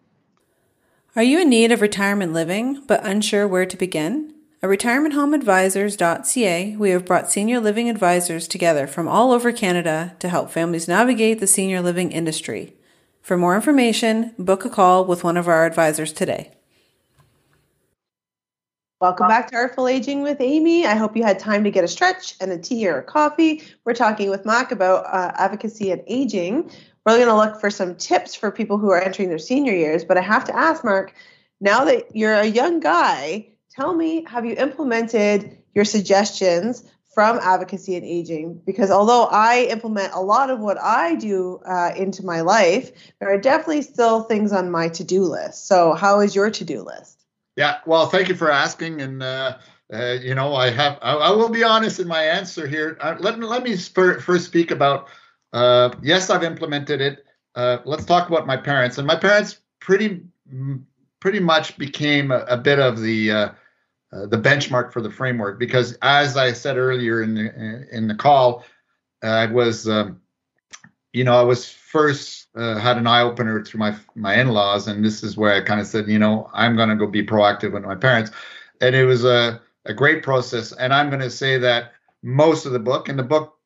Are 1.15 1.23
you 1.23 1.41
in 1.41 1.49
need 1.49 1.71
of 1.71 1.81
retirement 1.81 2.33
living 2.33 2.83
but 2.87 3.05
unsure 3.05 3.47
where 3.47 3.67
to 3.67 3.77
begin? 3.77 4.33
At 4.63 4.69
retirementhomeadvisors.ca, 4.69 6.75
we 6.77 6.89
have 6.89 7.05
brought 7.05 7.29
senior 7.29 7.59
living 7.59 7.89
advisors 7.89 8.47
together 8.47 8.87
from 8.87 9.07
all 9.07 9.31
over 9.31 9.51
Canada 9.51 10.15
to 10.19 10.29
help 10.29 10.49
families 10.49 10.87
navigate 10.87 11.39
the 11.39 11.47
senior 11.47 11.81
living 11.81 12.11
industry. 12.11 12.73
For 13.23 13.37
more 13.37 13.55
information, 13.55 14.35
book 14.37 14.65
a 14.65 14.69
call 14.69 15.05
with 15.05 15.23
one 15.23 15.37
of 15.37 15.47
our 15.47 15.65
advisors 15.65 16.11
today. 16.11 16.51
Welcome 18.99 19.29
back 19.29 19.49
to 19.51 19.55
Artful 19.55 19.87
Aging 19.87 20.23
with 20.23 20.41
Amy. 20.41 20.85
I 20.85 20.95
hope 20.95 21.15
you 21.15 21.23
had 21.23 21.39
time 21.39 21.63
to 21.63 21.71
get 21.71 21.85
a 21.85 21.87
stretch 21.87 22.35
and 22.41 22.51
a 22.51 22.57
tea 22.57 22.85
or 22.85 22.97
a 22.97 23.03
coffee. 23.03 23.63
We're 23.85 23.93
talking 23.93 24.29
with 24.29 24.45
Mark 24.45 24.73
about 24.73 25.05
uh, 25.05 25.31
advocacy 25.35 25.89
and 25.91 26.03
aging. 26.05 26.69
We're 27.05 27.15
going 27.15 27.29
to 27.29 27.35
look 27.35 27.61
for 27.61 27.69
some 27.69 27.95
tips 27.95 28.35
for 28.35 28.51
people 28.51 28.77
who 28.77 28.91
are 28.91 29.01
entering 29.01 29.29
their 29.29 29.39
senior 29.39 29.73
years. 29.73 30.03
But 30.03 30.17
I 30.17 30.21
have 30.21 30.43
to 30.45 30.55
ask, 30.55 30.83
Mark, 30.83 31.13
now 31.61 31.85
that 31.85 32.13
you're 32.13 32.33
a 32.33 32.45
young 32.45 32.81
guy, 32.81 33.47
tell 33.73 33.93
me, 33.93 34.25
have 34.27 34.45
you 34.45 34.55
implemented 34.55 35.59
your 35.73 35.85
suggestions 35.85 36.83
from 37.13 37.39
advocacy 37.41 37.95
and 37.95 38.05
aging? 38.05 38.61
Because 38.65 38.91
although 38.91 39.25
I 39.25 39.67
implement 39.69 40.13
a 40.13 40.21
lot 40.21 40.49
of 40.49 40.59
what 40.59 40.77
I 40.79 41.15
do 41.15 41.59
uh, 41.65 41.91
into 41.95 42.25
my 42.25 42.41
life, 42.41 42.91
there 43.19 43.31
are 43.31 43.37
definitely 43.37 43.81
still 43.83 44.23
things 44.23 44.51
on 44.51 44.71
my 44.71 44.89
to 44.89 45.03
do 45.03 45.23
list. 45.23 45.67
So, 45.67 45.93
how 45.93 46.19
is 46.19 46.35
your 46.35 46.49
to 46.51 46.65
do 46.65 46.81
list? 46.81 47.25
Yeah, 47.55 47.79
well, 47.85 48.07
thank 48.07 48.29
you 48.29 48.35
for 48.35 48.49
asking, 48.49 49.01
and 49.01 49.21
uh, 49.21 49.57
uh, 49.93 50.17
you 50.21 50.33
know, 50.33 50.55
I 50.55 50.71
have, 50.71 50.97
I, 51.01 51.13
I, 51.13 51.31
will 51.31 51.49
be 51.49 51.63
honest 51.63 51.99
in 51.99 52.07
my 52.07 52.23
answer 52.23 52.67
here. 52.67 52.97
Uh, 52.99 53.15
let 53.19 53.37
me 53.37 53.45
let 53.45 53.63
me 53.63 53.75
first 53.75 54.45
speak 54.45 54.71
about. 54.71 55.07
Uh, 55.51 55.91
yes, 56.01 56.31
I've 56.31 56.43
implemented 56.43 56.99
it. 56.99 57.25
Uh, 57.53 57.77
let's 57.85 58.05
talk 58.05 58.27
about 58.27 58.47
my 58.47 58.57
parents, 58.57 58.97
and 58.97 59.05
my 59.05 59.15
parents 59.15 59.59
pretty 59.79 60.23
pretty 61.19 61.39
much 61.39 61.77
became 61.77 62.31
a, 62.31 62.39
a 62.39 62.57
bit 62.57 62.79
of 62.79 62.99
the 62.99 63.53
uh, 64.13 64.27
the 64.27 64.37
benchmark 64.37 64.91
for 64.91 65.01
the 65.01 65.09
framework 65.09 65.59
because, 65.59 65.97
as 66.01 66.37
I 66.37 66.53
said 66.53 66.77
earlier 66.77 67.23
in 67.23 67.33
the 67.35 67.87
in 67.91 68.07
the 68.07 68.15
call, 68.15 68.63
I 69.23 69.47
was, 69.47 69.87
um, 69.87 70.21
you 71.13 71.23
know, 71.23 71.35
I 71.35 71.43
was 71.43 71.69
first 71.69 72.47
uh, 72.55 72.77
had 72.77 72.97
an 72.97 73.07
eye 73.07 73.21
opener 73.21 73.63
through 73.63 73.79
my 73.79 73.95
my 74.15 74.35
in-laws, 74.35 74.87
and 74.87 75.03
this 75.03 75.23
is 75.23 75.37
where 75.37 75.53
I 75.53 75.61
kind 75.61 75.79
of 75.79 75.87
said, 75.87 76.07
you 76.07 76.19
know, 76.19 76.49
I'm 76.53 76.75
going 76.75 76.89
to 76.89 76.95
go 76.95 77.07
be 77.07 77.25
proactive 77.25 77.73
with 77.73 77.83
my 77.83 77.95
parents, 77.95 78.31
and 78.81 78.95
it 78.95 79.05
was 79.05 79.25
a 79.25 79.61
a 79.85 79.93
great 79.93 80.21
process. 80.21 80.71
And 80.73 80.93
I'm 80.93 81.09
going 81.09 81.21
to 81.21 81.29
say 81.29 81.57
that 81.57 81.93
most 82.21 82.65
of 82.65 82.71
the 82.71 82.79
book, 82.79 83.09
and 83.09 83.17
the 83.17 83.23
book 83.23 83.57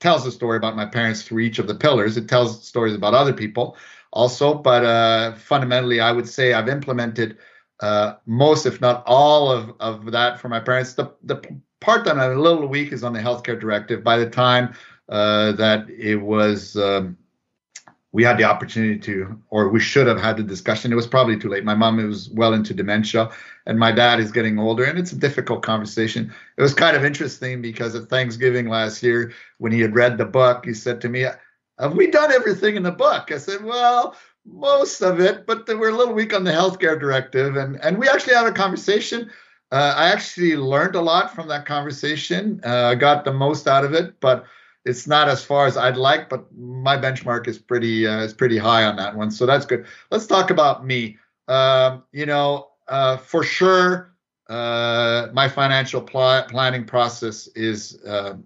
tells 0.00 0.26
a 0.26 0.32
story 0.32 0.56
about 0.56 0.76
my 0.76 0.86
parents 0.86 1.22
through 1.22 1.40
each 1.40 1.58
of 1.58 1.66
the 1.66 1.74
pillars. 1.74 2.16
It 2.16 2.28
tells 2.28 2.66
stories 2.66 2.94
about 2.94 3.14
other 3.14 3.32
people 3.32 3.76
also, 4.12 4.54
but 4.54 4.84
uh, 4.84 5.34
fundamentally, 5.34 6.00
I 6.00 6.10
would 6.10 6.28
say 6.28 6.54
I've 6.54 6.68
implemented 6.68 7.38
uh, 7.80 8.14
most, 8.26 8.66
if 8.66 8.80
not 8.80 9.02
all, 9.06 9.50
of 9.50 9.74
of 9.80 10.10
that 10.12 10.40
for 10.40 10.48
my 10.48 10.60
parents. 10.60 10.94
The 10.94 11.12
the 11.24 11.42
part 11.80 12.04
that 12.04 12.18
I'm 12.18 12.32
a 12.32 12.40
little 12.40 12.66
weak 12.66 12.92
is 12.92 13.02
on 13.04 13.12
the 13.12 13.20
healthcare 13.20 13.58
directive. 13.58 14.04
By 14.04 14.18
the 14.18 14.28
time 14.28 14.74
uh, 15.08 15.52
that 15.52 15.88
it 15.90 16.16
was 16.16 16.76
um, 16.76 17.16
we 18.12 18.24
had 18.24 18.38
the 18.38 18.44
opportunity 18.44 18.98
to, 18.98 19.40
or 19.50 19.68
we 19.68 19.80
should 19.80 20.06
have 20.06 20.20
had 20.20 20.36
the 20.36 20.42
discussion. 20.42 20.92
It 20.92 20.96
was 20.96 21.06
probably 21.06 21.38
too 21.38 21.48
late. 21.48 21.64
My 21.64 21.74
mom 21.74 21.96
was 21.96 22.28
well 22.30 22.54
into 22.54 22.74
dementia, 22.74 23.30
and 23.66 23.78
my 23.78 23.92
dad 23.92 24.18
is 24.18 24.32
getting 24.32 24.58
older, 24.58 24.84
and 24.84 24.98
it's 24.98 25.12
a 25.12 25.16
difficult 25.16 25.62
conversation. 25.62 26.32
It 26.56 26.62
was 26.62 26.74
kind 26.74 26.96
of 26.96 27.04
interesting 27.04 27.62
because 27.62 27.94
at 27.94 28.08
Thanksgiving 28.08 28.68
last 28.68 29.02
year, 29.02 29.32
when 29.58 29.70
he 29.70 29.80
had 29.80 29.94
read 29.94 30.18
the 30.18 30.24
book, 30.24 30.66
he 30.66 30.74
said 30.74 31.00
to 31.02 31.08
me, 31.08 31.26
Have 31.78 31.94
we 31.94 32.10
done 32.10 32.32
everything 32.32 32.74
in 32.74 32.82
the 32.82 32.90
book? 32.90 33.30
I 33.30 33.38
said, 33.38 33.62
Well, 33.62 34.16
most 34.44 35.00
of 35.00 35.20
it, 35.20 35.46
but 35.46 35.66
we're 35.68 35.90
a 35.90 35.96
little 35.96 36.14
weak 36.14 36.34
on 36.34 36.44
the 36.44 36.50
healthcare 36.50 36.98
directive. 36.98 37.56
And, 37.56 37.76
and 37.82 37.98
we 37.98 38.08
actually 38.08 38.34
had 38.34 38.46
a 38.46 38.52
conversation. 38.52 39.30
Uh, 39.72 39.94
I 39.96 40.08
actually 40.08 40.56
learned 40.56 40.96
a 40.96 41.00
lot 41.00 41.34
from 41.34 41.48
that 41.48 41.66
conversation. 41.66 42.60
Uh, 42.64 42.86
I 42.86 42.94
got 42.94 43.24
the 43.24 43.32
most 43.32 43.68
out 43.68 43.84
of 43.84 43.92
it, 43.92 44.18
but 44.20 44.44
it's 44.84 45.06
not 45.06 45.28
as 45.28 45.44
far 45.44 45.66
as 45.66 45.76
I'd 45.76 45.96
like, 45.96 46.28
but 46.28 46.46
my 46.56 46.96
benchmark 46.96 47.46
is 47.46 47.58
pretty 47.58 48.06
uh, 48.06 48.20
is 48.20 48.32
pretty 48.32 48.56
high 48.56 48.84
on 48.84 48.96
that 48.96 49.14
one, 49.14 49.30
so 49.30 49.44
that's 49.44 49.66
good. 49.66 49.86
Let's 50.10 50.26
talk 50.26 50.50
about 50.50 50.86
me. 50.86 51.18
Um, 51.48 52.04
you 52.12 52.26
know, 52.26 52.70
uh, 52.88 53.18
for 53.18 53.42
sure, 53.42 54.14
uh, 54.48 55.28
my 55.32 55.48
financial 55.48 56.00
pl- 56.00 56.44
planning 56.48 56.84
process 56.84 57.46
is, 57.48 58.02
uh, 58.04 58.36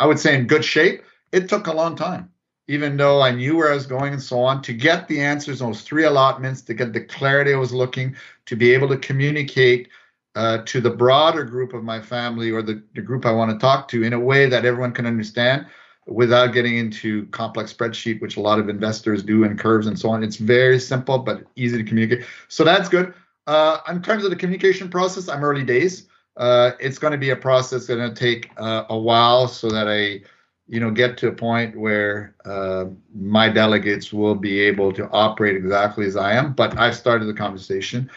I 0.00 0.06
would 0.06 0.18
say, 0.18 0.34
in 0.34 0.46
good 0.46 0.64
shape. 0.64 1.04
It 1.30 1.48
took 1.48 1.68
a 1.68 1.72
long 1.72 1.94
time, 1.94 2.30
even 2.68 2.96
though 2.96 3.20
I 3.20 3.32
knew 3.32 3.56
where 3.56 3.70
I 3.70 3.74
was 3.74 3.86
going 3.86 4.12
and 4.12 4.22
so 4.22 4.40
on, 4.40 4.62
to 4.62 4.72
get 4.72 5.08
the 5.08 5.20
answers 5.20 5.60
on 5.60 5.72
those 5.72 5.82
three 5.82 6.04
allotments, 6.04 6.62
to 6.62 6.74
get 6.74 6.92
the 6.92 7.00
clarity 7.00 7.52
I 7.52 7.56
was 7.56 7.72
looking, 7.72 8.16
to 8.46 8.56
be 8.56 8.72
able 8.72 8.88
to 8.88 8.96
communicate 8.96 9.88
uh, 10.34 10.58
to 10.64 10.80
the 10.80 10.90
broader 10.90 11.44
group 11.44 11.74
of 11.74 11.84
my 11.84 12.00
family 12.00 12.50
or 12.50 12.62
the, 12.62 12.82
the 12.94 13.02
group 13.02 13.26
I 13.26 13.32
want 13.32 13.50
to 13.50 13.58
talk 13.58 13.88
to 13.88 14.02
in 14.02 14.12
a 14.12 14.20
way 14.20 14.46
that 14.46 14.64
everyone 14.64 14.92
can 14.92 15.06
understand 15.06 15.66
without 16.06 16.52
getting 16.52 16.78
into 16.78 17.26
complex 17.26 17.72
spreadsheet, 17.72 18.20
which 18.20 18.36
a 18.36 18.40
lot 18.40 18.58
of 18.58 18.68
investors 18.68 19.22
do 19.22 19.44
and 19.44 19.58
curves 19.58 19.86
and 19.86 19.98
so 19.98 20.10
on. 20.10 20.24
It's 20.24 20.36
very 20.36 20.78
simple 20.78 21.18
but 21.18 21.44
easy 21.56 21.76
to 21.76 21.84
communicate. 21.84 22.26
So 22.48 22.64
that's 22.64 22.88
good. 22.88 23.14
Uh, 23.46 23.78
in 23.88 24.02
terms 24.02 24.24
of 24.24 24.30
the 24.30 24.36
communication 24.36 24.88
process, 24.88 25.28
I'm 25.28 25.44
early 25.44 25.64
days. 25.64 26.06
Uh, 26.36 26.72
it's 26.80 26.98
going 26.98 27.12
to 27.12 27.18
be 27.18 27.30
a 27.30 27.36
process 27.36 27.86
going 27.86 28.08
to 28.08 28.14
take 28.14 28.50
uh, 28.56 28.84
a 28.88 28.98
while 28.98 29.46
so 29.48 29.68
that 29.68 29.86
I, 29.86 30.22
you 30.68 30.80
know, 30.80 30.90
get 30.90 31.16
to 31.18 31.28
a 31.28 31.32
point 31.32 31.78
where 31.78 32.34
uh, 32.44 32.86
my 33.14 33.48
delegates 33.48 34.12
will 34.12 34.34
be 34.34 34.60
able 34.60 34.92
to 34.92 35.08
operate 35.10 35.56
exactly 35.56 36.06
as 36.06 36.16
I 36.16 36.32
am. 36.34 36.52
But 36.52 36.76
I've 36.78 36.94
started 36.96 37.26
the 37.26 37.34
conversation. 37.34 38.10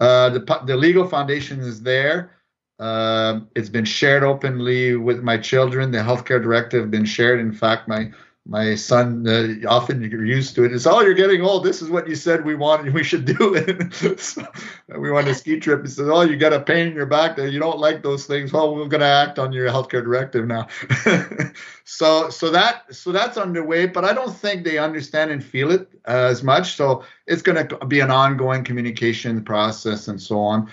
Uh, 0.00 0.30
the, 0.30 0.60
the 0.66 0.76
legal 0.76 1.06
foundation 1.06 1.60
is 1.60 1.82
there. 1.82 2.32
Uh, 2.78 3.40
it's 3.54 3.68
been 3.68 3.84
shared 3.84 4.22
openly 4.24 4.96
with 4.96 5.22
my 5.22 5.36
children. 5.38 5.90
The 5.92 5.98
healthcare 5.98 6.42
directive 6.42 6.82
has 6.82 6.90
been 6.90 7.04
shared. 7.04 7.40
In 7.40 7.52
fact, 7.52 7.88
my 7.88 8.10
my 8.44 8.74
son 8.74 9.26
uh, 9.28 9.68
often 9.68 10.02
you're 10.02 10.24
used 10.24 10.56
to 10.56 10.64
it. 10.64 10.72
It's 10.72 10.86
oh, 10.86 11.00
you're 11.00 11.14
getting 11.14 11.42
old. 11.42 11.64
This 11.64 11.80
is 11.80 11.88
what 11.88 12.08
you 12.08 12.16
said 12.16 12.44
we 12.44 12.56
wanted. 12.56 12.92
We 13.02 13.04
should 13.04 13.24
do 13.24 13.54
it. 13.54 14.20
so 14.20 14.44
we 14.98 15.10
went 15.10 15.28
a 15.28 15.34
ski 15.34 15.60
trip. 15.60 15.82
He 15.82 15.88
says, 15.88 16.08
oh, 16.08 16.22
you 16.22 16.36
got 16.36 16.52
a 16.52 16.60
pain 16.60 16.88
in 16.88 16.94
your 16.94 17.06
back 17.06 17.36
there. 17.36 17.46
You 17.46 17.60
don't 17.60 17.78
like 17.78 18.02
those 18.02 18.26
things. 18.26 18.52
Well, 18.52 18.74
we're 18.74 18.88
going 18.88 19.00
to 19.00 19.06
act 19.06 19.38
on 19.38 19.52
your 19.52 19.68
healthcare 19.68 20.02
directive 20.02 20.46
now. 20.46 20.66
so 21.84 22.30
so 22.30 22.50
that 22.50 22.92
so 22.94 23.12
that's 23.12 23.36
underway. 23.36 23.86
But 23.86 24.04
I 24.04 24.12
don't 24.12 24.34
think 24.34 24.64
they 24.64 24.78
understand 24.78 25.30
and 25.30 25.42
feel 25.42 25.70
it 25.70 25.88
uh, 26.08 26.26
as 26.30 26.42
much. 26.42 26.74
So 26.74 27.04
it's 27.26 27.42
going 27.42 27.68
to 27.68 27.86
be 27.86 28.00
an 28.00 28.10
ongoing 28.10 28.64
communication 28.64 29.44
process 29.44 30.08
and 30.08 30.20
so 30.20 30.40
on. 30.40 30.70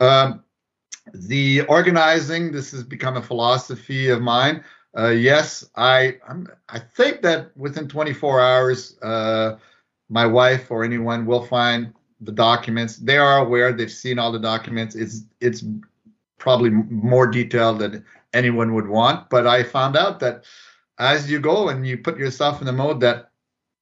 Um, 0.00 0.42
the 1.14 1.62
organizing. 1.62 2.52
This 2.52 2.72
has 2.72 2.82
become 2.82 3.16
a 3.16 3.22
philosophy 3.22 4.08
of 4.08 4.20
mine. 4.20 4.64
Uh, 4.96 5.08
yes, 5.08 5.64
I 5.74 6.18
I'm, 6.28 6.46
i 6.68 6.78
think 6.78 7.22
that 7.22 7.56
within 7.56 7.88
24 7.88 8.40
hours, 8.40 8.98
uh, 9.00 9.56
my 10.10 10.26
wife 10.26 10.70
or 10.70 10.84
anyone 10.84 11.24
will 11.24 11.46
find 11.46 11.94
the 12.20 12.32
documents. 12.32 12.96
They 12.96 13.16
are 13.16 13.38
aware. 13.38 13.72
They've 13.72 13.90
seen 13.90 14.18
all 14.18 14.32
the 14.32 14.38
documents. 14.38 14.94
It's 14.94 15.22
it's 15.40 15.64
probably 16.38 16.70
more 16.70 17.26
detailed 17.26 17.78
than 17.78 18.04
anyone 18.32 18.74
would 18.74 18.88
want. 18.88 19.30
But 19.30 19.46
I 19.46 19.62
found 19.62 19.96
out 19.96 20.20
that 20.20 20.44
as 20.98 21.30
you 21.30 21.40
go 21.40 21.68
and 21.68 21.86
you 21.86 21.98
put 21.98 22.18
yourself 22.18 22.60
in 22.60 22.66
the 22.66 22.72
mode 22.72 23.00
that 23.00 23.30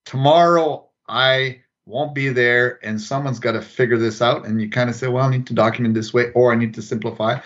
tomorrow 0.04 0.88
I 1.08 1.62
won't 1.86 2.14
be 2.14 2.28
there 2.28 2.78
and 2.84 3.00
someone's 3.00 3.40
got 3.40 3.52
to 3.52 3.62
figure 3.62 3.98
this 3.98 4.22
out, 4.22 4.46
and 4.46 4.60
you 4.60 4.70
kind 4.70 4.88
of 4.88 4.96
say, 4.96 5.08
well, 5.08 5.26
I 5.26 5.30
need 5.30 5.46
to 5.48 5.54
document 5.54 5.94
this 5.94 6.14
way 6.14 6.30
or 6.34 6.52
I 6.52 6.56
need 6.56 6.74
to 6.74 6.82
simplify. 6.82 7.40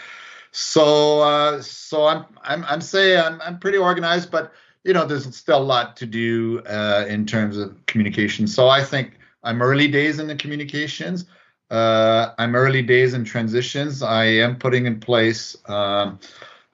So 0.56 1.20
uh, 1.20 1.60
so 1.62 2.06
I'm 2.06 2.24
I'm 2.42 2.64
I'm 2.66 2.80
saying 2.80 3.18
I'm 3.18 3.40
I'm 3.42 3.58
pretty 3.58 3.76
organized, 3.76 4.30
but 4.30 4.52
you 4.84 4.92
know 4.92 5.04
there's 5.04 5.34
still 5.36 5.58
a 5.58 5.68
lot 5.74 5.96
to 5.96 6.06
do 6.06 6.60
uh, 6.60 7.06
in 7.08 7.26
terms 7.26 7.56
of 7.56 7.84
communication. 7.86 8.46
So 8.46 8.68
I 8.68 8.84
think 8.84 9.18
I'm 9.42 9.60
early 9.60 9.88
days 9.88 10.20
in 10.20 10.28
the 10.28 10.36
communications. 10.36 11.24
Uh, 11.72 12.34
I'm 12.38 12.54
early 12.54 12.82
days 12.82 13.14
in 13.14 13.24
transitions. 13.24 14.00
I 14.00 14.26
am 14.26 14.56
putting 14.56 14.86
in 14.86 15.00
place. 15.00 15.56
Um, 15.66 16.20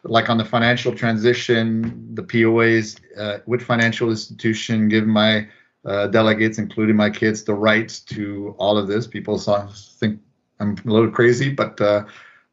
like 0.05 0.29
on 0.29 0.37
the 0.37 0.45
financial 0.45 0.95
transition, 0.95 2.15
the 2.15 2.23
POAs 2.23 3.01
uh, 3.19 3.39
with 3.47 3.63
financial 3.63 4.11
institution 4.11 4.89
give 4.89 5.07
my 5.07 5.49
uh, 5.87 6.07
delegates, 6.09 6.59
including 6.59 6.97
my 6.97 7.09
kids, 7.09 7.45
the 7.45 7.55
rights 7.55 8.01
to 8.01 8.55
all 8.59 8.77
of 8.77 8.89
this. 8.89 9.07
People 9.07 9.39
think 9.39 10.21
I'm 10.59 10.77
a 10.87 10.91
little 10.91 11.11
crazy, 11.11 11.51
but 11.51 11.81
uh, 11.81 12.05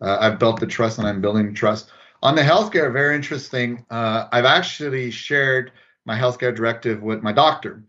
uh, 0.02 0.18
I've 0.20 0.39
built 0.39 0.60
the 0.60 0.68
trust 0.68 0.98
and 1.00 1.08
I'm 1.08 1.22
building 1.22 1.54
trust. 1.54 1.91
On 2.24 2.36
the 2.36 2.41
healthcare, 2.41 2.91
very 2.91 3.16
interesting. 3.16 3.86
Uh, 3.89 4.28
I've 4.32 4.45
actually 4.45 5.12
shared 5.12 5.72
my 6.06 6.18
healthcare 6.18 6.56
directive 6.56 7.02
with 7.02 7.22
my 7.22 7.32
doctor, 7.32 7.84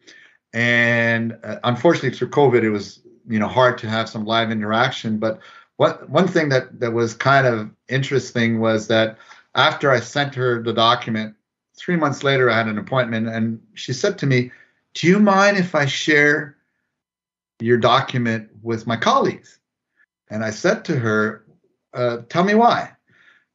and 0.52 1.38
uh, 1.44 1.56
unfortunately 1.64 2.16
through 2.16 2.30
COVID, 2.30 2.62
it 2.62 2.70
was 2.70 3.00
you 3.26 3.38
know 3.38 3.48
hard 3.48 3.78
to 3.78 3.88
have 3.88 4.08
some 4.08 4.24
live 4.24 4.50
interaction. 4.50 5.18
But 5.18 5.40
what 5.76 6.08
one 6.10 6.28
thing 6.28 6.50
that 6.50 6.78
that 6.80 6.92
was 6.92 7.14
kind 7.14 7.46
of 7.46 7.70
interesting 7.88 8.60
was 8.60 8.88
that 8.88 9.16
after 9.54 9.90
I 9.90 10.00
sent 10.00 10.34
her 10.34 10.62
the 10.62 10.74
document, 10.74 11.34
three 11.76 11.96
months 11.96 12.22
later 12.22 12.50
I 12.50 12.58
had 12.58 12.68
an 12.68 12.78
appointment, 12.78 13.28
and 13.28 13.60
she 13.74 13.94
said 13.94 14.18
to 14.18 14.26
me, 14.26 14.50
"Do 14.92 15.06
you 15.06 15.18
mind 15.18 15.56
if 15.56 15.74
I 15.74 15.86
share 15.86 16.56
your 17.60 17.78
document 17.78 18.50
with 18.62 18.86
my 18.86 18.96
colleagues?" 18.96 19.58
And 20.30 20.44
I 20.44 20.50
said 20.50 20.84
to 20.84 20.96
her, 20.96 21.44
uh, 21.94 22.18
tell 22.28 22.44
me 22.44 22.54
why. 22.54 22.92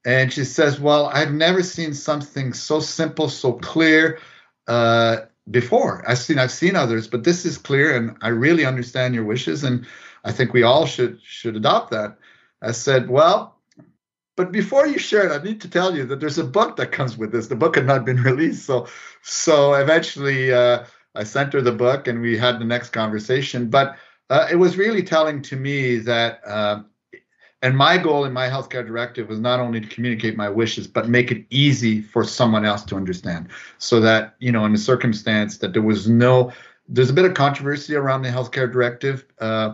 And 0.05 0.31
she 0.34 0.43
says, 0.43 0.79
Well, 0.79 1.07
I've 1.07 1.31
never 1.31 1.63
seen 1.63 1.93
something 1.93 2.53
so 2.53 2.79
simple, 2.79 3.29
so 3.29 3.53
clear 3.53 4.19
uh, 4.67 5.17
before. 5.49 6.03
I've 6.07 6.19
seen 6.19 6.39
I've 6.39 6.51
seen 6.51 6.75
others, 6.75 7.07
but 7.07 7.23
this 7.23 7.45
is 7.45 7.57
clear, 7.57 7.95
and 7.95 8.17
I 8.21 8.29
really 8.29 8.65
understand 8.65 9.15
your 9.15 9.23
wishes, 9.23 9.63
and 9.63 9.86
I 10.23 10.31
think 10.31 10.53
we 10.53 10.63
all 10.63 10.86
should 10.86 11.19
should 11.23 11.55
adopt 11.55 11.91
that. 11.91 12.17
I 12.61 12.71
said, 12.71 13.09
Well, 13.09 13.57
but 14.36 14.51
before 14.51 14.88
you 14.88 14.97
share 14.97 15.27
it, 15.27 15.39
I 15.39 15.43
need 15.43 15.61
to 15.61 15.69
tell 15.69 15.95
you 15.95 16.05
that 16.05 16.19
there's 16.19 16.38
a 16.38 16.43
book 16.43 16.75
that 16.77 16.91
comes 16.91 17.17
with 17.17 17.31
this. 17.31 17.47
The 17.47 17.55
book 17.55 17.75
had 17.75 17.86
not 17.86 18.05
been 18.05 18.21
released, 18.23 18.65
so 18.65 18.88
so 19.21 19.73
eventually 19.73 20.51
uh, 20.51 20.86
I 21.15 21.23
sent 21.23 21.53
her 21.53 21.61
the 21.61 21.71
book, 21.71 22.07
and 22.07 22.21
we 22.21 22.38
had 22.38 22.59
the 22.59 22.65
next 22.65 22.89
conversation. 22.89 23.69
But 23.69 23.97
uh, 24.29 24.47
it 24.51 24.55
was 24.55 24.77
really 24.77 25.03
telling 25.03 25.41
to 25.43 25.55
me 25.55 25.97
that, 25.99 26.41
uh, 26.45 26.81
and 27.64 27.78
my 27.78 27.97
goal 27.97 28.26
in 28.26 28.34
my 28.34 28.49
healthcare 28.49 28.86
directive 28.86 29.30
was 29.30 29.39
not 29.39 29.61
only 29.61 29.80
to 29.80 29.88
communicate 29.88 30.36
my 30.36 30.49
wishes, 30.49 30.86
but 30.86 31.07
make 31.07 31.32
it 31.32 31.45
easy 31.49 32.01
for 32.01 32.26
someone 32.26 32.66
else 32.66 32.84
to 32.84 32.97
understand, 32.97 33.47
so 33.78 34.01
that 34.01 34.36
you 34.39 34.51
know, 34.51 34.66
in 34.66 34.74
a 34.76 34.78
circumstance 34.78 35.57
that 35.59 35.72
there 35.72 35.82
was 35.82 36.07
no, 36.09 36.51
there's 36.89 37.09
a 37.09 37.14
bit 37.14 37.24
of 37.24 37.34
controversy 37.34 37.95
around 37.95 38.22
the 38.22 38.30
healthcare 38.30 38.70
directive. 38.72 39.26
Uh, 39.39 39.74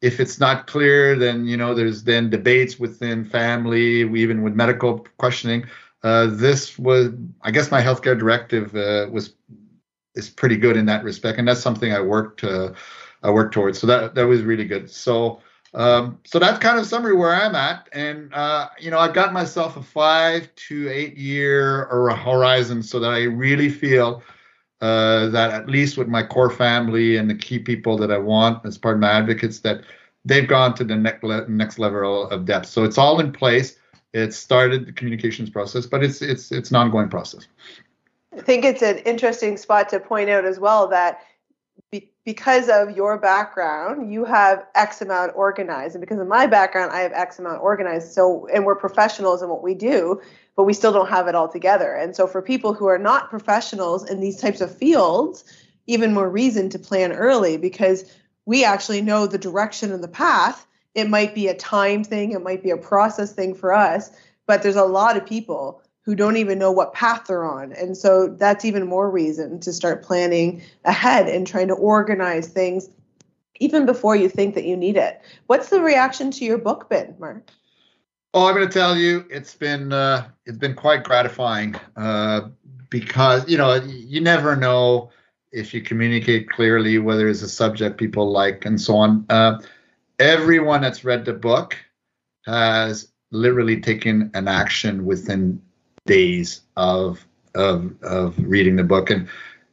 if 0.00 0.18
it's 0.18 0.40
not 0.40 0.66
clear, 0.66 1.14
then 1.14 1.46
you 1.46 1.58
know 1.58 1.74
there's 1.74 2.04
then 2.04 2.30
debates 2.30 2.78
within 2.78 3.22
family, 3.22 4.00
even 4.18 4.42
with 4.42 4.54
medical 4.54 5.06
questioning. 5.18 5.66
Uh, 6.02 6.28
this 6.30 6.78
was, 6.78 7.10
I 7.42 7.50
guess, 7.50 7.70
my 7.70 7.82
healthcare 7.82 8.18
directive 8.18 8.74
uh, 8.74 9.08
was 9.12 9.34
is 10.14 10.30
pretty 10.30 10.56
good 10.56 10.78
in 10.78 10.86
that 10.86 11.04
respect, 11.04 11.38
and 11.38 11.46
that's 11.46 11.60
something 11.60 11.92
I 11.92 12.00
worked 12.00 12.44
uh, 12.44 12.72
I 13.22 13.30
worked 13.30 13.52
towards. 13.52 13.78
So 13.78 13.86
that 13.88 14.14
that 14.14 14.26
was 14.26 14.40
really 14.40 14.64
good. 14.64 14.90
So 14.90 15.42
um, 15.74 16.18
so 16.24 16.38
that's 16.38 16.58
kind 16.58 16.78
of 16.78 16.86
summary 16.86 17.14
where 17.14 17.34
I'm 17.34 17.54
at, 17.54 17.88
and 17.92 18.32
uh, 18.32 18.68
you 18.78 18.90
know 18.90 18.98
I've 18.98 19.14
got 19.14 19.32
myself 19.32 19.76
a 19.76 19.82
five 19.82 20.54
to 20.68 20.88
eight 20.88 21.16
year 21.16 21.84
or 21.86 22.10
horizon, 22.10 22.82
so 22.82 23.00
that 23.00 23.10
I 23.10 23.24
really 23.24 23.68
feel 23.68 24.22
uh, 24.80 25.28
that 25.28 25.50
at 25.50 25.68
least 25.68 25.96
with 25.96 26.08
my 26.08 26.22
core 26.22 26.50
family 26.50 27.16
and 27.16 27.28
the 27.28 27.34
key 27.34 27.58
people 27.58 27.96
that 27.98 28.10
I 28.10 28.18
want 28.18 28.64
as 28.64 28.78
part 28.78 28.94
of 28.94 29.00
my 29.00 29.10
advocates, 29.10 29.60
that 29.60 29.82
they've 30.24 30.46
gone 30.46 30.74
to 30.74 30.84
the 30.84 30.96
next 30.96 31.22
le- 31.22 31.48
next 31.48 31.78
level 31.78 32.28
of 32.28 32.44
depth. 32.44 32.66
So 32.66 32.84
it's 32.84 32.98
all 32.98 33.20
in 33.20 33.32
place. 33.32 33.78
It 34.12 34.32
started 34.32 34.86
the 34.86 34.92
communications 34.92 35.50
process, 35.50 35.86
but 35.86 36.02
it's 36.02 36.22
it's 36.22 36.52
it's 36.52 36.70
an 36.70 36.76
ongoing 36.76 37.08
process. 37.08 37.46
I 38.36 38.42
think 38.42 38.64
it's 38.64 38.82
an 38.82 38.98
interesting 38.98 39.56
spot 39.56 39.88
to 39.90 40.00
point 40.00 40.28
out 40.28 40.44
as 40.44 40.60
well 40.60 40.88
that 40.88 41.20
be, 41.90 42.10
because 42.24 42.68
of 42.68 42.96
your 42.96 43.18
background, 43.18 44.12
you 44.12 44.24
have 44.24 44.64
X 44.74 45.00
amount 45.00 45.32
organized, 45.34 45.94
and 45.94 46.00
because 46.00 46.18
of 46.18 46.26
my 46.26 46.46
background, 46.46 46.92
I 46.92 47.00
have 47.00 47.12
X 47.12 47.38
amount 47.38 47.62
organized. 47.62 48.12
So, 48.12 48.48
and 48.52 48.64
we're 48.64 48.76
professionals 48.76 49.42
in 49.42 49.48
what 49.48 49.62
we 49.62 49.74
do 49.74 50.20
but 50.56 50.64
we 50.64 50.72
still 50.72 50.92
don't 50.92 51.10
have 51.10 51.28
it 51.28 51.34
all 51.34 51.48
together. 51.48 51.94
And 51.94 52.16
so 52.16 52.26
for 52.26 52.40
people 52.40 52.72
who 52.72 52.86
are 52.86 52.98
not 52.98 53.30
professionals 53.30 54.08
in 54.08 54.20
these 54.20 54.40
types 54.40 54.62
of 54.62 54.74
fields, 54.74 55.44
even 55.86 56.14
more 56.14 56.28
reason 56.28 56.70
to 56.70 56.78
plan 56.78 57.12
early 57.12 57.58
because 57.58 58.10
we 58.46 58.64
actually 58.64 59.02
know 59.02 59.26
the 59.26 59.38
direction 59.38 59.92
and 59.92 60.02
the 60.02 60.08
path. 60.08 60.66
It 60.94 61.10
might 61.10 61.34
be 61.34 61.48
a 61.48 61.54
time 61.54 62.04
thing, 62.04 62.32
it 62.32 62.42
might 62.42 62.62
be 62.62 62.70
a 62.70 62.76
process 62.76 63.32
thing 63.32 63.54
for 63.54 63.74
us, 63.74 64.10
but 64.46 64.62
there's 64.62 64.76
a 64.76 64.84
lot 64.84 65.18
of 65.18 65.26
people 65.26 65.82
who 66.06 66.14
don't 66.14 66.36
even 66.36 66.56
know 66.56 66.70
what 66.70 66.94
path 66.94 67.24
they're 67.26 67.44
on. 67.44 67.72
And 67.72 67.96
so 67.96 68.28
that's 68.28 68.64
even 68.64 68.86
more 68.86 69.10
reason 69.10 69.58
to 69.60 69.72
start 69.72 70.04
planning 70.04 70.62
ahead 70.84 71.28
and 71.28 71.44
trying 71.44 71.66
to 71.66 71.74
organize 71.74 72.46
things 72.46 72.88
even 73.58 73.84
before 73.86 74.14
you 74.14 74.28
think 74.28 74.54
that 74.54 74.64
you 74.64 74.76
need 74.76 74.96
it. 74.96 75.20
What's 75.48 75.68
the 75.68 75.80
reaction 75.80 76.30
to 76.30 76.44
your 76.44 76.58
book 76.58 76.88
been, 76.88 77.16
Mark? 77.18 77.50
Oh, 78.34 78.46
I'm 78.46 78.54
going 78.54 78.68
to 78.68 78.72
tell 78.72 78.96
you, 78.96 79.24
it's 79.30 79.54
been 79.54 79.92
uh, 79.92 80.28
it's 80.44 80.58
been 80.58 80.74
quite 80.74 81.02
gratifying 81.02 81.74
uh, 81.96 82.50
because 82.88 83.48
you 83.48 83.58
know 83.58 83.74
you 83.74 84.20
never 84.20 84.54
know 84.54 85.10
if 85.50 85.72
you 85.74 85.80
communicate 85.80 86.50
clearly 86.50 86.98
whether 86.98 87.28
it's 87.28 87.42
a 87.42 87.48
subject 87.48 87.98
people 87.98 88.30
like 88.30 88.64
and 88.64 88.80
so 88.80 88.94
on. 88.96 89.26
Uh, 89.30 89.60
everyone 90.18 90.82
that's 90.82 91.02
read 91.02 91.24
the 91.24 91.32
book 91.32 91.76
has 92.44 93.10
literally 93.32 93.80
taken 93.80 94.30
an 94.34 94.46
action 94.48 95.04
within 95.04 95.60
days 96.06 96.62
of 96.76 97.26
of 97.54 97.94
of 98.02 98.34
reading 98.38 98.76
the 98.76 98.84
book, 98.84 99.10
and 99.10 99.28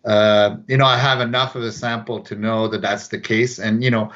uh, 0.05 0.57
you 0.67 0.77
know 0.77 0.85
I 0.85 0.97
have 0.97 1.21
enough 1.21 1.55
of 1.55 1.63
a 1.63 1.71
sample 1.71 2.21
to 2.21 2.35
know 2.35 2.67
that 2.67 2.81
that's 2.81 3.07
the 3.07 3.19
case, 3.19 3.59
and 3.59 3.83
you 3.83 3.91
know 3.91 4.11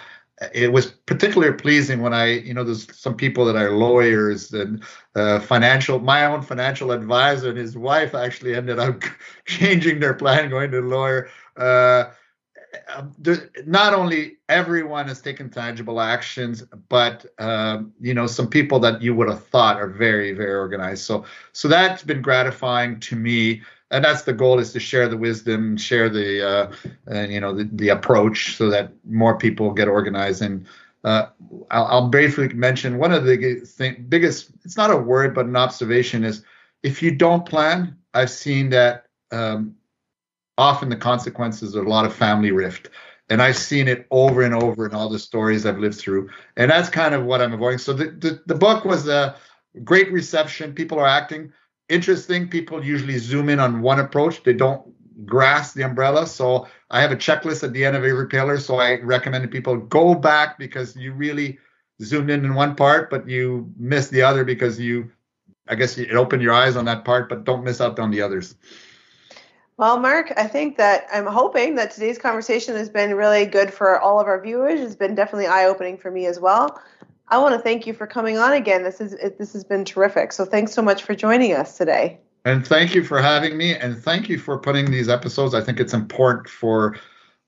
it 0.53 0.71
was 0.71 0.91
particularly 0.91 1.57
pleasing 1.57 2.01
when 2.01 2.13
I, 2.13 2.33
you 2.33 2.53
know, 2.53 2.63
there's 2.63 2.95
some 2.95 3.15
people 3.15 3.45
that 3.45 3.55
are 3.55 3.71
lawyers 3.71 4.53
and 4.53 4.83
uh, 5.15 5.39
financial. 5.39 5.99
My 5.99 6.25
own 6.25 6.43
financial 6.43 6.91
advisor 6.91 7.49
and 7.49 7.57
his 7.57 7.75
wife 7.75 8.13
actually 8.13 8.53
ended 8.53 8.77
up 8.77 9.03
changing 9.45 9.99
their 9.99 10.13
plan, 10.13 10.49
going 10.49 10.71
to 10.71 10.81
lawyer. 10.81 11.29
Uh, 11.55 12.05
not 13.65 13.93
only 13.93 14.37
everyone 14.49 15.07
has 15.07 15.21
taken 15.21 15.49
tangible 15.49 16.01
actions, 16.01 16.63
but 16.89 17.25
um, 17.39 17.93
you 17.99 18.13
know, 18.13 18.27
some 18.27 18.47
people 18.47 18.79
that 18.79 19.01
you 19.01 19.15
would 19.15 19.29
have 19.29 19.45
thought 19.47 19.77
are 19.77 19.87
very, 19.87 20.33
very 20.33 20.53
organized. 20.53 21.03
So, 21.03 21.25
so 21.53 21.67
that's 21.67 22.03
been 22.03 22.21
gratifying 22.21 22.99
to 23.01 23.15
me 23.15 23.61
and 23.91 24.03
that's 24.03 24.23
the 24.23 24.33
goal 24.33 24.59
is 24.59 24.73
to 24.73 24.79
share 24.79 25.07
the 25.07 25.17
wisdom 25.17 25.77
share 25.77 26.09
the 26.09 26.47
uh, 26.47 26.71
and 27.07 27.31
you 27.31 27.39
know 27.39 27.53
the, 27.53 27.69
the 27.73 27.89
approach 27.89 28.55
so 28.55 28.69
that 28.69 28.91
more 29.05 29.37
people 29.37 29.71
get 29.71 29.87
organized 29.87 30.41
and 30.41 30.65
uh, 31.03 31.27
I'll, 31.71 31.85
I'll, 31.85 32.09
briefly 32.09 32.49
mention 32.49 32.97
one 32.97 33.13
of 33.13 33.23
the 33.23 33.61
thing, 33.65 34.05
biggest 34.09 34.51
it's 34.65 34.75
not 34.75 34.91
a 34.91 34.97
word 34.97 35.33
but 35.33 35.45
an 35.45 35.55
observation 35.55 36.23
is 36.23 36.43
if 36.83 37.01
you 37.01 37.11
don't 37.11 37.45
plan 37.45 37.95
i've 38.13 38.31
seen 38.31 38.69
that 38.69 39.05
um, 39.31 39.75
often 40.57 40.89
the 40.89 40.95
consequences 40.95 41.75
are 41.75 41.83
a 41.83 41.89
lot 41.89 42.05
of 42.05 42.13
family 42.13 42.51
rift 42.51 42.89
and 43.29 43.41
i've 43.41 43.57
seen 43.57 43.87
it 43.87 44.07
over 44.11 44.41
and 44.41 44.53
over 44.53 44.85
in 44.85 44.93
all 44.93 45.09
the 45.09 45.19
stories 45.19 45.65
i've 45.65 45.79
lived 45.79 45.97
through 45.97 46.29
and 46.55 46.71
that's 46.71 46.89
kind 46.89 47.13
of 47.13 47.25
what 47.25 47.41
i'm 47.41 47.53
avoiding 47.53 47.77
so 47.77 47.93
the, 47.93 48.05
the, 48.05 48.41
the 48.47 48.55
book 48.55 48.85
was 48.85 49.07
a 49.07 49.35
great 49.83 50.11
reception 50.11 50.73
people 50.73 50.99
are 50.99 51.07
acting 51.07 51.51
interesting. 51.89 52.47
People 52.47 52.83
usually 52.83 53.17
zoom 53.17 53.49
in 53.49 53.59
on 53.59 53.81
one 53.81 53.99
approach. 53.99 54.43
They 54.43 54.53
don't 54.53 54.93
grasp 55.25 55.75
the 55.75 55.83
umbrella. 55.83 56.27
So 56.27 56.67
I 56.91 57.01
have 57.01 57.11
a 57.11 57.15
checklist 57.15 57.63
at 57.63 57.73
the 57.73 57.85
end 57.85 57.95
of 57.95 58.03
every 58.03 58.27
pillar. 58.27 58.59
So 58.59 58.77
I 58.77 58.99
recommend 59.01 59.49
people 59.51 59.77
go 59.77 60.13
back 60.13 60.57
because 60.57 60.95
you 60.95 61.13
really 61.13 61.57
zoomed 62.01 62.29
in 62.29 62.45
in 62.45 62.53
one 62.53 62.75
part, 62.75 63.09
but 63.09 63.27
you 63.27 63.71
missed 63.77 64.11
the 64.11 64.21
other 64.21 64.43
because 64.43 64.79
you, 64.79 65.09
I 65.67 65.75
guess, 65.75 65.97
it 65.97 66.11
opened 66.11 66.43
your 66.43 66.53
eyes 66.53 66.75
on 66.75 66.85
that 66.85 67.05
part, 67.05 67.29
but 67.29 67.43
don't 67.43 67.63
miss 67.63 67.81
out 67.81 67.99
on 67.99 68.11
the 68.11 68.21
others. 68.21 68.55
Well, 69.77 69.99
Mark, 69.99 70.33
I 70.35 70.47
think 70.47 70.77
that 70.77 71.07
I'm 71.13 71.27
hoping 71.27 71.75
that 71.75 71.91
today's 71.91 72.17
conversation 72.17 72.75
has 72.75 72.89
been 72.89 73.13
really 73.13 73.45
good 73.45 73.71
for 73.71 73.99
all 73.99 74.19
of 74.19 74.25
our 74.25 74.41
viewers. 74.41 74.81
It's 74.81 74.95
been 74.95 75.13
definitely 75.13 75.45
eye 75.45 75.65
opening 75.65 75.97
for 75.97 76.09
me 76.09 76.25
as 76.25 76.39
well. 76.39 76.81
I 77.27 77.37
want 77.37 77.53
to 77.53 77.61
thank 77.61 77.85
you 77.85 77.93
for 77.93 78.07
coming 78.07 78.39
on 78.39 78.53
again. 78.53 78.83
This 78.83 78.99
is 78.99 79.15
this 79.37 79.53
has 79.53 79.63
been 79.63 79.85
terrific. 79.85 80.31
So 80.31 80.45
thanks 80.45 80.73
so 80.73 80.81
much 80.81 81.03
for 81.03 81.13
joining 81.13 81.53
us 81.53 81.77
today. 81.77 82.19
And 82.43 82.65
thank 82.65 82.95
you 82.95 83.03
for 83.03 83.21
having 83.21 83.55
me, 83.55 83.75
and 83.75 83.97
thank 83.97 84.29
you 84.29 84.39
for 84.39 84.57
putting 84.57 84.89
these 84.89 85.09
episodes. 85.09 85.53
I 85.53 85.61
think 85.61 85.79
it's 85.79 85.93
important 85.93 86.49
for 86.49 86.97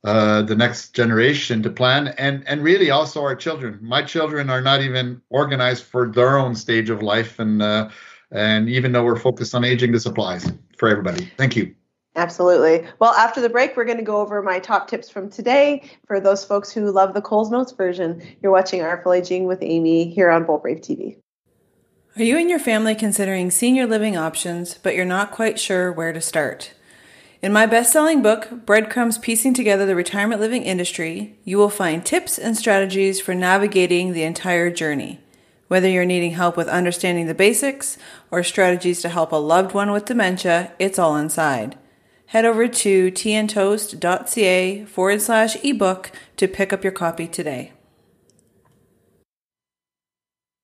uh, 0.03 0.43
the 0.43 0.55
next 0.55 0.93
generation 0.93 1.63
to 1.63 1.71
plan, 1.71 2.09
and 2.19 2.47
and 2.47 2.61
really 2.61 2.91
also 2.91 3.23
our 3.23 3.35
children. 3.35 3.79
My 3.81 4.03
children 4.03 4.51
are 4.51 4.61
not 4.61 4.81
even 4.81 5.19
organized 5.29 5.85
for 5.85 6.07
their 6.07 6.37
own 6.37 6.53
stage 6.53 6.91
of 6.91 7.01
life, 7.01 7.39
and 7.39 7.61
uh, 7.61 7.89
and 8.31 8.69
even 8.69 8.91
though 8.91 9.03
we're 9.03 9.19
focused 9.19 9.55
on 9.55 9.63
aging, 9.63 9.93
this 9.93 10.05
applies 10.05 10.51
for 10.77 10.89
everybody. 10.89 11.31
Thank 11.37 11.55
you. 11.55 11.73
Absolutely. 12.19 12.85
Well, 12.99 13.13
after 13.13 13.39
the 13.39 13.47
break, 13.47 13.77
we're 13.77 13.85
going 13.85 13.97
to 13.97 14.03
go 14.03 14.17
over 14.17 14.41
my 14.41 14.59
top 14.59 14.89
tips 14.89 15.09
from 15.09 15.29
today 15.29 15.89
for 16.05 16.19
those 16.19 16.43
folks 16.43 16.69
who 16.69 16.91
love 16.91 17.13
the 17.13 17.21
Coles 17.21 17.49
Notes 17.49 17.71
version. 17.71 18.21
You're 18.41 18.51
watching 18.51 18.81
Artful 18.81 19.13
Aging 19.13 19.45
with 19.45 19.59
Amy 19.61 20.09
here 20.09 20.29
on 20.29 20.43
Bold 20.43 20.63
Brave 20.63 20.81
TV. 20.81 21.15
Are 22.17 22.23
you 22.23 22.37
and 22.37 22.49
your 22.49 22.59
family 22.59 22.93
considering 22.93 23.49
senior 23.49 23.87
living 23.87 24.17
options, 24.17 24.73
but 24.73 24.95
you're 24.95 25.05
not 25.05 25.31
quite 25.31 25.57
sure 25.57 25.93
where 25.93 26.11
to 26.11 26.19
start? 26.19 26.73
In 27.41 27.53
my 27.53 27.65
best 27.65 27.93
selling 27.93 28.21
book, 28.21 28.65
Breadcrumbs 28.65 29.17
Piecing 29.17 29.53
Together 29.53 29.85
the 29.85 29.95
Retirement 29.95 30.41
Living 30.41 30.63
Industry, 30.63 31.37
you 31.45 31.57
will 31.57 31.69
find 31.69 32.05
tips 32.05 32.37
and 32.37 32.57
strategies 32.57 33.21
for 33.21 33.33
navigating 33.33 34.11
the 34.11 34.23
entire 34.23 34.69
journey. 34.69 35.21
Whether 35.69 35.87
you're 35.87 36.03
needing 36.03 36.31
help 36.31 36.57
with 36.57 36.67
understanding 36.67 37.27
the 37.27 37.33
basics 37.33 37.97
or 38.29 38.43
strategies 38.43 39.01
to 39.03 39.09
help 39.09 39.31
a 39.31 39.37
loved 39.37 39.73
one 39.73 39.93
with 39.93 40.03
dementia, 40.03 40.73
it's 40.79 40.99
all 40.99 41.15
inside 41.15 41.77
head 42.29 42.45
over 42.45 42.67
to 42.67 43.11
tntoast.ca 43.11 44.85
forward 44.85 45.19
slash 45.19 45.63
ebook 45.63 46.11
to 46.37 46.47
pick 46.47 46.71
up 46.71 46.83
your 46.83 46.93
copy 46.93 47.27
today. 47.27 47.71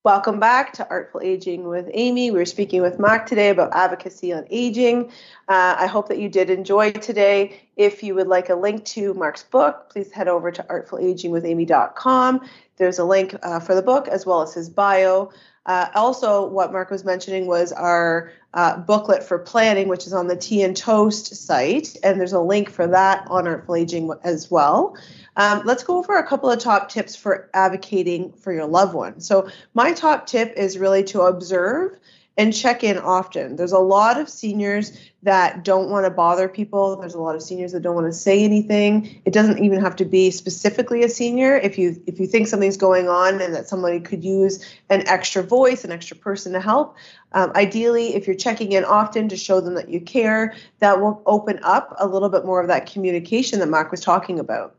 Welcome 0.03 0.39
back 0.39 0.73
to 0.73 0.87
Artful 0.87 1.21
Aging 1.23 1.67
with 1.67 1.89
Amy. 1.91 2.29
We're 2.29 2.45
speaking 2.45 2.83
with 2.83 2.99
Mark 2.99 3.25
today 3.25 3.49
about 3.49 3.73
advocacy 3.73 4.31
on 4.31 4.45
aging. 4.51 5.05
Uh, 5.47 5.75
I 5.79 5.87
hope 5.87 6.07
that 6.09 6.19
you 6.19 6.29
did 6.29 6.51
enjoy 6.51 6.91
today. 6.91 7.59
If 7.75 8.03
you 8.03 8.13
would 8.13 8.27
like 8.27 8.49
a 8.49 8.55
link 8.55 8.85
to 8.85 9.15
Mark's 9.15 9.41
book, 9.41 9.89
please 9.89 10.11
head 10.11 10.27
over 10.27 10.51
to 10.51 10.61
artfulagingwithamy.com. 10.61 12.41
There's 12.77 12.99
a 12.99 13.05
link 13.05 13.35
uh, 13.41 13.59
for 13.59 13.73
the 13.73 13.81
book 13.81 14.07
as 14.07 14.27
well 14.27 14.43
as 14.43 14.53
his 14.53 14.69
bio. 14.69 15.31
Uh, 15.65 15.87
also, 15.95 16.45
what 16.45 16.71
Mark 16.71 16.91
was 16.91 17.03
mentioning 17.03 17.47
was 17.47 17.71
our 17.71 18.31
uh, 18.55 18.77
booklet 18.77 19.21
for 19.21 19.37
planning, 19.37 19.89
which 19.89 20.07
is 20.07 20.13
on 20.13 20.27
the 20.27 20.35
Tea 20.35 20.63
and 20.63 20.75
Toast 20.75 21.35
site, 21.35 21.95
and 22.03 22.19
there's 22.19 22.33
a 22.33 22.39
link 22.39 22.69
for 22.69 22.87
that 22.87 23.27
on 23.29 23.47
Artful 23.47 23.75
Aging 23.75 24.11
as 24.23 24.49
well. 24.49 24.97
Um, 25.35 25.61
let's 25.65 25.83
go 25.83 25.97
over 25.97 26.15
a 26.15 26.25
couple 26.25 26.49
of 26.49 26.59
top 26.59 26.87
tips 26.87 27.15
for 27.15 27.49
advocating 27.53 28.31
for 28.31 28.53
your 28.53 28.65
loved 28.65 28.93
one. 28.93 29.19
So, 29.19 29.49
my 29.73 29.91
top 29.91 30.25
tip 30.25 30.53
is 30.55 30.77
really 30.77 31.03
to 31.05 31.21
observe 31.23 31.99
and 32.37 32.53
check 32.53 32.83
in 32.83 32.97
often. 32.97 33.55
There's 33.55 33.71
a 33.71 33.79
lot 33.79 34.19
of 34.19 34.27
seniors 34.27 34.97
that 35.23 35.63
don't 35.63 35.89
want 35.89 36.05
to 36.05 36.09
bother 36.09 36.49
people. 36.49 36.97
There's 36.97 37.13
a 37.13 37.19
lot 37.19 37.35
of 37.35 37.41
seniors 37.41 37.71
that 37.71 37.81
don't 37.81 37.95
want 37.95 38.07
to 38.07 38.13
say 38.13 38.43
anything. 38.43 39.21
It 39.25 39.31
doesn't 39.33 39.63
even 39.63 39.79
have 39.79 39.95
to 39.97 40.05
be 40.05 40.31
specifically 40.31 41.03
a 41.03 41.09
senior. 41.09 41.55
If 41.55 41.77
you 41.77 42.01
if 42.05 42.19
you 42.19 42.27
think 42.27 42.47
something's 42.47 42.77
going 42.77 43.07
on 43.07 43.41
and 43.41 43.55
that 43.55 43.69
somebody 43.69 43.99
could 43.99 44.23
use 44.23 44.63
an 44.89 45.07
extra 45.07 45.43
voice, 45.43 45.85
an 45.85 45.91
extra 45.91 46.17
person 46.17 46.51
to 46.53 46.59
help, 46.59 46.97
um, 47.31 47.51
ideally, 47.55 48.15
if 48.15 48.27
you're 48.27 48.35
checking 48.35 48.73
in 48.73 48.83
often 48.83 49.29
to 49.29 49.37
show 49.37 49.61
them 49.61 49.75
that 49.75 49.89
you 49.89 50.01
care, 50.01 50.53
that 50.79 50.99
will 50.99 51.21
open 51.25 51.59
up 51.63 51.95
a 51.99 52.07
little 52.07 52.29
bit 52.29 52.45
more 52.45 52.61
of 52.61 52.67
that 52.67 52.85
communication 52.85 53.59
that 53.59 53.69
Mark 53.69 53.91
was 53.91 54.01
talking 54.01 54.39
about. 54.39 54.75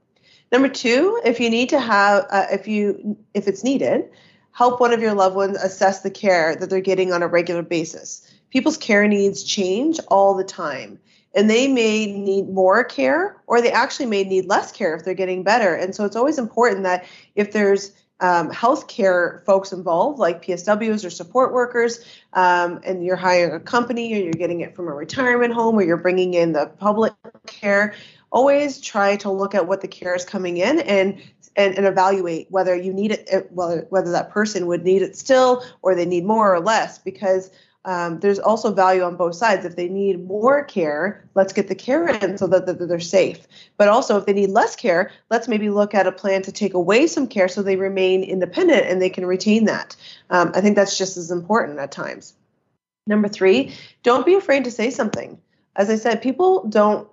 Number 0.53 0.69
two, 0.69 1.21
if 1.25 1.41
you 1.41 1.51
need 1.51 1.69
to 1.71 1.81
have, 1.81 2.27
uh, 2.31 2.47
if 2.53 2.69
you 2.69 3.17
if 3.35 3.49
it's 3.49 3.65
needed, 3.65 4.09
help 4.57 4.81
one 4.81 4.95
of 4.95 5.03
your 5.03 5.13
loved 5.13 5.37
ones 5.37 5.59
assess 5.59 6.01
the 6.01 6.11
care 6.11 6.57
that 6.57 6.71
they're 6.71 6.81
getting 6.81 7.13
on 7.13 7.23
a 7.23 7.29
regular 7.29 7.63
basis. 7.63 8.27
People's 8.49 8.79
care 8.79 9.07
needs 9.07 9.45
change 9.45 10.01
all 10.09 10.33
the 10.35 10.45
time 10.45 10.99
and 11.35 11.51
they 11.51 11.69
may 11.69 12.07
need 12.07 12.49
more 12.49 12.83
care 12.83 13.37
or 13.47 13.61
they 13.61 13.71
actually 13.71 14.07
may 14.07 14.25
need 14.25 14.47
less 14.47 14.73
care 14.73 14.97
if 14.97 15.05
they're 15.05 15.13
getting 15.13 15.43
better. 15.43 15.75
And 15.75 15.95
so 15.95 16.07
it's 16.07 16.17
always 16.17 16.39
important 16.39 16.85
that 16.85 17.05
if 17.35 17.53
there's 17.53 17.93
um, 18.21 18.51
healthcare 18.51 19.45
folks 19.45 19.73
involved, 19.73 20.19
like 20.19 20.43
PSWs 20.43 21.05
or 21.05 21.11
support 21.11 21.53
workers, 21.53 22.03
um, 22.33 22.81
and 22.83 23.05
you're 23.05 23.15
hiring 23.15 23.53
a 23.53 23.61
company 23.61 24.15
or 24.15 24.25
you're 24.25 24.33
getting 24.33 24.63
it 24.63 24.75
from 24.75 24.89
a 24.89 24.95
retirement 24.95 25.53
home 25.53 25.75
or 25.75 25.83
you're 25.83 25.99
bringing 25.99 26.33
in 26.33 26.53
the 26.53 26.65
public 26.79 27.13
care, 27.45 27.93
always 28.33 28.81
try 28.81 29.17
to 29.17 29.31
look 29.31 29.55
at 29.55 29.69
what 29.69 29.83
the 29.83 29.89
care 29.89 30.15
is 30.15 30.25
coming 30.25 30.57
in 30.57 30.81
and 30.81 31.21
and, 31.57 31.77
and 31.77 31.87
evaluate 31.87 32.51
whether 32.51 32.77
you 32.77 32.93
need 32.93 33.13
it, 33.13 33.49
whether 33.51 33.87
whether 33.91 34.11
that 34.13 34.31
person 34.31 34.67
would 34.67 34.85
need 34.85 35.03
it 35.03 35.17
still 35.17 35.65
or 35.83 35.95
they 35.95 36.07
need 36.07 36.25
more 36.25 36.55
or 36.55 36.61
less 36.61 36.99
because 36.99 37.51
um, 37.87 38.19
there's 38.19 38.41
also 38.41 38.73
value 38.73 39.03
on 39.03 39.17
both 39.17 39.37
sides. 39.37 39.65
If 39.65 39.77
they 39.77 39.89
need 39.89 40.27
more 40.27 40.65
care, 40.65 41.25
let's 41.37 41.53
get 41.53 41.69
the 41.69 41.75
care 41.77 42.09
in 42.09 42.37
so 42.37 42.49
that, 42.49 42.67
that, 42.67 42.81
they're 42.81 42.99
safe. 42.99 43.47
But 43.77 43.89
also, 43.89 44.19
if 44.19 44.27
they 44.27 44.33
need 44.33 44.51
less 44.51 44.75
care, 44.75 45.13
let's 45.31 45.47
maybe 45.47 45.71
look 45.71 45.95
at 45.95 46.09
a 46.09 46.13
plan 46.13 46.43
to 46.43 46.53
take 46.53 46.75
away 46.75 47.07
some 47.07 47.29
care 47.29 47.47
so 47.47 47.63
they 47.63 47.77
remain 47.77 48.25
independent 48.25 48.87
and 48.87 49.01
they 49.01 49.09
can 49.09 49.25
retain 49.25 49.67
that. 49.67 49.95
Um, 50.31 50.51
I 50.53 50.61
think 50.61 50.75
that's 50.75 50.99
just 50.99 51.17
as 51.17 51.31
important 51.31 51.79
at 51.79 51.93
times. 51.93 52.35
Number 53.07 53.29
three, 53.29 53.73
don't 54.03 54.27
be 54.27 54.35
afraid 54.35 54.65
to 54.65 54.71
say 54.73 54.91
something. 54.91 55.41
As 55.77 55.89
I 55.89 55.95
said, 55.95 56.21
people 56.21 56.67
don't 56.67 57.09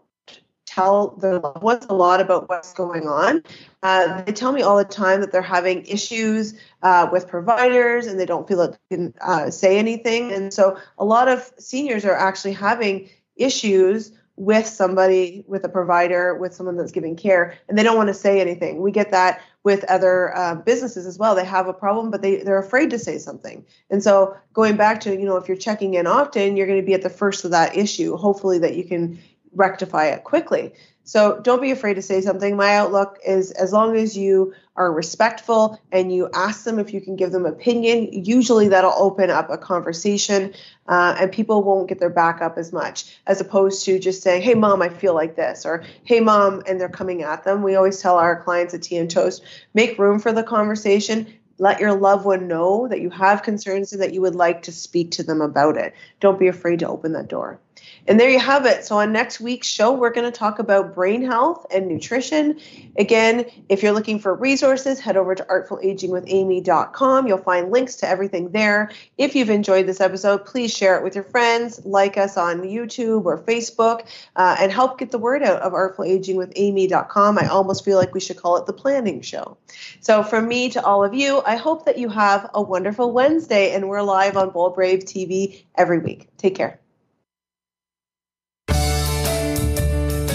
tell 0.65 1.09
their 1.17 1.39
loved 1.39 1.61
ones 1.61 1.85
a 1.89 1.93
lot 1.93 2.21
about 2.21 2.49
what's 2.49 2.73
going 2.73 3.07
on. 3.07 3.43
Uh, 3.81 4.21
they 4.23 4.31
tell 4.31 4.51
me 4.51 4.61
all 4.61 4.77
the 4.77 4.85
time 4.85 5.21
that 5.21 5.31
they're 5.31 5.41
having 5.41 5.85
issues 5.85 6.53
uh, 6.81 7.07
with 7.11 7.27
providers 7.27 8.07
and 8.07 8.19
they 8.19 8.25
don't 8.25 8.47
feel 8.47 8.57
that 8.57 8.71
they 8.89 8.95
can 8.95 9.13
uh, 9.21 9.49
say 9.49 9.77
anything. 9.77 10.31
And 10.31 10.53
so 10.53 10.77
a 10.97 11.05
lot 11.05 11.27
of 11.27 11.51
seniors 11.57 12.05
are 12.05 12.15
actually 12.15 12.53
having 12.53 13.09
issues 13.35 14.11
with 14.35 14.65
somebody, 14.65 15.43
with 15.47 15.63
a 15.63 15.69
provider, 15.69 16.35
with 16.35 16.55
someone 16.55 16.75
that's 16.75 16.91
giving 16.91 17.15
care, 17.15 17.55
and 17.69 17.77
they 17.77 17.83
don't 17.83 17.97
want 17.97 18.07
to 18.07 18.13
say 18.15 18.41
anything. 18.41 18.81
We 18.81 18.91
get 18.91 19.11
that 19.11 19.41
with 19.63 19.83
other 19.85 20.35
uh, 20.35 20.55
businesses 20.55 21.05
as 21.05 21.19
well. 21.19 21.35
They 21.35 21.45
have 21.45 21.67
a 21.67 21.73
problem, 21.73 22.09
but 22.09 22.21
they, 22.21 22.37
they're 22.37 22.57
afraid 22.57 22.89
to 22.89 22.99
say 22.99 23.19
something. 23.19 23.63
And 23.91 24.03
so 24.03 24.35
going 24.51 24.75
back 24.75 25.01
to, 25.01 25.11
you 25.11 25.25
know, 25.25 25.37
if 25.37 25.47
you're 25.47 25.55
checking 25.55 25.93
in 25.93 26.07
often, 26.07 26.57
you're 26.57 26.67
going 26.67 26.81
to 26.81 26.85
be 26.85 26.95
at 26.95 27.03
the 27.03 27.09
first 27.09 27.45
of 27.45 27.51
that 27.51 27.77
issue. 27.77 28.17
Hopefully 28.17 28.57
that 28.59 28.75
you 28.75 28.83
can 28.83 29.19
rectify 29.55 30.07
it 30.07 30.23
quickly. 30.23 30.73
So 31.05 31.41
don't 31.41 31.61
be 31.61 31.71
afraid 31.71 31.95
to 31.95 32.01
say 32.01 32.21
something. 32.21 32.55
My 32.55 32.75
outlook 32.75 33.19
is 33.25 33.51
as 33.51 33.73
long 33.73 33.97
as 33.97 34.17
you 34.17 34.53
are 34.77 34.91
respectful 34.91 35.77
and 35.91 36.13
you 36.13 36.29
ask 36.33 36.63
them 36.63 36.79
if 36.79 36.93
you 36.93 37.01
can 37.01 37.17
give 37.17 37.31
them 37.31 37.45
opinion, 37.45 38.23
usually 38.23 38.69
that'll 38.69 38.93
open 38.93 39.29
up 39.29 39.49
a 39.49 39.57
conversation 39.57 40.53
uh, 40.87 41.15
and 41.19 41.31
people 41.31 41.61
won't 41.61 41.89
get 41.89 41.99
their 41.99 42.09
back 42.09 42.41
up 42.41 42.57
as 42.57 42.71
much 42.71 43.17
as 43.27 43.41
opposed 43.41 43.83
to 43.85 43.99
just 43.99 44.23
saying, 44.23 44.41
hey, 44.41 44.53
mom, 44.53 44.81
I 44.81 44.87
feel 44.87 45.13
like 45.13 45.35
this, 45.35 45.65
or 45.65 45.83
hey, 46.05 46.21
mom, 46.21 46.63
and 46.67 46.79
they're 46.79 46.87
coming 46.87 47.21
at 47.23 47.43
them. 47.43 47.63
We 47.63 47.75
always 47.75 47.99
tell 47.99 48.17
our 48.17 48.41
clients 48.41 48.73
at 48.73 48.83
Tea 48.83 48.97
and 48.97 49.11
Toast 49.11 49.43
make 49.73 49.99
room 49.99 50.19
for 50.19 50.31
the 50.31 50.43
conversation. 50.43 51.27
Let 51.57 51.81
your 51.81 51.93
loved 51.93 52.25
one 52.25 52.47
know 52.47 52.87
that 52.87 53.01
you 53.01 53.09
have 53.09 53.43
concerns 53.43 53.91
and 53.91 54.01
that 54.01 54.13
you 54.13 54.21
would 54.21 54.35
like 54.35 54.63
to 54.63 54.71
speak 54.71 55.11
to 55.11 55.23
them 55.23 55.41
about 55.41 55.77
it. 55.77 55.93
Don't 56.21 56.39
be 56.39 56.47
afraid 56.47 56.79
to 56.79 56.87
open 56.87 57.11
that 57.13 57.27
door. 57.27 57.59
And 58.07 58.19
there 58.19 58.29
you 58.29 58.39
have 58.39 58.65
it. 58.65 58.85
So, 58.85 58.97
on 58.97 59.13
next 59.13 59.39
week's 59.39 59.67
show, 59.67 59.93
we're 59.93 60.11
going 60.11 60.29
to 60.29 60.37
talk 60.37 60.59
about 60.59 60.93
brain 60.93 61.23
health 61.23 61.65
and 61.71 61.87
nutrition. 61.87 62.59
Again, 62.97 63.45
if 63.69 63.81
you're 63.81 63.93
looking 63.93 64.19
for 64.19 64.35
resources, 64.35 64.99
head 64.99 65.15
over 65.15 65.33
to 65.35 65.43
artfulagingwithamy.com. 65.43 67.27
You'll 67.27 67.37
find 67.37 67.71
links 67.71 67.95
to 67.97 68.07
everything 68.07 68.49
there. 68.49 68.91
If 69.17 69.35
you've 69.35 69.49
enjoyed 69.49 69.87
this 69.87 70.01
episode, 70.01 70.45
please 70.45 70.75
share 70.75 70.97
it 70.97 71.03
with 71.03 71.15
your 71.15 71.23
friends, 71.23 71.85
like 71.85 72.17
us 72.17 72.35
on 72.35 72.61
YouTube 72.61 73.25
or 73.25 73.41
Facebook, 73.41 74.05
uh, 74.35 74.57
and 74.59 74.71
help 74.71 74.97
get 74.99 75.11
the 75.11 75.19
word 75.19 75.41
out 75.41 75.61
of 75.61 75.71
artfulagingwithamy.com. 75.71 77.39
I 77.39 77.47
almost 77.47 77.85
feel 77.85 77.97
like 77.97 78.13
we 78.13 78.19
should 78.19 78.37
call 78.37 78.57
it 78.57 78.65
the 78.65 78.73
planning 78.73 79.21
show. 79.21 79.57
So, 80.01 80.23
from 80.23 80.49
me 80.49 80.69
to 80.71 80.83
all 80.83 81.05
of 81.05 81.13
you, 81.13 81.41
I 81.45 81.55
hope 81.55 81.85
that 81.85 81.97
you 81.97 82.09
have 82.09 82.49
a 82.53 82.61
wonderful 82.61 83.13
Wednesday, 83.13 83.71
and 83.73 83.87
we're 83.87 84.01
live 84.01 84.35
on 84.35 84.49
Bold 84.49 84.75
Brave 84.75 85.05
TV 85.05 85.63
every 85.75 85.99
week. 85.99 86.27
Take 86.37 86.55
care. 86.55 86.82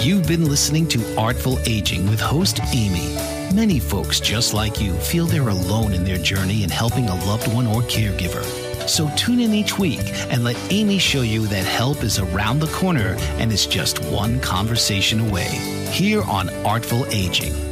You've 0.00 0.28
been 0.28 0.48
listening 0.48 0.86
to 0.90 1.16
Artful 1.16 1.58
Aging 1.66 2.08
with 2.08 2.20
host 2.20 2.60
Amy. 2.72 3.16
Many 3.52 3.80
folks 3.80 4.20
just 4.20 4.54
like 4.54 4.80
you 4.80 4.94
feel 4.94 5.26
they're 5.26 5.48
alone 5.48 5.92
in 5.92 6.04
their 6.04 6.18
journey 6.18 6.62
in 6.62 6.70
helping 6.70 7.08
a 7.08 7.14
loved 7.26 7.52
one 7.52 7.66
or 7.66 7.82
caregiver. 7.82 8.44
So 8.88 9.10
tune 9.16 9.40
in 9.40 9.52
each 9.52 9.76
week 9.76 10.00
and 10.30 10.44
let 10.44 10.56
Amy 10.70 10.98
show 10.98 11.22
you 11.22 11.48
that 11.48 11.64
help 11.64 12.04
is 12.04 12.20
around 12.20 12.60
the 12.60 12.68
corner 12.68 13.16
and 13.38 13.50
is 13.50 13.66
just 13.66 13.98
one 14.04 14.38
conversation 14.38 15.18
away. 15.18 15.48
Here 15.90 16.22
on 16.22 16.48
Artful 16.64 17.04
Aging. 17.06 17.67